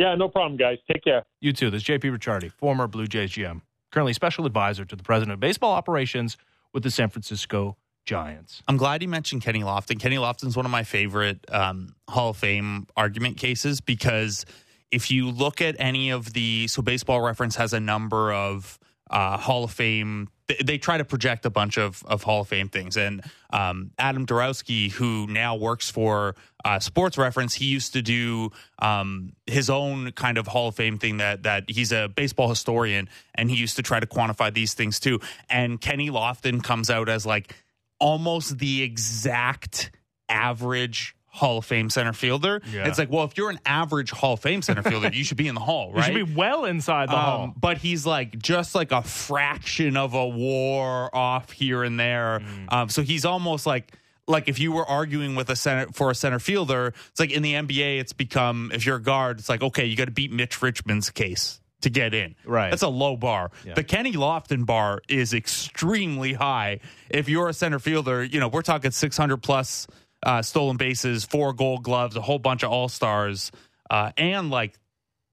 Yeah, 0.00 0.14
no 0.14 0.28
problem, 0.28 0.56
guys. 0.56 0.78
Take 0.90 1.04
care. 1.04 1.24
You 1.40 1.52
too. 1.52 1.70
This 1.70 1.82
is 1.82 1.88
JP 1.88 2.16
Ricciardi, 2.16 2.50
former 2.52 2.86
Blue 2.86 3.06
Jays 3.06 3.30
GM 3.32 3.60
currently 3.90 4.12
special 4.12 4.46
advisor 4.46 4.84
to 4.84 4.96
the 4.96 5.02
president 5.02 5.34
of 5.34 5.40
baseball 5.40 5.72
operations 5.72 6.36
with 6.72 6.82
the 6.82 6.90
San 6.90 7.08
Francisco 7.08 7.76
Giants. 8.04 8.62
I'm 8.68 8.76
glad 8.76 9.02
you 9.02 9.08
mentioned 9.08 9.42
Kenny 9.42 9.60
Lofton. 9.60 9.98
Kenny 9.98 10.16
Lofton's 10.16 10.56
one 10.56 10.64
of 10.64 10.72
my 10.72 10.84
favorite 10.84 11.44
um, 11.50 11.94
Hall 12.08 12.30
of 12.30 12.36
Fame 12.36 12.86
argument 12.96 13.36
cases 13.36 13.80
because 13.80 14.46
if 14.90 15.10
you 15.10 15.30
look 15.30 15.60
at 15.60 15.76
any 15.78 16.10
of 16.10 16.32
the 16.32 16.66
so 16.68 16.82
Baseball 16.82 17.20
Reference 17.20 17.56
has 17.56 17.72
a 17.72 17.80
number 17.80 18.32
of 18.32 18.78
uh, 19.10 19.36
Hall 19.36 19.64
of 19.64 19.72
Fame. 19.72 20.28
They, 20.62 20.78
try 20.78 20.98
to 20.98 21.04
project 21.04 21.44
a 21.44 21.50
bunch 21.50 21.78
of, 21.78 22.02
of 22.06 22.22
Hall 22.22 22.40
of 22.42 22.48
Fame 22.48 22.68
things. 22.68 22.96
And 22.96 23.22
um, 23.50 23.90
Adam 23.98 24.26
Darowski, 24.26 24.90
who 24.90 25.26
now 25.26 25.56
works 25.56 25.90
for 25.90 26.34
uh, 26.64 26.78
Sports 26.78 27.18
Reference, 27.18 27.54
he 27.54 27.66
used 27.66 27.92
to 27.92 28.02
do 28.02 28.50
um, 28.78 29.34
his 29.46 29.68
own 29.68 30.12
kind 30.12 30.38
of 30.38 30.46
Hall 30.46 30.68
of 30.68 30.76
Fame 30.76 30.98
thing 30.98 31.18
that 31.18 31.42
that 31.42 31.64
he's 31.68 31.92
a 31.92 32.08
baseball 32.08 32.48
historian, 32.48 33.08
and 33.34 33.50
he 33.50 33.56
used 33.56 33.76
to 33.76 33.82
try 33.82 34.00
to 34.00 34.06
quantify 34.06 34.52
these 34.52 34.74
things 34.74 34.98
too. 34.98 35.20
And 35.48 35.80
Kenny 35.80 36.10
Lofton 36.10 36.62
comes 36.62 36.90
out 36.90 37.08
as 37.08 37.26
like 37.26 37.54
almost 37.98 38.58
the 38.58 38.82
exact 38.82 39.90
average 40.28 41.14
Hall 41.32 41.58
of 41.58 41.64
Fame 41.64 41.88
center 41.90 42.12
fielder. 42.12 42.60
Yeah. 42.72 42.88
It's 42.88 42.98
like, 42.98 43.10
well, 43.10 43.24
if 43.24 43.36
you're 43.36 43.50
an 43.50 43.60
average 43.64 44.10
Hall 44.10 44.34
of 44.34 44.40
Fame 44.40 44.62
center 44.62 44.82
fielder, 44.82 45.08
you 45.12 45.24
should 45.24 45.36
be 45.36 45.48
in 45.48 45.54
the 45.54 45.60
Hall, 45.60 45.90
You 45.94 45.96
right? 45.96 46.04
should 46.12 46.26
be 46.26 46.34
well 46.34 46.64
inside 46.64 47.08
the 47.08 47.16
hall. 47.16 47.44
Um, 47.44 47.54
but 47.56 47.78
he's 47.78 48.04
like 48.04 48.38
just 48.38 48.74
like 48.74 48.90
a 48.92 49.02
fraction 49.02 49.96
of 49.96 50.14
a 50.14 50.26
war 50.26 51.14
off 51.14 51.52
here 51.52 51.84
and 51.84 51.98
there. 51.98 52.40
Mm. 52.40 52.72
Um, 52.72 52.88
so 52.88 53.02
he's 53.02 53.24
almost 53.24 53.64
like 53.66 53.92
like 54.26 54.48
if 54.48 54.58
you 54.58 54.72
were 54.72 54.86
arguing 54.86 55.34
with 55.34 55.50
a 55.50 55.56
center 55.56 55.92
for 55.92 56.10
a 56.10 56.14
center 56.14 56.38
fielder, 56.38 56.94
it's 57.10 57.20
like 57.20 57.30
in 57.32 57.42
the 57.42 57.54
NBA, 57.54 58.00
it's 58.00 58.12
become 58.12 58.70
if 58.74 58.84
you're 58.84 58.96
a 58.96 59.02
guard, 59.02 59.38
it's 59.38 59.48
like 59.48 59.62
okay, 59.62 59.86
you 59.86 59.96
got 59.96 60.06
to 60.06 60.10
beat 60.10 60.32
Mitch 60.32 60.60
Richmond's 60.62 61.10
case 61.10 61.60
to 61.82 61.90
get 61.90 62.12
in. 62.12 62.34
Right. 62.44 62.70
That's 62.70 62.82
a 62.82 62.88
low 62.88 63.16
bar. 63.16 63.50
Yeah. 63.64 63.74
The 63.74 63.84
Kenny 63.84 64.12
Lofton 64.12 64.66
bar 64.66 65.00
is 65.08 65.32
extremely 65.32 66.32
high. 66.34 66.80
If 67.08 67.28
you're 67.28 67.48
a 67.48 67.54
center 67.54 67.78
fielder, 67.78 68.22
you 68.22 68.40
know 68.40 68.48
we're 68.48 68.62
talking 68.62 68.90
600 68.90 69.36
plus 69.38 69.86
uh, 70.24 70.42
stolen 70.42 70.76
bases, 70.76 71.24
four 71.24 71.52
Gold 71.52 71.82
Gloves, 71.82 72.16
a 72.16 72.20
whole 72.20 72.38
bunch 72.38 72.62
of 72.62 72.70
All 72.70 72.88
Stars, 72.88 73.50
uh, 73.90 74.12
and 74.16 74.50
like 74.50 74.74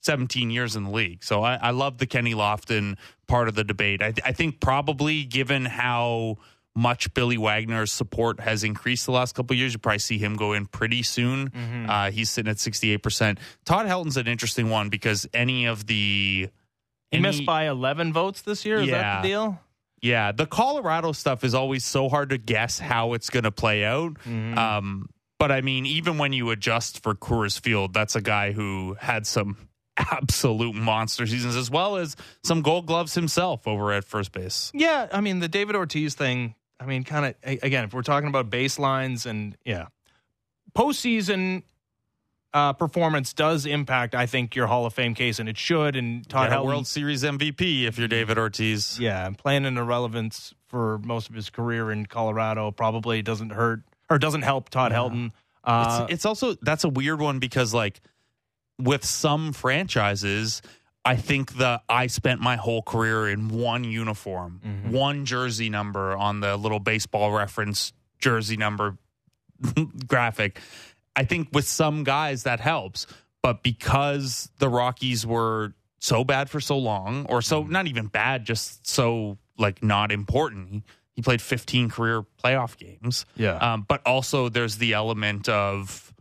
17 0.03 0.49
years 0.49 0.75
in 0.75 0.85
the 0.85 0.91
league. 0.91 1.23
So 1.23 1.43
I, 1.43 1.55
I 1.55 1.69
love 1.71 1.97
the 1.97 2.05
Kenny 2.05 2.33
Lofton 2.33 2.97
part 3.27 3.47
of 3.49 3.55
the 3.55 3.63
debate. 3.63 4.01
I, 4.01 4.13
I 4.23 4.31
think 4.31 4.59
probably 4.59 5.25
given 5.25 5.65
how 5.65 6.37
much 6.75 7.11
Billy 7.15 7.37
Wagner's 7.37 7.91
support 7.91 8.39
has 8.39 8.63
increased 8.63 9.05
the 9.07 9.11
last 9.11 9.33
couple 9.35 9.55
of 9.55 9.57
years, 9.59 9.73
you 9.73 9.79
probably 9.79 9.97
see 9.99 10.19
him 10.19 10.35
go 10.35 10.53
in 10.53 10.67
pretty 10.67 11.01
soon. 11.03 11.49
Mm-hmm. 11.49 11.89
Uh, 11.89 12.11
he's 12.11 12.29
sitting 12.29 12.49
at 12.49 12.57
68%. 12.57 13.39
Todd 13.65 13.87
Helton's 13.87 14.15
an 14.15 14.27
interesting 14.27 14.69
one 14.69 14.89
because 14.89 15.27
any 15.33 15.65
of 15.65 15.87
the. 15.87 16.49
he 17.11 17.19
missed 17.19 17.45
by 17.45 17.67
11 17.67 18.13
votes 18.13 18.43
this 18.43 18.63
year. 18.63 18.77
Is 18.77 18.89
that 18.91 19.01
Yeah. 19.01 19.21
the 19.23 19.27
deal? 19.27 19.59
Yeah, 20.01 20.31
the 20.31 20.45
Colorado 20.45 21.11
stuff 21.11 21.43
is 21.43 21.53
always 21.55 21.83
so 21.83 22.09
hard 22.09 22.29
to 22.29 22.37
guess 22.37 22.79
how 22.79 23.13
it's 23.13 23.29
going 23.29 23.43
to 23.43 23.51
play 23.51 23.83
out. 23.83 24.13
Mm-hmm. 24.25 24.57
Um, 24.57 25.09
but 25.39 25.51
I 25.51 25.61
mean, 25.61 25.85
even 25.85 26.17
when 26.17 26.33
you 26.33 26.49
adjust 26.49 27.03
for 27.03 27.13
Coors 27.15 27.59
Field, 27.59 27.93
that's 27.93 28.15
a 28.15 28.21
guy 28.21 28.51
who 28.51 28.95
had 28.99 29.25
some 29.25 29.57
absolute 29.97 30.75
monster 30.75 31.25
seasons, 31.25 31.55
as 31.55 31.69
well 31.69 31.97
as 31.97 32.15
some 32.43 32.61
Gold 32.61 32.85
Gloves 32.85 33.13
himself 33.13 33.67
over 33.67 33.91
at 33.91 34.03
first 34.03 34.31
base. 34.31 34.71
Yeah, 34.73 35.07
I 35.11 35.21
mean 35.21 35.39
the 35.39 35.47
David 35.47 35.75
Ortiz 35.75 36.15
thing. 36.15 36.55
I 36.79 36.85
mean, 36.85 37.03
kind 37.03 37.25
of 37.25 37.35
again, 37.63 37.85
if 37.85 37.93
we're 37.93 38.03
talking 38.03 38.29
about 38.29 38.49
baselines 38.49 39.25
and 39.25 39.57
yeah, 39.65 39.87
postseason 40.75 41.63
uh, 42.57 42.73
performance 42.73 43.33
does 43.33 43.65
impact. 43.65 44.15
I 44.15 44.25
think 44.25 44.55
your 44.55 44.67
Hall 44.67 44.85
of 44.85 44.93
Fame 44.93 45.13
case, 45.13 45.39
and 45.39 45.47
it 45.47 45.57
should. 45.57 45.95
And 45.95 46.27
Todd 46.27 46.49
Yeah, 46.49 46.57
Helton, 46.57 46.65
World 46.65 46.87
Series 46.87 47.23
MVP 47.23 47.83
if 47.83 47.97
you're 47.97 48.07
David 48.07 48.37
Ortiz. 48.37 48.99
yeah, 48.99 49.29
playing 49.37 49.65
in 49.65 49.77
irrelevance 49.77 50.53
for 50.67 50.97
most 50.99 51.29
of 51.29 51.35
his 51.35 51.49
career 51.49 51.91
in 51.91 52.05
Colorado 52.07 52.71
probably 52.71 53.21
doesn't 53.21 53.51
hurt 53.51 53.81
or 54.09 54.17
doesn't 54.17 54.41
help 54.43 54.69
Todd 54.69 54.91
Helton. 54.91 55.31
Uh, 55.63 56.01
it's, 56.03 56.13
it's 56.13 56.25
also 56.25 56.55
that's 56.61 56.83
a 56.83 56.89
weird 56.89 57.19
one 57.19 57.39
because 57.39 57.73
like 57.73 57.99
with 58.79 59.03
some 59.03 59.51
franchises 59.53 60.61
i 61.03 61.15
think 61.15 61.57
the 61.57 61.81
i 61.89 62.05
spent 62.07 62.39
my 62.39 62.55
whole 62.55 62.81
career 62.83 63.27
in 63.27 63.49
one 63.49 63.83
uniform 63.83 64.61
one 64.89 65.25
jersey 65.25 65.67
number 65.69 66.15
on 66.15 66.39
the 66.41 66.55
little 66.55 66.79
baseball 66.79 67.31
reference 67.31 67.91
jersey 68.19 68.55
number 68.55 68.97
graphic 70.07 70.59
i 71.17 71.23
think 71.25 71.49
with 71.51 71.67
some 71.67 72.03
guys 72.05 72.43
that 72.43 72.59
helps 72.61 73.05
but 73.43 73.63
because 73.63 74.49
the 74.59 74.69
rockies 74.69 75.25
were 75.25 75.73
so 75.99 76.23
bad 76.23 76.49
for 76.49 76.61
so 76.61 76.77
long 76.77 77.25
or 77.27 77.41
so 77.41 77.63
not 77.63 77.87
even 77.87 78.05
bad 78.07 78.45
just 78.45 78.87
so 78.87 79.37
like 79.57 79.83
not 79.83 80.11
important 80.11 80.83
he 81.15 81.21
played 81.21 81.41
15 81.41 81.89
career 81.89 82.23
playoff 82.43 82.77
games 82.77 83.25
Yeah. 83.35 83.55
um, 83.57 83.85
but 83.87 84.01
also 84.05 84.47
there's 84.49 84.77
the 84.77 84.93
element 84.93 85.49
of 85.49 86.13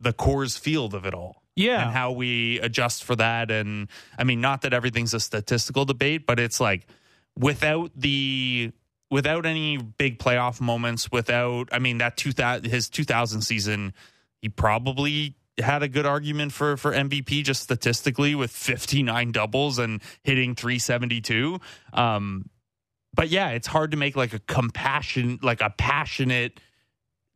the 0.00 0.12
Coors 0.12 0.58
Field 0.58 0.92
of 0.94 1.06
it 1.06 1.14
all. 1.14 1.42
Yeah. 1.54 1.82
And 1.84 1.90
how 1.90 2.12
we 2.12 2.60
adjust 2.60 3.02
for 3.04 3.16
that. 3.16 3.50
And 3.50 3.88
I 4.18 4.24
mean, 4.24 4.42
not 4.42 4.60
that 4.62 4.74
everything's 4.74 5.14
a 5.14 5.20
statistical 5.20 5.86
debate, 5.86 6.26
but 6.26 6.38
it's 6.38 6.60
like 6.60 6.86
without 7.38 7.92
the 7.96 8.72
without 9.10 9.46
any 9.46 9.76
big 9.76 10.18
playoff 10.18 10.60
moments, 10.60 11.10
without 11.10 11.68
I 11.72 11.78
mean 11.78 11.98
that 11.98 12.16
two 12.16 12.32
thousand 12.32 12.70
his 12.70 12.88
two 12.88 13.04
thousand 13.04 13.42
season, 13.42 13.94
he 14.40 14.48
probably 14.48 15.34
had 15.58 15.82
a 15.82 15.88
good 15.88 16.06
argument 16.06 16.52
for 16.52 16.76
for 16.76 16.92
MVP 16.92 17.44
just 17.44 17.62
statistically 17.62 18.34
with 18.34 18.50
59 18.50 19.32
doubles 19.32 19.78
and 19.78 20.02
hitting 20.22 20.54
372. 20.54 21.58
Um 21.92 22.50
but 23.14 23.30
yeah, 23.30 23.50
it's 23.50 23.66
hard 23.66 23.92
to 23.92 23.96
make 23.96 24.16
like 24.16 24.34
a 24.34 24.38
compassion 24.40 25.38
like 25.42 25.62
a 25.62 25.70
passionate 25.70 26.60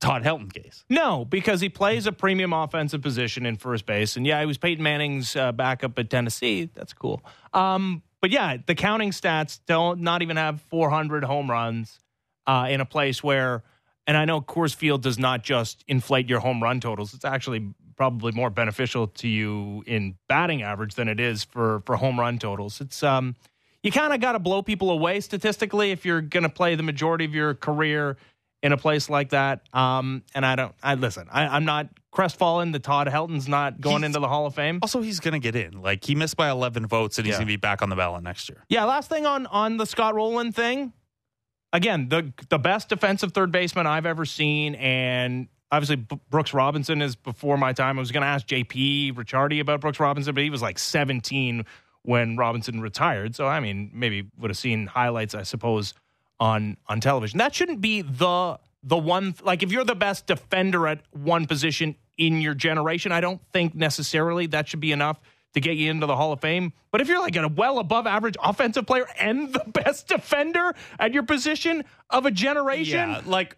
Todd 0.01 0.23
Helton 0.23 0.53
case. 0.53 0.85
No, 0.89 1.25
because 1.25 1.61
he 1.61 1.69
plays 1.69 2.07
a 2.07 2.13
premium 2.13 2.53
offensive 2.53 3.03
position 3.03 3.45
in 3.45 3.57
first 3.57 3.85
base, 3.87 4.17
and 4.17 4.27
yeah, 4.27 4.41
he 4.41 4.47
was 4.47 4.57
Peyton 4.57 4.83
Manning's 4.83 5.37
uh, 5.37 5.53
backup 5.53 5.99
at 5.99 6.09
Tennessee. 6.09 6.71
That's 6.75 6.95
cool. 6.95 7.23
Um, 7.53 8.03
but 8.21 8.31
yeah, 8.31 8.57
the 8.67 8.75
counting 8.75 9.11
stats 9.11 9.61
don't 9.67 10.01
not 10.01 10.23
even 10.23 10.37
have 10.37 10.61
400 10.63 11.25
home 11.25 11.51
runs 11.51 11.99
uh, 12.47 12.67
in 12.69 12.81
a 12.81 12.85
place 12.85 13.23
where, 13.23 13.63
and 14.07 14.17
I 14.17 14.25
know 14.25 14.41
Coors 14.41 14.75
Field 14.75 15.03
does 15.03 15.19
not 15.19 15.43
just 15.43 15.85
inflate 15.89 16.29
your 16.29 16.41
home 16.41 16.63
run 16.63 16.81
totals. 16.81 17.15
It's 17.15 17.25
actually 17.25 17.73
probably 17.97 18.33
more 18.33 18.51
beneficial 18.51 19.07
to 19.09 19.29
you 19.29 19.85
in 19.87 20.17
batting 20.29 20.63
average 20.63 20.95
than 20.95 21.07
it 21.07 21.21
is 21.21 21.45
for 21.45 21.83
for 21.85 21.97
home 21.97 22.19
run 22.19 22.39
totals. 22.39 22.81
It's 22.81 23.03
um, 23.03 23.37
you 23.83 23.93
kind 23.93 24.13
of 24.13 24.21
got 24.21 24.33
to 24.33 24.39
blow 24.39 24.63
people 24.63 24.91
away 24.91 25.21
statistically 25.21 25.91
if 25.91 26.05
you're 26.05 26.21
going 26.21 26.43
to 26.43 26.49
play 26.49 26.75
the 26.75 26.83
majority 26.83 27.25
of 27.25 27.35
your 27.35 27.55
career 27.55 28.17
in 28.63 28.73
a 28.73 28.77
place 28.77 29.09
like 29.09 29.31
that. 29.31 29.63
Um, 29.73 30.23
and 30.35 30.45
I 30.45 30.55
don't, 30.57 30.75
I 30.83 30.95
listen, 30.95 31.29
I, 31.31 31.47
I'm 31.47 31.65
not 31.65 31.89
crestfallen 32.13 32.73
that 32.73 32.83
Todd 32.83 33.07
Helton's 33.09 33.49
not 33.49 33.81
going 33.81 33.99
He's- 33.99 34.07
into 34.07 34.21
the 34.21 34.29
Hall 34.29 34.47
of 34.47 34.55
Fame. 34.55 34.81
Also, 34.83 35.01
he's 35.01 35.21
going 35.21 35.33
to 35.33 35.39
get 35.39 35.57
in. 35.57 35.81
Like 35.81 36.05
he 36.05 36.15
missed 36.15 36.37
by 36.37 36.51
11 36.51 36.87
votes 36.87 37.19
and 37.19 37.27
he's 37.27 37.33
Yeah. 37.35 37.39
going 37.39 37.47
to 37.47 37.53
be 37.53 37.57
back 37.57 37.81
on 37.83 37.89
the 37.89 37.97
ballot 37.97 38.23
next 38.23 38.49
year. 38.49 38.65
Yeah, 38.69 38.85
last 38.85 39.09
thing 39.09 39.27
on 39.27 39.47
on 39.47 39.77
the 39.77 39.87
Scott 39.87 40.15
Rolen 40.15 40.53
thing. 40.53 40.93
Again, 41.73 42.09
the 42.09 42.33
the 42.49 42.59
best 42.59 42.89
defensive 42.89 43.33
third 43.33 43.53
baseman 43.53 43.87
I've 43.87 44.07
ever 44.07 44.25
seen, 44.25 44.75
and 44.75 45.47
obviously 45.71 45.97
B- 45.97 46.19
Brooks 46.29 46.53
Robinson 46.53 47.01
is 47.01 47.15
before 47.15 47.57
my 47.57 47.73
time. 47.73 47.97
I 47.97 48.01
was 48.01 48.11
going 48.11 48.23
to 48.23 48.27
ask 48.27 48.45
JP 48.47 49.15
Ricciardi 49.15 49.61
about 49.61 49.81
Brooks 49.81 50.01
Robinson, 50.01 50.35
but 50.35 50.43
he 50.43 50.51
was 50.51 50.63
like 50.63 50.81
17 50.81 51.65
when 52.03 52.37
Robinson 52.37 52.81
retired. 52.81 53.37
So 53.37 53.47
I 53.47 53.61
mean, 53.61 53.91
maybe 53.95 54.29
would 54.37 54.51
have 54.51 54.59
seen 54.59 54.89
highlights, 54.89 55.37
I 55.37 55.45
suppose, 55.45 55.95
on 56.41 56.77
on 56.89 57.01
television. 57.01 57.39
That 57.39 57.55
shouldn't 57.55 57.81
be 57.81 58.03
the 58.03 58.59
the 58.83 58.97
one. 58.97 59.35
Like 59.43 59.63
if 59.63 59.71
you're 59.71 59.85
the 59.85 59.95
best 59.95 60.27
defender 60.27 60.89
at 60.89 61.03
one 61.13 61.47
position 61.47 61.95
in 62.19 62.41
your 62.41 62.55
generation, 62.55 63.13
I 63.13 63.21
don't 63.21 63.41
think 63.53 63.75
necessarily 63.75 64.47
that 64.47 64.69
should 64.69 64.81
be 64.81 64.91
enough 64.93 65.21
to 65.53 65.61
get 65.61 65.77
you 65.77 65.91
into 65.91 66.07
the 66.07 66.17
Hall 66.17 66.33
of 66.33 66.41
Fame. 66.41 66.73
But 66.91 67.01
if 67.01 67.09
you're 67.09 67.21
like 67.21 67.37
a 67.37 67.49
well 67.49 67.79
above 67.79 68.07
average 68.07 68.37
offensive 68.43 68.87
player 68.87 69.07
and 69.19 69.53
the 69.53 69.65
best 69.67 70.09
defender 70.09 70.75
at 70.99 71.13
your 71.13 71.25
position 71.25 71.85
of 72.09 72.25
a 72.27 72.31
generation, 72.31 73.11
Yeah, 73.11 73.23
like 73.27 73.57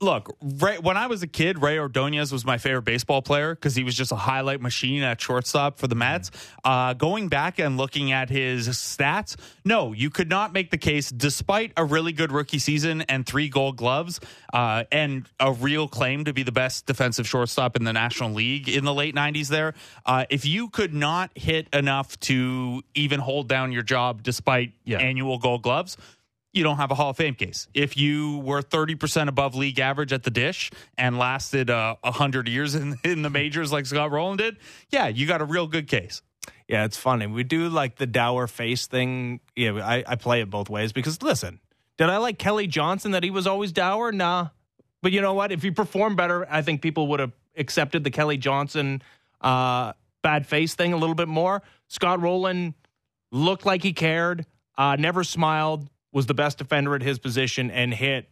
look, 0.00 0.36
Rey, 0.42 0.78
when 0.78 0.96
I 0.96 1.06
was 1.06 1.22
a 1.22 1.26
kid, 1.26 1.60
Rey 1.62 1.78
Ordonez 1.78 2.32
was 2.32 2.44
my 2.44 2.58
favorite 2.58 2.82
baseball 2.84 3.22
player 3.22 3.54
because 3.54 3.74
he 3.74 3.84
was 3.84 3.94
just 3.94 4.12
a 4.12 4.16
highlight 4.16 4.60
machine 4.60 5.02
at 5.02 5.20
shortstop 5.20 5.78
for 5.78 5.86
the 5.86 5.94
Mets. 5.94 6.30
Uh, 6.64 6.94
going 6.94 7.28
back 7.28 7.58
and 7.58 7.76
looking 7.76 8.12
at 8.12 8.30
his 8.30 8.68
stats, 8.68 9.36
no, 9.64 9.92
you 9.92 10.10
could 10.10 10.28
not 10.28 10.52
make 10.52 10.70
the 10.70 10.78
case, 10.78 11.10
despite 11.10 11.72
a 11.76 11.84
really 11.84 12.12
good 12.12 12.32
rookie 12.32 12.58
season 12.58 13.02
and 13.02 13.26
three 13.26 13.48
Gold 13.48 13.76
Gloves 13.76 14.20
uh, 14.52 14.84
and 14.90 15.28
a 15.38 15.52
real 15.52 15.88
claim 15.88 16.24
to 16.24 16.32
be 16.32 16.42
the 16.42 16.52
best 16.52 16.86
defensive 16.86 17.26
shortstop 17.28 17.76
in 17.76 17.84
the 17.84 17.92
National 17.92 18.30
League 18.32 18.68
in 18.68 18.84
the 18.84 18.94
late 18.94 19.14
'90s. 19.14 19.48
There, 19.48 19.74
uh, 20.06 20.24
if 20.30 20.46
you 20.46 20.68
could 20.70 20.94
not 20.94 21.30
hit 21.36 21.68
enough 21.74 22.18
to 22.20 22.82
even 22.94 23.20
hold 23.20 23.48
down 23.48 23.72
your 23.72 23.82
job 23.82 24.22
despite 24.22 24.72
Yeah. 24.84 24.98
annual 24.98 25.38
Gold 25.38 25.62
Gloves 25.62 25.96
you 26.54 26.62
don't 26.62 26.76
have 26.76 26.90
a 26.90 26.94
Hall 26.94 27.10
of 27.10 27.16
Fame 27.16 27.34
case. 27.34 27.68
If 27.74 27.96
you 27.96 28.38
were 28.38 28.62
30% 28.62 29.28
above 29.28 29.54
league 29.54 29.78
average 29.78 30.12
at 30.12 30.22
the 30.22 30.30
dish 30.30 30.70
and 30.96 31.18
lasted 31.18 31.68
uh, 31.70 31.96
100 32.02 32.48
years 32.48 32.74
in, 32.74 32.96
in 33.04 33.22
the 33.22 33.30
majors 33.30 33.72
like 33.72 33.86
Scott 33.86 34.10
Rolen 34.10 34.36
did, 34.36 34.56
yeah, 34.90 35.08
you 35.08 35.26
got 35.26 35.40
a 35.40 35.44
real 35.44 35.66
good 35.66 35.88
case. 35.88 36.22
Yeah, 36.68 36.84
it's 36.84 36.96
funny. 36.96 37.26
We 37.26 37.42
do 37.42 37.68
like 37.68 37.96
the 37.96 38.06
dour 38.06 38.46
face 38.46 38.86
thing. 38.86 39.40
Yeah, 39.56 39.84
I, 39.84 40.04
I 40.06 40.16
play 40.16 40.40
it 40.40 40.50
both 40.50 40.70
ways 40.70 40.92
because 40.92 41.22
listen, 41.22 41.60
did 41.98 42.08
I 42.08 42.18
like 42.18 42.38
Kelly 42.38 42.66
Johnson 42.66 43.12
that 43.12 43.22
he 43.24 43.30
was 43.30 43.46
always 43.46 43.72
dour? 43.72 44.12
Nah. 44.12 44.48
But 45.02 45.12
you 45.12 45.20
know 45.20 45.34
what? 45.34 45.52
If 45.52 45.62
he 45.62 45.70
performed 45.70 46.16
better, 46.16 46.46
I 46.50 46.62
think 46.62 46.80
people 46.80 47.08
would 47.08 47.20
have 47.20 47.32
accepted 47.56 48.04
the 48.04 48.10
Kelly 48.10 48.38
Johnson 48.38 49.02
uh, 49.40 49.92
bad 50.22 50.46
face 50.46 50.74
thing 50.74 50.92
a 50.92 50.96
little 50.96 51.14
bit 51.14 51.28
more. 51.28 51.62
Scott 51.88 52.22
Rolen 52.22 52.74
looked 53.30 53.66
like 53.66 53.82
he 53.82 53.92
cared, 53.92 54.46
uh, 54.78 54.96
never 54.96 55.22
smiled, 55.22 55.88
was 56.14 56.26
the 56.26 56.34
best 56.34 56.56
defender 56.56 56.94
at 56.94 57.02
his 57.02 57.18
position, 57.18 57.70
and 57.70 57.92
hit. 57.92 58.30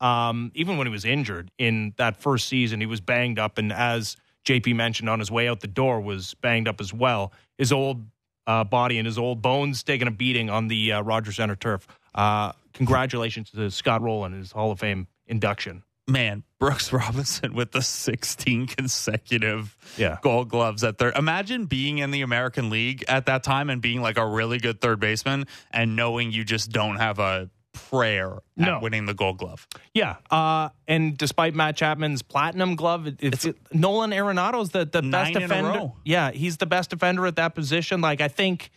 Um, 0.00 0.52
even 0.54 0.76
when 0.76 0.86
he 0.86 0.92
was 0.92 1.04
injured 1.04 1.50
in 1.58 1.94
that 1.96 2.16
first 2.16 2.46
season, 2.46 2.78
he 2.80 2.86
was 2.86 3.00
banged 3.00 3.38
up, 3.38 3.58
and 3.58 3.72
as 3.72 4.16
JP 4.44 4.76
mentioned 4.76 5.08
on 5.08 5.18
his 5.18 5.30
way 5.30 5.48
out 5.48 5.60
the 5.60 5.66
door, 5.66 6.00
was 6.00 6.34
banged 6.34 6.68
up 6.68 6.80
as 6.80 6.92
well. 6.92 7.32
His 7.58 7.72
old 7.72 8.04
uh, 8.46 8.64
body 8.64 8.98
and 8.98 9.06
his 9.06 9.18
old 9.18 9.40
bones 9.40 9.82
taking 9.82 10.06
a 10.06 10.10
beating 10.10 10.50
on 10.50 10.68
the 10.68 10.92
uh, 10.92 11.02
Rogers 11.02 11.36
Center 11.36 11.56
turf. 11.56 11.86
Uh, 12.14 12.52
congratulations 12.74 13.50
to 13.50 13.70
Scott 13.70 14.02
Rolen, 14.02 14.32
his 14.32 14.52
Hall 14.52 14.70
of 14.70 14.78
Fame 14.78 15.06
induction. 15.26 15.82
Man, 16.08 16.42
Brooks 16.58 16.92
Robinson 16.92 17.54
with 17.54 17.72
the 17.72 17.82
16 17.82 18.66
consecutive 18.68 19.76
Yeah. 19.96 20.18
gold 20.22 20.48
gloves 20.48 20.82
at 20.84 20.98
third. 20.98 21.16
Imagine 21.16 21.66
being 21.66 21.98
in 21.98 22.10
the 22.10 22.22
American 22.22 22.70
League 22.70 23.04
at 23.08 23.26
that 23.26 23.42
time 23.42 23.70
and 23.70 23.82
being 23.82 24.00
like 24.00 24.16
a 24.18 24.26
really 24.26 24.58
good 24.58 24.80
third 24.80 25.00
baseman 25.00 25.46
and 25.70 25.94
knowing 25.96 26.32
you 26.32 26.44
just 26.44 26.70
don't 26.70 26.96
have 26.96 27.18
a 27.18 27.50
prayer 27.90 28.34
at 28.36 28.42
No. 28.56 28.78
winning 28.80 29.04
the 29.06 29.14
gold 29.14 29.36
glove. 29.38 29.66
Yeah, 29.92 30.16
uh, 30.30 30.68
and 30.86 31.18
despite 31.18 31.54
Matt 31.54 31.76
Chapman's 31.76 32.22
platinum 32.22 32.76
glove, 32.76 33.06
it, 33.08 33.16
it's, 33.20 33.46
Nolan 33.72 34.12
Arenado's 34.12 34.70
the, 34.70 34.84
the 34.86 35.02
best 35.02 35.02
Nine 35.02 35.30
in 35.30 35.36
a 35.36 35.40
defender. 35.40 35.92
Yeah, 36.04 36.30
he's 36.30 36.56
the 36.58 36.66
best 36.66 36.90
defender 36.90 37.26
at 37.26 37.36
that 37.36 37.54
position. 37.56 38.00
Like 38.00 38.20
I 38.20 38.28
think, 38.28 38.70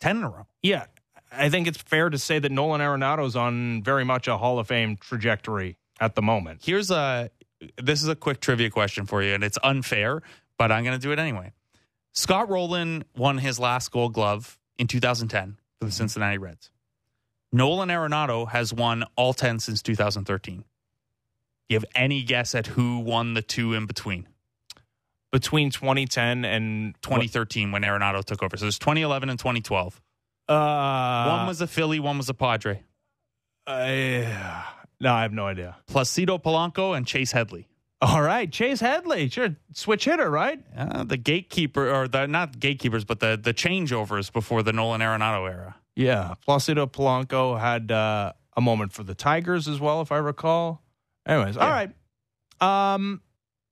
10 0.00 0.18
in 0.18 0.22
a 0.24 0.28
row. 0.28 0.46
yeah, 0.62 0.84
I 1.32 1.48
think 1.48 1.66
it's 1.66 1.78
fair 1.80 2.10
to 2.10 2.18
say 2.18 2.38
that 2.38 2.52
Nolan 2.52 2.80
Arenado's 2.82 3.34
on 3.34 3.82
very 3.82 4.04
much 4.04 4.28
a 4.28 4.36
Hall 4.36 4.58
of 4.58 4.68
Fame 4.68 4.98
trajectory 4.98 5.78
at 6.04 6.14
the 6.14 6.22
moment. 6.22 6.60
Here's 6.62 6.90
a 6.90 7.30
this 7.82 8.02
is 8.02 8.08
a 8.08 8.14
quick 8.14 8.40
trivia 8.40 8.70
question 8.70 9.06
for 9.06 9.22
you, 9.22 9.32
and 9.34 9.42
it's 9.42 9.58
unfair, 9.62 10.22
but 10.58 10.70
I'm 10.70 10.84
going 10.84 10.98
to 10.98 11.02
do 11.02 11.12
it 11.12 11.18
anyway. 11.18 11.52
Scott 12.12 12.48
Rolen 12.50 13.04
won 13.16 13.38
his 13.38 13.58
last 13.58 13.90
Gold 13.90 14.12
Glove 14.12 14.58
in 14.78 14.86
2010 14.86 15.56
for 15.78 15.86
the 15.86 15.90
Cincinnati 15.92 16.38
Reds. 16.38 16.70
Nolan 17.52 17.88
Arenado 17.88 18.48
has 18.50 18.72
won 18.74 19.04
all 19.16 19.32
10 19.32 19.60
since 19.60 19.80
2013. 19.82 20.58
Do 20.58 20.64
you 21.70 21.76
have 21.76 21.84
any 21.94 22.22
guess 22.22 22.54
at 22.54 22.66
who 22.68 22.98
won 22.98 23.34
the 23.34 23.42
two 23.42 23.72
in 23.72 23.86
between? 23.86 24.28
Between 25.32 25.70
2010 25.70 26.44
and 26.44 26.94
2013 27.02 27.72
when 27.72 27.82
Arenado 27.82 28.22
took 28.22 28.42
over. 28.42 28.56
So 28.56 28.66
there's 28.66 28.78
2011 28.78 29.30
and 29.30 29.38
2012. 29.38 30.00
Uh, 30.48 31.36
one 31.38 31.46
was 31.46 31.60
a 31.60 31.66
Philly, 31.66 31.98
one 31.98 32.18
was 32.18 32.28
a 32.28 32.34
Padre. 32.34 32.82
uh, 33.66 34.62
no, 35.00 35.12
I 35.12 35.22
have 35.22 35.32
no 35.32 35.46
idea. 35.46 35.76
Placido 35.86 36.38
Polanco 36.38 36.96
and 36.96 37.06
Chase 37.06 37.32
Headley. 37.32 37.68
All 38.00 38.20
right, 38.20 38.50
Chase 38.50 38.80
Headley, 38.80 39.28
sure, 39.30 39.56
switch 39.72 40.04
hitter, 40.04 40.30
right? 40.30 40.60
Uh, 40.76 41.04
the 41.04 41.16
gatekeeper, 41.16 41.88
or 41.90 42.06
the 42.06 42.26
not 42.26 42.58
gatekeepers, 42.60 43.04
but 43.04 43.20
the 43.20 43.38
the 43.40 43.54
changeovers 43.54 44.32
before 44.32 44.62
the 44.62 44.72
Nolan 44.72 45.00
Arenado 45.00 45.48
era. 45.48 45.76
Yeah, 45.96 46.34
Placido 46.46 46.86
Polanco 46.86 47.58
had 47.58 47.90
uh, 47.90 48.32
a 48.56 48.60
moment 48.60 48.92
for 48.92 49.04
the 49.04 49.14
Tigers 49.14 49.68
as 49.68 49.80
well, 49.80 50.00
if 50.00 50.12
I 50.12 50.18
recall. 50.18 50.82
Anyways, 51.26 51.56
all 51.56 51.70
right. 51.70 51.90
Um, 52.60 53.22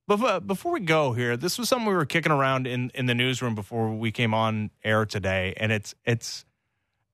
before 0.07 0.39
before 0.39 0.71
we 0.71 0.79
go 0.79 1.13
here, 1.13 1.37
this 1.37 1.59
was 1.59 1.69
something 1.69 1.87
we 1.87 1.93
were 1.93 2.05
kicking 2.05 2.31
around 2.31 2.65
in 2.65 2.91
in 2.95 3.05
the 3.05 3.15
newsroom 3.15 3.55
before 3.55 3.93
we 3.93 4.11
came 4.11 4.33
on 4.33 4.71
air 4.83 5.05
today, 5.05 5.53
and 5.57 5.71
it's 5.71 5.93
it's 6.05 6.45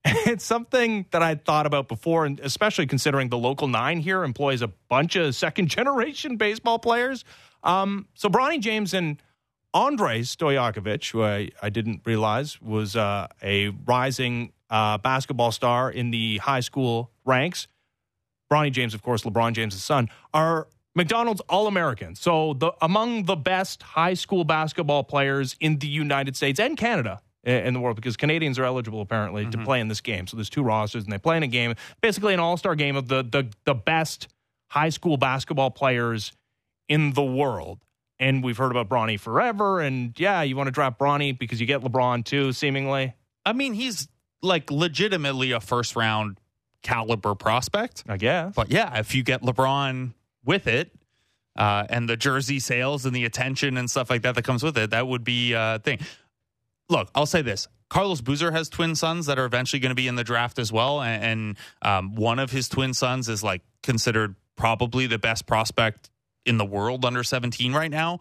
it's 0.05 0.45
something 0.45 1.05
that 1.11 1.21
I 1.21 1.35
thought 1.35 1.65
about 1.65 1.87
before, 1.87 2.25
and 2.25 2.39
especially 2.39 2.87
considering 2.87 3.29
the 3.29 3.37
local 3.37 3.67
nine 3.67 3.99
here 3.99 4.23
employs 4.23 4.61
a 4.61 4.67
bunch 4.67 5.15
of 5.15 5.35
second 5.35 5.67
generation 5.69 6.37
baseball 6.37 6.79
players. 6.79 7.25
Um, 7.63 8.07
so 8.13 8.29
Bronny 8.29 8.59
James 8.59 8.93
and 8.93 9.21
Andrei 9.73 10.21
Stojakovic, 10.21 11.11
who 11.11 11.23
I, 11.23 11.49
I 11.61 11.69
didn't 11.69 12.01
realize 12.05 12.61
was 12.61 12.95
uh, 12.95 13.27
a 13.43 13.69
rising 13.69 14.53
uh, 14.69 14.97
basketball 14.99 15.51
star 15.51 15.91
in 15.91 16.11
the 16.11 16.37
high 16.37 16.61
school 16.61 17.11
ranks. 17.25 17.67
Bronny 18.51 18.71
James, 18.71 18.93
of 18.93 19.03
course, 19.03 19.23
LeBron 19.23 19.53
James' 19.53 19.83
son, 19.83 20.09
are 20.33 20.67
McDonald's 20.95 21.41
All 21.49 21.67
Americans. 21.67 22.19
So 22.19 22.53
the 22.53 22.71
among 22.81 23.25
the 23.25 23.35
best 23.35 23.83
high 23.83 24.15
school 24.15 24.43
basketball 24.43 25.03
players 25.03 25.55
in 25.59 25.79
the 25.79 25.87
United 25.87 26.35
States 26.35 26.59
and 26.59 26.77
Canada 26.77 27.21
in 27.43 27.73
the 27.73 27.79
world, 27.79 27.95
because 27.95 28.17
Canadians 28.17 28.59
are 28.59 28.65
eligible 28.65 29.01
apparently 29.01 29.45
to 29.49 29.57
play 29.59 29.79
in 29.79 29.87
this 29.87 30.01
game. 30.01 30.27
So 30.27 30.35
there's 30.35 30.49
two 30.49 30.63
rosters, 30.63 31.03
and 31.03 31.13
they 31.13 31.17
play 31.17 31.37
in 31.37 31.43
a 31.43 31.47
game, 31.47 31.75
basically 32.01 32.33
an 32.33 32.39
All 32.39 32.57
Star 32.57 32.75
game 32.75 32.95
of 32.95 33.07
the 33.07 33.23
the 33.23 33.49
the 33.65 33.73
best 33.73 34.27
high 34.69 34.89
school 34.89 35.17
basketball 35.17 35.71
players 35.71 36.31
in 36.87 37.13
the 37.13 37.23
world. 37.23 37.79
And 38.19 38.43
we've 38.43 38.57
heard 38.57 38.71
about 38.71 38.89
Bronny 38.89 39.17
forever. 39.17 39.79
And 39.79 40.13
yeah, 40.19 40.41
you 40.41 40.57
want 40.57 40.67
to 40.67 40.71
draft 40.71 40.99
Bronny 40.99 41.37
because 41.37 41.61
you 41.61 41.65
get 41.65 41.81
LeBron 41.81 42.25
too, 42.25 42.51
seemingly. 42.51 43.13
I 43.45 43.53
mean, 43.53 43.73
he's 43.73 44.09
like 44.41 44.69
legitimately 44.69 45.51
a 45.53 45.61
first 45.61 45.95
round 45.95 46.37
caliber 46.83 47.35
prospect. 47.35 48.03
I 48.09 48.17
guess. 48.17 48.53
But 48.55 48.71
yeah, 48.71 48.99
if 48.99 49.15
you 49.15 49.23
get 49.23 49.41
LeBron 49.41 50.13
with 50.43 50.67
it, 50.67 50.91
uh, 51.55 51.85
and 51.89 52.07
the 52.07 52.15
jersey 52.15 52.59
sales 52.59 53.05
and 53.05 53.15
the 53.15 53.25
attention 53.25 53.77
and 53.77 53.89
stuff 53.89 54.09
like 54.09 54.21
that 54.21 54.35
that 54.35 54.43
comes 54.43 54.63
with 54.63 54.77
it, 54.77 54.91
that 54.91 55.07
would 55.07 55.23
be 55.23 55.53
a 55.53 55.79
thing. 55.83 55.99
Look, 56.89 57.09
I'll 57.13 57.25
say 57.25 57.41
this. 57.41 57.67
Carlos 57.89 58.21
Boozer 58.21 58.51
has 58.51 58.69
twin 58.69 58.95
sons 58.95 59.25
that 59.25 59.39
are 59.39 59.45
eventually 59.45 59.79
going 59.79 59.89
to 59.89 59.95
be 59.95 60.07
in 60.07 60.15
the 60.15 60.23
draft 60.23 60.59
as 60.59 60.71
well. 60.71 61.01
And, 61.01 61.23
and 61.23 61.57
um, 61.81 62.15
one 62.15 62.39
of 62.39 62.51
his 62.51 62.69
twin 62.69 62.93
sons 62.93 63.29
is 63.29 63.43
like 63.43 63.61
considered 63.81 64.35
probably 64.55 65.07
the 65.07 65.17
best 65.17 65.47
prospect 65.47 66.09
in 66.45 66.57
the 66.57 66.65
world 66.65 67.05
under 67.05 67.23
17 67.23 67.73
right 67.73 67.89
now. 67.89 68.19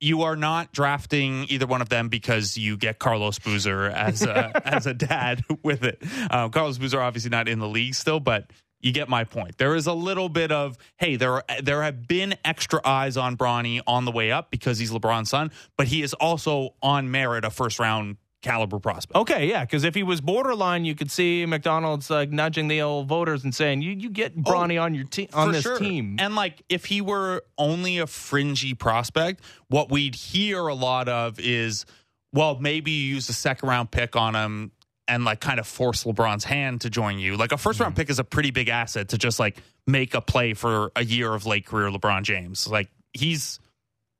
You 0.00 0.22
are 0.22 0.36
not 0.36 0.72
drafting 0.72 1.46
either 1.48 1.66
one 1.66 1.82
of 1.82 1.88
them 1.88 2.08
because 2.08 2.56
you 2.56 2.76
get 2.76 3.00
Carlos 3.00 3.40
Boozer 3.40 3.86
as 3.86 4.22
a, 4.22 4.62
as 4.68 4.86
a 4.86 4.94
dad 4.94 5.44
with 5.64 5.82
it. 5.82 6.00
Um, 6.30 6.50
Carlos 6.50 6.78
Boozer 6.78 7.00
obviously 7.00 7.30
not 7.30 7.48
in 7.48 7.58
the 7.58 7.68
league 7.68 7.94
still, 7.94 8.20
but 8.20 8.52
you 8.80 8.92
get 8.92 9.08
my 9.08 9.24
point. 9.24 9.58
There 9.58 9.74
is 9.74 9.86
a 9.86 9.92
little 9.92 10.28
bit 10.28 10.52
of 10.52 10.78
hey, 10.96 11.16
there 11.16 11.34
are, 11.34 11.44
there 11.62 11.82
have 11.82 12.06
been 12.06 12.36
extra 12.44 12.80
eyes 12.84 13.16
on 13.16 13.36
Bronny 13.36 13.80
on 13.86 14.04
the 14.04 14.12
way 14.12 14.30
up 14.30 14.50
because 14.50 14.78
he's 14.78 14.90
LeBron's 14.90 15.30
son, 15.30 15.50
but 15.76 15.88
he 15.88 16.02
is 16.02 16.14
also 16.14 16.74
on 16.82 17.10
merit 17.10 17.44
a 17.44 17.50
first 17.50 17.78
round 17.78 18.16
caliber 18.40 18.78
prospect. 18.78 19.16
Okay, 19.16 19.48
yeah, 19.48 19.64
because 19.64 19.84
if 19.84 19.94
he 19.94 20.02
was 20.02 20.20
borderline, 20.20 20.84
you 20.84 20.94
could 20.94 21.10
see 21.10 21.44
McDonald's 21.46 22.08
like 22.10 22.30
nudging 22.30 22.68
the 22.68 22.82
old 22.82 23.08
voters 23.08 23.44
and 23.44 23.54
saying, 23.54 23.82
"You 23.82 23.92
you 23.92 24.10
get 24.10 24.32
oh, 24.36 24.40
Bronny 24.42 24.80
on 24.80 24.94
your 24.94 25.04
team 25.04 25.28
on 25.32 25.52
this 25.52 25.62
sure. 25.62 25.78
team." 25.78 26.16
And 26.18 26.34
like 26.34 26.62
if 26.68 26.84
he 26.84 27.00
were 27.00 27.44
only 27.56 27.98
a 27.98 28.06
fringy 28.06 28.74
prospect, 28.74 29.42
what 29.68 29.90
we'd 29.90 30.14
hear 30.14 30.66
a 30.66 30.74
lot 30.74 31.08
of 31.08 31.40
is, 31.40 31.84
well, 32.32 32.58
maybe 32.60 32.90
you 32.90 33.14
use 33.14 33.28
a 33.28 33.34
second 33.34 33.68
round 33.68 33.90
pick 33.90 34.16
on 34.16 34.34
him 34.34 34.72
and 35.08 35.24
like 35.24 35.40
kind 35.40 35.58
of 35.58 35.66
force 35.66 36.04
LeBron's 36.04 36.44
hand 36.44 36.82
to 36.82 36.90
join 36.90 37.18
you. 37.18 37.36
Like 37.36 37.52
a 37.52 37.56
first 37.58 37.76
Mm-hmm. 37.78 37.84
round 37.84 37.96
pick 37.96 38.10
is 38.10 38.18
a 38.18 38.24
pretty 38.24 38.50
big 38.50 38.68
asset 38.68 39.08
to 39.08 39.18
just 39.18 39.38
like 39.40 39.56
make 39.86 40.14
a 40.14 40.20
play 40.20 40.54
for 40.54 40.92
a 40.94 41.04
year 41.04 41.34
of 41.34 41.46
late 41.46 41.66
career 41.66 41.88
LeBron 41.90 42.22
James. 42.22 42.66
Like 42.68 42.88
he's 43.12 43.58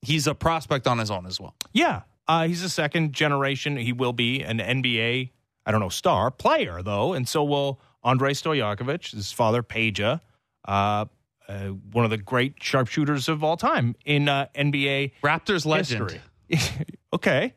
he's 0.02 0.26
a 0.26 0.34
prospect 0.34 0.86
on 0.86 0.98
his 0.98 1.10
own 1.10 1.26
as 1.26 1.40
well. 1.40 1.54
yeah, 1.72 2.02
uh, 2.26 2.46
he's 2.46 2.62
a 2.62 2.68
second 2.70 3.12
generation. 3.12 3.76
He 3.76 3.92
will 3.92 4.12
be 4.12 4.42
an 4.42 4.58
NBA, 4.58 5.30
I 5.66 5.70
don't 5.70 5.80
know, 5.80 5.88
star 5.88 6.30
player 6.30 6.82
though, 6.82 7.12
and 7.14 7.26
so 7.28 7.44
will 7.44 7.80
Andrei 8.04 8.32
Stojakovic, 8.32 9.10
his 9.12 9.32
father 9.32 9.62
Peja, 9.62 10.20
uh, 10.66 11.04
uh, 11.48 11.68
one 11.92 12.04
of 12.04 12.10
the 12.10 12.18
great 12.18 12.62
sharpshooters 12.62 13.28
of 13.28 13.42
all 13.42 13.56
time 13.56 13.96
in 14.04 14.28
uh, 14.28 14.46
NBA 14.54 15.12
Raptors 15.22 15.64
legend. 15.66 16.02
history. 16.02 16.20
okay, 17.12 17.54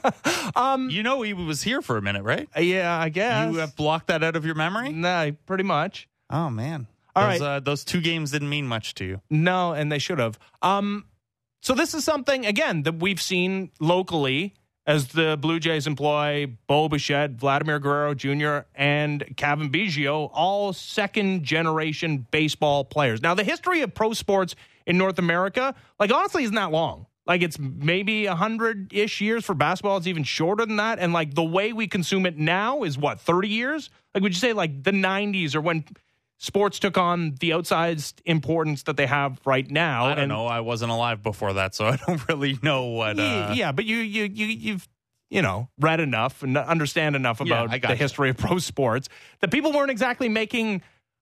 um, 0.56 0.90
You 0.90 1.02
know 1.02 1.22
he 1.22 1.32
was 1.32 1.62
here 1.62 1.82
for 1.82 1.96
a 1.96 2.02
minute, 2.02 2.22
right? 2.22 2.48
yeah, 2.58 2.96
I 2.98 3.08
guess 3.08 3.52
You 3.52 3.58
have 3.58 3.76
blocked 3.76 4.08
that 4.08 4.22
out 4.22 4.36
of 4.36 4.44
your 4.44 4.54
memory? 4.54 4.92
Nah, 4.92 5.30
pretty 5.46 5.64
much. 5.64 6.08
Oh 6.30 6.50
man. 6.50 6.86
All 7.16 7.30
those, 7.30 7.40
right. 7.40 7.46
uh, 7.56 7.60
those 7.60 7.84
two 7.84 8.00
games 8.00 8.30
didn't 8.30 8.48
mean 8.48 8.66
much 8.66 8.94
to 8.96 9.04
you. 9.04 9.20
No, 9.28 9.72
and 9.72 9.90
they 9.90 9.98
should 9.98 10.18
have. 10.18 10.38
Um, 10.62 11.04
so 11.62 11.74
this 11.74 11.94
is 11.94 12.04
something 12.04 12.46
again 12.46 12.82
that 12.84 12.96
we've 13.00 13.20
seen 13.20 13.70
locally 13.80 14.54
as 14.86 15.08
the 15.08 15.36
Blue 15.38 15.60
Jays 15.60 15.86
employ 15.86 16.46
Bo 16.66 16.88
Bichette, 16.88 17.32
Vladimir 17.32 17.78
Guerrero 17.78 18.14
Jr., 18.14 18.60
and 18.74 19.22
Cavan 19.36 19.70
Biggio, 19.70 20.30
all 20.32 20.72
second 20.72 21.44
generation 21.44 22.26
baseball 22.30 22.84
players. 22.86 23.20
Now, 23.20 23.34
the 23.34 23.44
history 23.44 23.82
of 23.82 23.92
pro 23.92 24.14
sports 24.14 24.54
in 24.86 24.96
North 24.96 25.18
America, 25.18 25.74
like 26.00 26.10
honestly, 26.10 26.42
isn't 26.44 26.54
that 26.54 26.70
long. 26.70 27.04
Like 27.28 27.42
it's 27.42 27.58
maybe 27.58 28.24
a 28.24 28.34
hundred 28.34 28.90
ish 28.92 29.20
years 29.20 29.44
for 29.44 29.54
basketball. 29.54 29.98
It's 29.98 30.06
even 30.06 30.24
shorter 30.24 30.64
than 30.64 30.76
that. 30.76 30.98
And 30.98 31.12
like 31.12 31.34
the 31.34 31.44
way 31.44 31.74
we 31.74 31.86
consume 31.86 32.24
it 32.24 32.38
now 32.38 32.82
is 32.84 32.96
what 32.96 33.20
thirty 33.20 33.48
years. 33.48 33.90
Like 34.14 34.22
would 34.22 34.32
you 34.32 34.40
say 34.40 34.54
like 34.54 34.82
the 34.82 34.92
'90s 34.92 35.54
or 35.54 35.60
when 35.60 35.84
sports 36.38 36.78
took 36.78 36.96
on 36.96 37.34
the 37.40 37.50
outsized 37.50 38.14
importance 38.24 38.84
that 38.84 38.96
they 38.96 39.06
have 39.06 39.38
right 39.44 39.70
now? 39.70 40.06
I 40.06 40.08
don't 40.14 40.18
and, 40.20 40.28
know. 40.30 40.46
I 40.46 40.60
wasn't 40.60 40.90
alive 40.90 41.22
before 41.22 41.52
that, 41.52 41.74
so 41.74 41.84
I 41.88 41.96
don't 41.96 42.26
really 42.28 42.58
know 42.62 42.86
what. 42.86 43.18
Yeah, 43.18 43.46
Uh, 43.48 43.54
yeah, 43.54 43.72
but 43.72 43.84
you 43.84 43.98
you 43.98 44.24
you 44.24 44.46
you've 44.46 44.88
you 45.28 45.42
know 45.42 45.68
read 45.78 46.00
enough 46.00 46.42
and 46.42 46.56
understand 46.56 47.14
enough 47.14 47.42
about 47.42 47.68
got 47.68 47.82
the 47.82 47.88
you. 47.90 47.94
history 47.96 48.30
of 48.30 48.38
pro 48.38 48.58
sports 48.58 49.10
that 49.40 49.50
people 49.50 49.72
weren't 49.72 49.90
exactly 49.90 50.30
making 50.30 50.80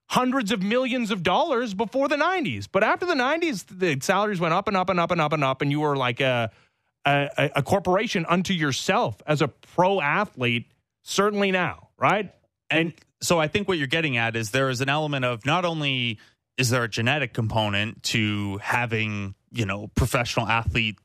hundreds 0.09 0.53
of 0.53 0.63
millions 0.63 1.11
of 1.11 1.23
dollars 1.23 1.75
before 1.75 2.09
the 2.09 2.17
90s 2.17 2.69
but 2.71 2.85
after 2.85 3.07
the 3.07 3.15
90s 3.15 3.65
the 3.69 3.99
salaries 4.01 4.39
went 4.39 4.55
up 4.55 4.69
and 4.69 4.77
up 4.77 4.89
and 4.89 5.01
up 5.01 5.11
and 5.11 5.21
up 5.21 5.33
and 5.33 5.43
up 5.43 5.63
and 5.63 5.71
you 5.71 5.81
were 5.81 5.97
like 5.97 6.21
a 6.21 6.51
a, 7.05 7.51
a 7.57 7.63
corporation 7.63 8.27
unto 8.29 8.53
yourself 8.53 9.23
as 9.27 9.43
a 9.43 9.49
pro 9.49 10.01
athlete 10.01 10.71
certainly 11.03 11.51
now 11.51 11.87
right? 11.99 12.33
And 12.71 12.93
so 13.21 13.39
I 13.39 13.49
think 13.49 13.69
what 13.69 13.79
you're 13.79 13.87
getting 13.87 14.17
at 14.17 14.37
is 14.37 14.51
there 14.51 14.71
is 14.71 14.81
an 14.81 14.89
element 14.89 15.25
of 15.25 15.45
not 15.47 15.65
only 15.65 16.19
is 16.57 16.71
there 16.71 16.85
a 16.85 16.89
genetic 16.89 17.33
component 17.33 18.03
to 18.05 18.59
having 18.59 19.35
you 19.53 19.67
know 19.67 19.89
professional 19.95 20.47
athlete 20.47 20.99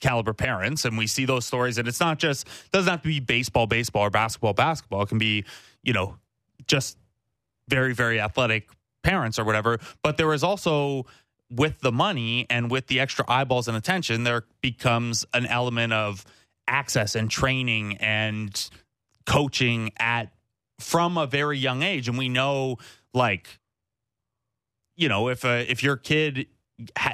caliber 0.00 0.32
parents 0.32 0.84
and 0.84 0.96
we 0.96 1.08
see 1.08 1.24
those 1.24 1.44
stories 1.44 1.76
and 1.76 1.88
it's 1.88 1.98
not 1.98 2.18
just 2.18 2.46
doesn't 2.70 2.88
have 2.88 3.02
to 3.02 3.08
be 3.08 3.18
baseball 3.18 3.66
baseball 3.66 4.02
or 4.02 4.10
basketball 4.10 4.52
basketball. 4.52 5.02
It 5.02 5.08
can 5.08 5.18
be 5.18 5.44
you 5.82 5.92
know 5.92 6.16
just 6.66 6.96
very 7.68 7.94
very 7.94 8.20
athletic 8.20 8.68
parents 9.02 9.38
or 9.38 9.44
whatever. 9.44 9.78
But 10.02 10.16
there 10.16 10.32
is 10.32 10.42
also 10.42 11.06
with 11.50 11.80
the 11.80 11.92
money 11.92 12.46
and 12.50 12.70
with 12.70 12.86
the 12.88 13.00
extra 13.00 13.24
eyeballs 13.28 13.68
and 13.68 13.76
attention, 13.76 14.24
there 14.24 14.44
becomes 14.60 15.24
an 15.32 15.46
element 15.46 15.92
of 15.92 16.24
access 16.66 17.14
and 17.14 17.30
training 17.30 17.96
and 17.98 18.68
coaching 19.26 19.92
at 19.98 20.32
from 20.78 21.16
a 21.16 21.26
very 21.26 21.58
young 21.58 21.82
age. 21.82 22.08
And 22.08 22.18
we 22.18 22.28
know, 22.28 22.76
like, 23.14 23.58
you 24.96 25.08
know, 25.08 25.28
if 25.28 25.44
a, 25.44 25.70
if 25.70 25.82
your 25.82 25.96
kid, 25.96 26.46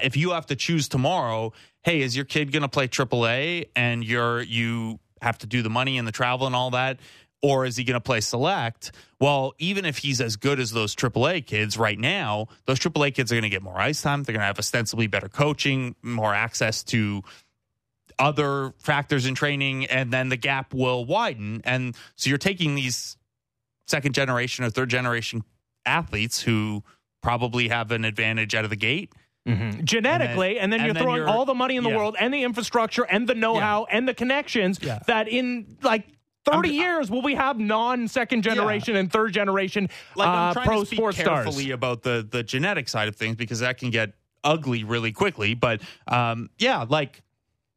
if 0.02 0.16
you 0.16 0.30
have 0.30 0.46
to 0.46 0.57
choose 0.57 0.88
tomorrow, 0.88 1.52
hey, 1.82 2.02
is 2.02 2.16
your 2.16 2.24
kid 2.24 2.52
going 2.52 2.62
to 2.62 2.68
play 2.68 2.88
AAA 2.88 3.68
and 3.76 4.05
you're 4.05 4.42
you 4.42 4.98
have 5.22 5.38
to 5.38 5.46
do 5.46 5.62
the 5.62 5.70
money 5.70 5.96
and 5.96 6.07
the 6.07 6.12
travel 6.12 6.46
and 6.46 6.57
all 6.57 6.70
that? 6.70 6.98
Or 7.45 7.66
is 7.66 7.76
he 7.76 7.84
going 7.84 7.92
to 7.92 8.01
play 8.01 8.22
select? 8.22 8.92
Well, 9.20 9.53
even 9.59 9.84
if 9.84 9.99
he's 9.99 10.22
as 10.22 10.36
good 10.36 10.59
as 10.59 10.70
those 10.70 10.97
AAA 10.97 11.45
kids 11.45 11.76
right 11.76 11.99
now, 11.99 12.47
those 12.64 12.78
AAA 12.78 13.14
kids 13.14 13.30
are 13.30 13.34
going 13.34 13.42
to 13.42 13.51
get 13.51 13.62
more 13.62 13.78
ice 13.78 14.01
time. 14.01 14.22
They're 14.22 14.32
going 14.32 14.40
to 14.40 14.47
have 14.47 14.59
ostensibly 14.59 15.09
better 15.09 15.28
coaching, 15.28 15.95
more 16.01 16.34
access 16.34 16.82
to 16.84 17.22
other 18.18 18.72
factors 18.78 19.26
in 19.26 19.34
training, 19.34 19.84
and 19.84 20.11
then 20.11 20.30
the 20.30 20.38
gap 20.38 20.72
will 20.72 21.05
widen. 21.05 21.61
And 21.66 21.95
so 22.16 22.30
you're 22.30 22.38
taking 22.38 22.76
these 22.76 23.18
second 23.86 24.14
generation 24.14 24.64
or 24.64 24.70
third 24.70 24.88
generation 24.88 25.45
athletes 25.84 26.40
who 26.40 26.82
probably 27.22 27.68
have 27.68 27.90
an 27.90 28.07
advantage 28.07 28.55
out 28.55 28.64
of 28.64 28.70
the 28.70 28.76
gate. 28.76 29.12
Mm-hmm. 29.47 29.84
Genetically, 29.84 30.59
and 30.59 30.72
then, 30.72 30.80
and 30.80 30.80
then 30.80 30.80
you're 30.80 30.88
and 30.88 30.99
throwing 30.99 31.20
then 31.20 31.28
you're, 31.28 31.36
all 31.36 31.45
the 31.45 31.53
money 31.53 31.76
in 31.76 31.84
the 31.84 31.90
yeah. 31.90 31.97
world 31.97 32.16
and 32.18 32.32
the 32.32 32.42
infrastructure 32.42 33.03
and 33.03 33.28
the 33.28 33.34
know-how 33.34 33.84
yeah. 33.86 33.99
and 33.99 34.09
the 34.09 34.14
connections 34.14 34.78
yeah. 34.80 35.01
that 35.07 35.28
in 35.28 35.76
like 35.82 36.09
30 36.45 36.68
I'm, 36.68 36.74
years 36.74 37.11
will 37.11 37.22
we 37.22 37.34
have 37.34 37.59
non 37.59 38.09
second 38.09 38.42
generation 38.42 38.95
yeah. 38.95 39.01
and 39.01 39.12
third 39.12 39.32
generation 39.32 39.88
like, 40.14 40.28
I'm 40.28 40.51
uh, 40.51 40.53
trying 40.53 40.66
pro 40.66 40.80
to 40.80 40.86
speak 40.86 40.99
sports 40.99 41.16
carefully 41.16 41.64
stars. 41.64 41.74
about 41.74 42.03
the 42.03 42.26
the 42.28 42.42
genetic 42.42 42.88
side 42.88 43.09
of 43.09 43.16
things 43.16 43.36
because 43.36 43.61
that 43.61 43.78
can 43.78 43.90
get 43.90 44.12
ugly 44.42 44.84
really 44.84 45.12
quickly. 45.12 45.55
But 45.55 45.80
um, 46.07 46.51
yeah, 46.59 46.84
like 46.88 47.22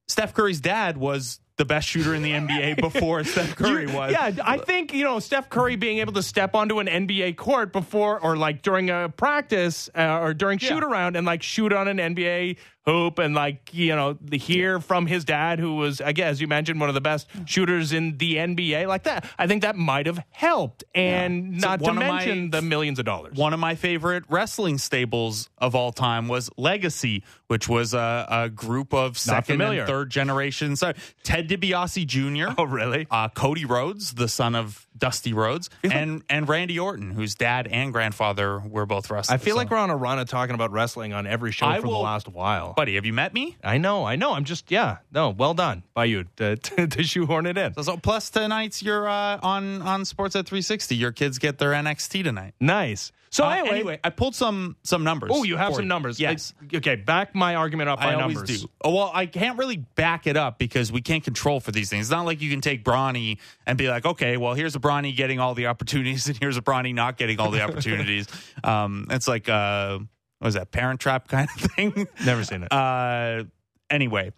Steph 0.08 0.34
Curry's 0.34 0.62
dad 0.62 0.98
was 0.98 1.40
the 1.58 1.66
best 1.66 1.88
shooter 1.88 2.16
in 2.16 2.22
the 2.22 2.32
NBA 2.32 2.78
before 2.82 3.24
Steph 3.24 3.56
Curry 3.56 3.88
was. 3.88 4.12
Yeah, 4.12 4.32
I 4.44 4.58
think, 4.58 4.94
you 4.94 5.04
know, 5.04 5.20
Steph 5.20 5.50
Curry 5.50 5.76
being 5.76 5.98
able 6.00 6.14
to 6.14 6.24
step 6.24 6.56
onto 6.56 6.80
an 6.80 6.88
NBA 6.88 7.36
court 7.36 7.74
before 7.74 8.20
or 8.20 8.38
like 8.38 8.62
during 8.62 8.90
a 8.90 9.10
practice 9.10 9.90
uh, 9.96 10.20
or 10.22 10.34
during 10.34 10.60
shoot 10.60 10.84
around 10.84 11.16
and 11.16 11.26
like 11.26 11.44
shoot 11.44 11.74
on 11.74 11.88
an 11.88 11.98
NBA 11.98 12.58
hoop 12.88 13.20
and 13.20 13.36
like 13.36 13.74
you 13.74 13.94
know 13.94 14.18
the 14.22 14.38
hear 14.38 14.80
from 14.80 15.06
his 15.06 15.26
dad 15.26 15.60
who 15.60 15.76
was 15.76 16.00
again 16.00 16.30
as 16.30 16.40
you 16.40 16.48
mentioned 16.48 16.80
one 16.80 16.88
of 16.88 16.96
the 16.96 17.02
best 17.02 17.28
shooters 17.44 17.92
in 17.92 18.18
the 18.18 18.36
NBA 18.36 18.88
like 18.88 19.04
that. 19.04 19.30
I 19.38 19.46
think 19.46 19.64
that 19.64 19.76
might 19.76 20.06
have 20.06 20.24
helped 20.30 20.86
and 20.96 21.54
yeah. 21.54 21.60
not 21.60 21.82
so 21.82 21.88
to 21.88 21.94
mention 21.94 22.50
my, 22.50 22.60
the 22.60 22.62
millions 22.62 22.98
of 22.98 23.04
dollars. 23.04 23.36
One 23.36 23.54
of 23.54 23.60
my 23.60 23.76
favorite 23.76 24.24
wrestling 24.30 24.78
stables 24.78 25.50
of 25.58 25.76
all 25.76 25.92
time 25.92 26.30
was 26.30 26.50
Legacy 26.58 27.24
which 27.48 27.68
was 27.68 27.94
a, 27.94 28.26
a 28.30 28.50
group 28.50 28.94
of 28.94 29.18
second 29.18 29.62
and 29.62 29.86
third 29.86 30.10
generation 30.10 30.78
so 30.78 30.94
Ted 31.24 31.47
DiBiase 31.48 32.06
Jr. 32.06 32.54
oh 32.58 32.64
really 32.64 33.08
uh, 33.12 33.30
Cody 33.30 33.66
Rhodes 33.66 34.14
the 34.14 34.28
son 34.28 34.56
of 34.56 34.88
Dusty 34.98 35.34
Rhodes 35.34 35.70
and 35.84 36.24
and 36.30 36.48
Randy 36.48 36.80
Orton 36.80 37.12
whose 37.12 37.36
dad 37.36 37.68
and 37.68 37.92
grandfather 37.92 38.60
were 38.60 38.86
both 38.86 39.10
wrestlers 39.10 39.34
I 39.34 39.44
feel 39.44 39.54
so. 39.54 39.58
like 39.58 39.70
we're 39.70 39.78
on 39.78 39.90
a 39.90 39.98
run 39.98 40.20
of 40.20 40.30
talking 40.30 40.56
about 40.56 40.72
wrestling 40.72 41.14
on 41.14 41.28
every 41.28 41.52
show 41.52 41.66
I 41.66 41.80
for 41.80 41.88
will, 41.88 41.94
the 41.94 42.00
last 42.00 42.28
while 42.28 42.74
buddy, 42.78 42.96
have 42.96 43.06
you 43.06 43.14
met 43.14 43.34
me? 43.34 43.58
I 43.64 43.78
know, 43.78 44.06
I 44.06 44.16
know. 44.16 44.34
I'm 44.34 44.46
just, 44.46 44.72
yeah, 44.72 44.98
no, 45.12 45.32
well 45.32 45.54
done 45.54 45.84
by 45.94 46.06
you 46.06 46.26
to, 46.38 46.56
to, 46.68 46.88
to 46.88 47.04
shoehorn 47.04 47.46
it 47.46 47.58
in. 47.58 47.74
So, 47.74 47.82
so 47.82 47.98
plus 47.98 48.30
tonight's 48.30 48.82
you're 48.82 49.08
uh, 49.08 49.40
on 49.42 49.82
on 49.82 50.02
at 50.02 50.46
360. 50.46 50.96
Your 50.96 51.12
kids 51.12 51.40
get 51.40 51.58
their 51.58 51.72
NXT 51.72 52.24
tonight. 52.24 52.54
Nice. 52.60 53.12
So 53.30 53.46
uh, 53.46 53.50
anyway, 53.50 53.76
anyway, 53.76 54.00
I 54.04 54.10
pulled 54.10 54.36
some 54.36 54.76
some 54.84 55.04
numbers. 55.04 55.32
Oh, 55.34 55.44
you 55.44 55.58
have 55.58 55.74
some 55.74 55.84
you. 55.84 55.88
numbers. 55.88 56.20
Yes. 56.20 56.54
I, 56.74 56.78
okay, 56.78 56.96
back 56.96 57.36
my 57.36 57.56
argument 57.56 57.90
up 57.90 58.00
by 58.00 58.14
I 58.14 58.16
numbers. 58.16 58.38
always 58.38 58.62
do. 58.62 58.70
Oh, 58.84 58.94
well, 58.94 59.12
I 59.14 59.26
can't 59.26 59.58
really 59.58 59.78
back 59.78 60.28
it 60.28 60.38
up 60.38 60.58
because 60.58 60.92
we 60.92 61.02
can't 61.02 61.24
control 61.24 61.60
for 61.60 61.72
these 61.72 61.90
things. 61.90 62.08
It's 62.08 62.12
not 62.12 62.26
like 62.26 62.42
you 62.42 62.50
can 62.50 62.62
take 62.62 62.84
Bronny 62.84 63.40
and 63.66 63.78
be 63.78 63.90
like, 63.90 64.06
okay, 64.06 64.38
well, 64.38 64.54
here's 64.54 64.76
a 64.76 64.80
Bronny 64.80 65.16
getting 65.16 65.40
all 65.40 65.54
the 65.54 65.68
opportunities, 65.68 66.28
and 66.28 66.38
here's 66.38 66.58
a 66.58 66.62
Bronny 66.62 66.94
not 66.94 67.18
getting 67.18 67.40
all 67.40 67.52
the 67.52 67.62
opportunities. 67.62 68.28
um, 68.64 69.08
it's 69.10 69.28
like 69.28 69.50
uh, 69.50 70.00
what 70.40 70.46
was 70.46 70.54
that 70.56 70.72
Parent 70.72 71.00
Trap 71.00 71.28
kind 71.28 71.50
of 71.56 71.72
thing? 71.72 72.08
Never 72.26 72.44
seen 72.44 72.64
it. 72.64 72.72
Uh, 72.72 73.44
anyway, 73.90 74.32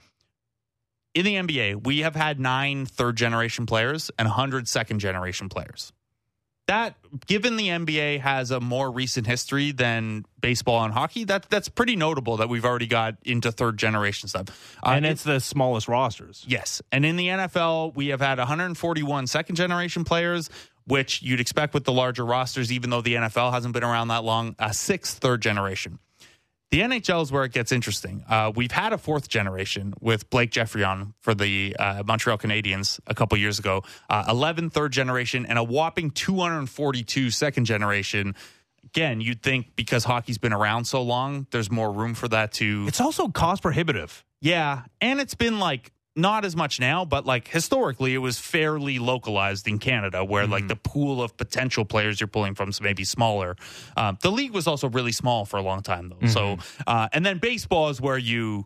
in 1.13 1.25
the 1.25 1.35
NBA, 1.35 1.85
we 1.85 1.99
have 1.99 2.15
had 2.15 2.39
nine 2.39 2.85
third 2.85 3.15
generation 3.15 3.65
players 3.65 4.11
and 4.17 4.27
100 4.27 4.67
second 4.67 4.99
generation 4.99 5.49
players. 5.49 5.91
That, 6.70 6.97
given 7.26 7.55
the 7.55 7.70
NBA 7.70 8.20
has 8.20 8.51
a 8.51 8.59
more 8.59 8.91
recent 8.91 9.26
history 9.26 9.72
than 9.72 10.24
baseball 10.39 10.84
and 10.84 10.93
hockey, 10.93 11.24
that 11.24 11.49
that's 11.49 11.67
pretty 11.67 11.95
notable 11.95 12.38
that 12.38 12.47
we've 12.47 12.63
already 12.63 12.86
got 12.86 13.15
into 13.26 13.51
third 13.51 13.80
generation 13.80 14.30
stuff. 14.30 14.78
Uh, 14.86 14.91
and 14.91 15.03
it's 15.03 15.24
the 15.24 15.39
smallest 15.39 15.88
rosters. 15.88 16.45
Yes. 16.47 16.80
And 16.91 17.07
in 17.07 17.15
the 17.15 17.28
NFL, 17.28 17.95
we 17.95 18.09
have 18.09 18.22
had 18.22 18.38
141 18.38 19.26
second 19.26 19.55
generation 19.55 20.03
players, 20.03 20.51
which 20.86 21.24
you'd 21.24 21.39
expect 21.39 21.74
with 21.74 21.86
the 21.86 21.91
larger 21.91 22.24
rosters, 22.24 22.72
even 22.72 22.91
though 22.91 23.01
the 23.01 23.15
NFL 23.15 23.51
hasn't 23.51 23.74
been 23.74 23.84
around 23.84 24.09
that 24.09 24.24
long, 24.24 24.55
a 24.59 24.72
sixth 24.72 25.17
third 25.17 25.41
generation. 25.41 25.97
The 26.72 26.82
NHL 26.82 27.24
is 27.24 27.32
where 27.32 27.45
it 27.45 27.51
gets 27.51 27.72
interesting. 27.72 28.24
Uh, 28.30 28.51
we've 28.55 28.72
had 28.72 28.93
a 28.93 28.99
fourth 28.99 29.28
generation 29.28 29.93
with 30.01 30.30
Blake 30.30 30.51
Geoffrion 30.51 31.13
for 31.20 31.34
the 31.34 31.76
uh, 31.80 32.03
Montreal 32.05 32.38
Canadiens 32.38 32.99
a 33.07 33.15
couple 33.15 33.39
years 33.39 33.57
ago, 33.57 33.84
uh, 34.07 34.26
11 34.30 34.70
third 34.70 34.91
generation, 34.91 35.47
and 35.47 35.57
a 35.57 35.63
whopping 35.63 36.11
242 36.11 37.32
second 37.32 37.65
generation. 37.65 38.36
Again, 38.84 39.20
you'd 39.20 39.41
think 39.41 39.76
because 39.76 40.03
hockey's 40.03 40.38
been 40.38 40.53
around 40.53 40.86
so 40.86 41.01
long, 41.01 41.47
there's 41.49 41.72
more 41.72 41.91
room 41.91 42.13
for 42.13 42.28
that 42.28 42.53
to. 42.53 42.86
It's 42.88 43.01
also 43.01 43.30
cost 43.30 43.63
prohibitive. 43.63 44.24
Yeah. 44.39 44.84
And 45.01 45.20
it's 45.20 45.36
been 45.36 45.57
like 45.57 45.91
not 46.20 46.45
as 46.45 46.55
much 46.55 46.80
now, 46.80 47.05
but 47.05 47.26
like 47.26 47.47
historically, 47.47 48.13
it 48.13 48.20
was 48.20 48.39
fairly 48.39 48.99
localized 48.99 49.67
in 49.67 49.80
Canada, 49.80 50.24
where 50.24 50.43
mm-hmm. 50.43 50.51
like 50.51 50.67
the 50.67 50.76
pool 50.76 51.22
of 51.22 51.36
potential 51.38 51.86
players 51.86 52.20
you're 52.20 52.28
pulling 52.28 52.55
from 52.55 52.70
is 52.70 52.82
maybe 52.82 53.03
smaller. 53.03 53.55
Um, 53.97 54.17
the 54.22 54.32
league 54.32 54.51
was 54.51 54.67
also 54.67 54.89
really 54.89 55.11
small 55.11 55.45
for 55.45 55.57
a 55.57 55.61
long 55.61 55.82
time, 55.82 56.09
though. 56.09 56.15
Mm-hmm. 56.15 56.28
So, 56.28 56.57
uh, 56.86 57.09
and 57.13 57.26
then 57.26 57.39
baseball 57.39 57.89
is 57.89 57.99
where 57.99 58.17
you 58.17 58.65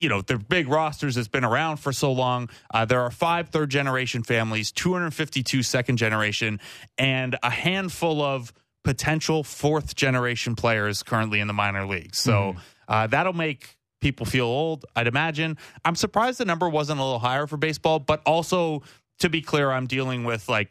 you 0.00 0.08
know, 0.08 0.20
the 0.20 0.36
big 0.36 0.66
rosters 0.66 1.14
has 1.14 1.28
been 1.28 1.44
around 1.44 1.76
for 1.76 1.92
so 1.92 2.10
long. 2.10 2.50
Uh, 2.74 2.84
there 2.84 3.00
are 3.02 3.10
five 3.10 3.50
third 3.50 3.70
generation 3.70 4.24
families, 4.24 4.72
252 4.72 5.62
second 5.62 5.96
generation, 5.96 6.58
and 6.98 7.38
a 7.44 7.50
handful 7.50 8.20
of 8.20 8.52
potential 8.82 9.44
fourth 9.44 9.94
generation 9.94 10.56
players 10.56 11.04
currently 11.04 11.38
in 11.38 11.46
the 11.46 11.52
minor 11.52 11.86
leagues. 11.86 12.18
So 12.18 12.32
mm-hmm. 12.32 12.58
uh, 12.88 13.06
that'll 13.06 13.32
make 13.32 13.78
people 14.02 14.26
feel 14.26 14.44
old, 14.44 14.84
I'd 14.94 15.06
imagine. 15.06 15.56
I'm 15.84 15.94
surprised 15.94 16.38
the 16.38 16.44
number 16.44 16.68
wasn't 16.68 17.00
a 17.00 17.02
little 17.02 17.18
higher 17.20 17.46
for 17.46 17.56
baseball, 17.56 17.98
but 18.00 18.20
also 18.26 18.82
to 19.20 19.30
be 19.30 19.40
clear, 19.40 19.70
I'm 19.70 19.86
dealing 19.86 20.24
with 20.24 20.48
like 20.48 20.68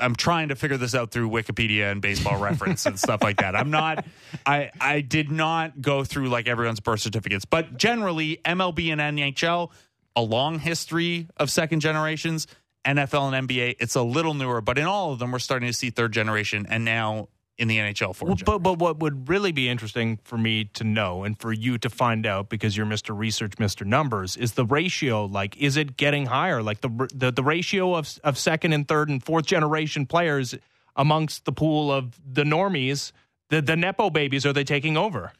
I'm 0.00 0.14
trying 0.14 0.48
to 0.48 0.56
figure 0.56 0.78
this 0.78 0.94
out 0.94 1.10
through 1.10 1.28
Wikipedia 1.28 1.92
and 1.92 2.00
baseball 2.00 2.38
reference 2.40 2.86
and 2.86 2.98
stuff 2.98 3.22
like 3.22 3.38
that. 3.38 3.54
I'm 3.54 3.70
not 3.70 4.06
I 4.46 4.70
I 4.80 5.02
did 5.02 5.30
not 5.30 5.82
go 5.82 6.04
through 6.04 6.28
like 6.30 6.48
everyone's 6.48 6.80
birth 6.80 7.00
certificates, 7.00 7.44
but 7.44 7.76
generally 7.76 8.40
MLB 8.44 8.90
and 8.90 9.18
NHL 9.18 9.70
a 10.16 10.22
long 10.22 10.58
history 10.58 11.28
of 11.36 11.50
second 11.50 11.80
generations. 11.80 12.46
NFL 12.84 13.32
and 13.32 13.48
NBA, 13.48 13.76
it's 13.78 13.94
a 13.94 14.02
little 14.02 14.34
newer, 14.34 14.60
but 14.60 14.76
in 14.76 14.86
all 14.86 15.12
of 15.12 15.20
them, 15.20 15.30
we're 15.30 15.38
starting 15.38 15.68
to 15.68 15.72
see 15.72 15.90
third 15.90 16.12
generation 16.12 16.66
and 16.68 16.84
now 16.84 17.28
in 17.62 17.68
the 17.68 17.78
NHL 17.78 18.14
for. 18.14 18.26
Well, 18.26 18.36
but 18.44 18.58
but 18.58 18.78
what 18.80 18.98
would 18.98 19.28
really 19.28 19.52
be 19.52 19.68
interesting 19.68 20.18
for 20.24 20.36
me 20.36 20.64
to 20.74 20.82
know 20.82 21.22
and 21.22 21.38
for 21.38 21.52
you 21.52 21.78
to 21.78 21.88
find 21.88 22.26
out 22.26 22.48
because 22.48 22.76
you're 22.76 22.84
Mr. 22.86 23.16
Research, 23.16 23.52
Mr. 23.52 23.86
Numbers, 23.86 24.36
is 24.36 24.52
the 24.52 24.66
ratio 24.66 25.24
like 25.26 25.56
is 25.56 25.76
it 25.76 25.96
getting 25.96 26.26
higher? 26.26 26.60
Like 26.60 26.80
the 26.80 27.08
the, 27.14 27.30
the 27.30 27.44
ratio 27.44 27.94
of 27.94 28.18
of 28.24 28.36
second 28.36 28.72
and 28.72 28.86
third 28.86 29.08
and 29.08 29.22
fourth 29.22 29.46
generation 29.46 30.06
players 30.06 30.56
amongst 30.96 31.44
the 31.44 31.52
pool 31.52 31.92
of 31.92 32.18
the 32.26 32.42
normies, 32.42 33.12
the 33.48 33.62
the 33.62 33.76
nepo 33.76 34.10
babies, 34.10 34.44
are 34.44 34.52
they 34.52 34.64
taking 34.64 34.96
over? 34.96 35.32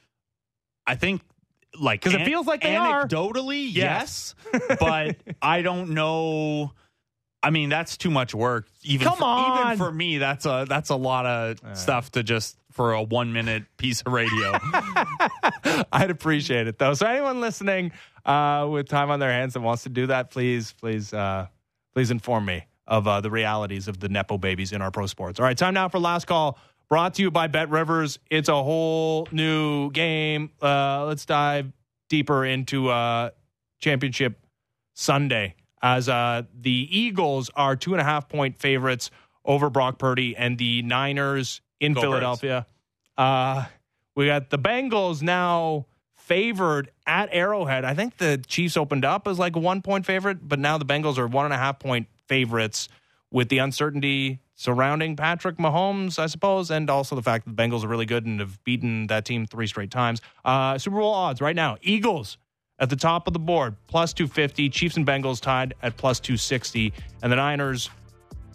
I 0.87 0.95
think 0.95 1.23
like 1.79 2.03
because 2.03 2.15
an- 2.15 2.21
it 2.21 2.25
feels 2.25 2.47
like 2.47 2.63
they 2.63 2.75
anecdotally, 2.75 3.65
are. 3.65 3.69
yes, 3.69 4.35
yes. 4.53 4.77
but 4.79 5.17
I 5.43 5.63
don't 5.63 5.91
know 5.91 6.73
I 7.43 7.51
mean, 7.51 7.69
that's 7.69 7.97
too 7.97 8.11
much 8.11 8.35
work. 8.35 8.67
Even 8.85 9.09
Come 9.09 9.19
for, 9.19 9.25
on. 9.25 9.67
even 9.67 9.79
for 9.79 9.91
me, 9.93 10.19
that's 10.19 10.47
a 10.47 10.65
that's 10.69 10.91
a 10.91 10.97
lot 10.97 11.27
of 11.27 11.63
uh, 11.65 11.75
stuff 11.75 12.13
to 12.13 12.23
just 12.23 12.57
for 12.71 12.93
a 12.93 13.03
one 13.03 13.33
minute 13.33 13.65
piece 13.77 14.01
of 14.03 14.13
radio. 14.13 14.53
I'd 15.93 16.11
appreciate 16.11 16.69
it 16.69 16.79
though. 16.79 16.95
So 16.95 17.07
anyone 17.07 17.41
listening 17.41 17.93
uh, 18.25 18.69
with 18.71 18.89
time 18.89 19.11
on 19.11 19.21
their 19.21 19.31
hands 19.31 19.55
that 19.55 19.61
wants 19.61 19.83
to 19.83 19.89
do 19.89 20.07
that, 20.07 20.31
please, 20.31 20.73
please, 20.81 21.13
uh, 21.13 21.47
please 21.95 22.11
inform 22.11 22.45
me 22.45 22.65
of 22.87 23.07
uh, 23.07 23.21
the 23.21 23.31
realities 23.31 23.89
of 23.89 23.99
the 24.01 24.09
nepo 24.09 24.39
babies 24.39 24.73
in 24.73 24.81
our 24.83 24.91
pro 24.91 25.07
sports. 25.07 25.39
All 25.41 25.45
right, 25.45 25.57
time 25.57 25.75
now 25.75 25.89
for 25.89 25.99
last 25.99 26.27
call. 26.27 26.59
Brought 26.89 27.15
to 27.15 27.23
you 27.23 27.31
by 27.31 27.47
Bet 27.47 27.71
Rivers. 27.71 28.19
It's 28.31 28.49
a 28.49 28.63
whole 28.63 29.27
new 29.33 29.91
game. 29.91 30.51
Uh, 30.61 31.07
let's 31.07 31.25
dive 31.25 31.73
deeper 32.09 32.45
into 32.45 32.89
uh, 32.89 33.31
championship 33.81 34.39
Sunday 34.95 35.55
as 35.83 36.09
uh, 36.09 36.43
the 36.61 36.89
Eagles 36.91 37.51
are 37.57 37.77
two 37.77 37.93
and 37.93 38.01
a 38.01 38.05
half 38.05 38.29
point 38.29 38.59
favorites 38.59 39.11
over 39.45 39.69
Brock 39.69 39.99
Purdy 39.99 40.37
and 40.37 40.57
the 40.57 40.83
Niners 40.83 41.61
in 41.81 41.93
Go 41.95 42.03
Philadelphia. 42.03 42.67
Uh, 43.19 43.65
we 44.15 44.27
got 44.27 44.51
the 44.51 44.59
Bengals 44.59 45.23
now 45.23 45.87
favored 46.15 46.91
at 47.07 47.29
Arrowhead. 47.33 47.85
I 47.85 47.95
think 47.95 48.19
the 48.19 48.43
Chiefs 48.47 48.77
opened 48.77 49.05
up 49.05 49.27
as 49.27 49.39
like 49.39 49.57
a 49.57 49.59
one 49.59 49.83
point 49.83 50.07
favorite, 50.07 50.47
but 50.47 50.59
now 50.59 50.79
the 50.79 50.85
Bengals 50.85 51.19
are 51.19 51.27
one 51.27 51.45
and 51.45 51.55
a 51.55 51.59
half 51.59 51.79
point 51.79 52.07
favorites 52.27 52.89
with 53.31 53.49
the 53.49 53.59
uncertainty 53.59 54.41
surrounding 54.55 55.17
Patrick 55.17 55.57
Mahomes, 55.57 56.19
I 56.19 56.27
suppose, 56.27 56.71
and 56.71 56.89
also 56.89 57.17
the 57.17 57.23
fact 57.23 57.45
that 57.47 57.57
the 57.57 57.63
Bengals 57.63 57.83
are 57.83 57.89
really 57.89 58.07
good 58.07 58.25
and 58.27 58.39
have 58.39 58.63
beaten 58.63 59.09
that 59.09 59.25
team 59.25 59.47
three 59.47 59.67
straight 59.67 59.91
times. 59.91 60.21
Uh, 60.45 60.79
Super 60.79 60.99
Bowl 60.99 61.13
odds 61.13 61.41
right 61.41 61.57
now 61.57 61.79
Eagles 61.83 62.39
at 62.83 62.91
the 62.91 62.97
top 62.97 63.29
of 63.29 63.33
the 63.33 63.39
board, 63.39 63.77
plus 63.87 64.13
250. 64.13 64.69
Chiefs 64.69 64.97
and 64.97 65.07
Bengals 65.07 65.41
tied 65.41 65.73
at 65.83 65.97
plus 65.97 66.19
260. 66.19 66.93
And 67.23 67.31
the 67.31 67.37
Niners 67.37 67.89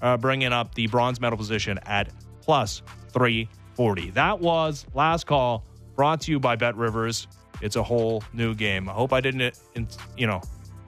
uh, 0.02 0.18
bringing 0.18 0.52
up 0.52 0.76
the 0.76 0.86
bronze 0.88 1.22
medal 1.22 1.38
position 1.38 1.80
at 1.86 2.10
plus 2.42 2.82
340. 3.14 4.12
That 4.12 4.40
was 4.40 4.86
last 4.94 5.26
call 5.26 5.64
brought 5.96 6.20
to 6.22 6.32
you 6.32 6.42
by 6.42 6.58
Bet 6.58 6.76
Rivers. 6.76 7.28
It's 7.62 7.78
a 7.78 7.84
whole 7.84 8.22
new 8.34 8.54
game. 8.54 8.90
I 8.90 8.92
hope 8.92 9.14
I 9.14 9.22
didn't, 9.22 9.58
you 10.18 10.28
know, 10.28 10.42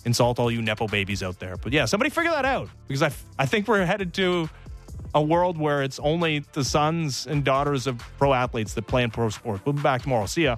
insult 0.03 0.37
all 0.37 0.51
you 0.51 0.61
Nepo 0.61 0.89
babies 0.89 1.23
out 1.23 1.39
there. 1.39 1.55
But 1.55 1.71
yeah, 1.71 1.85
somebody 1.85 2.09
figure 2.09 2.31
that 2.31 2.45
out 2.45 2.69
because 2.89 3.01
I, 3.01 3.11
I 3.39 3.45
think 3.45 3.69
we're 3.69 3.85
headed 3.85 4.13
to 4.15 4.49
a 5.15 5.21
world 5.21 5.57
where 5.57 5.81
it's 5.81 5.97
only 5.99 6.39
the 6.51 6.65
sons 6.65 7.25
and 7.25 7.45
daughters 7.45 7.87
of 7.87 7.97
pro 8.17 8.33
athletes 8.33 8.73
that 8.73 8.85
play 8.85 9.01
in 9.03 9.11
pro 9.11 9.29
sports. 9.29 9.63
We'll 9.65 9.73
be 9.73 9.81
back 9.81 10.01
tomorrow. 10.01 10.25
See 10.25 10.43
ya. 10.43 10.57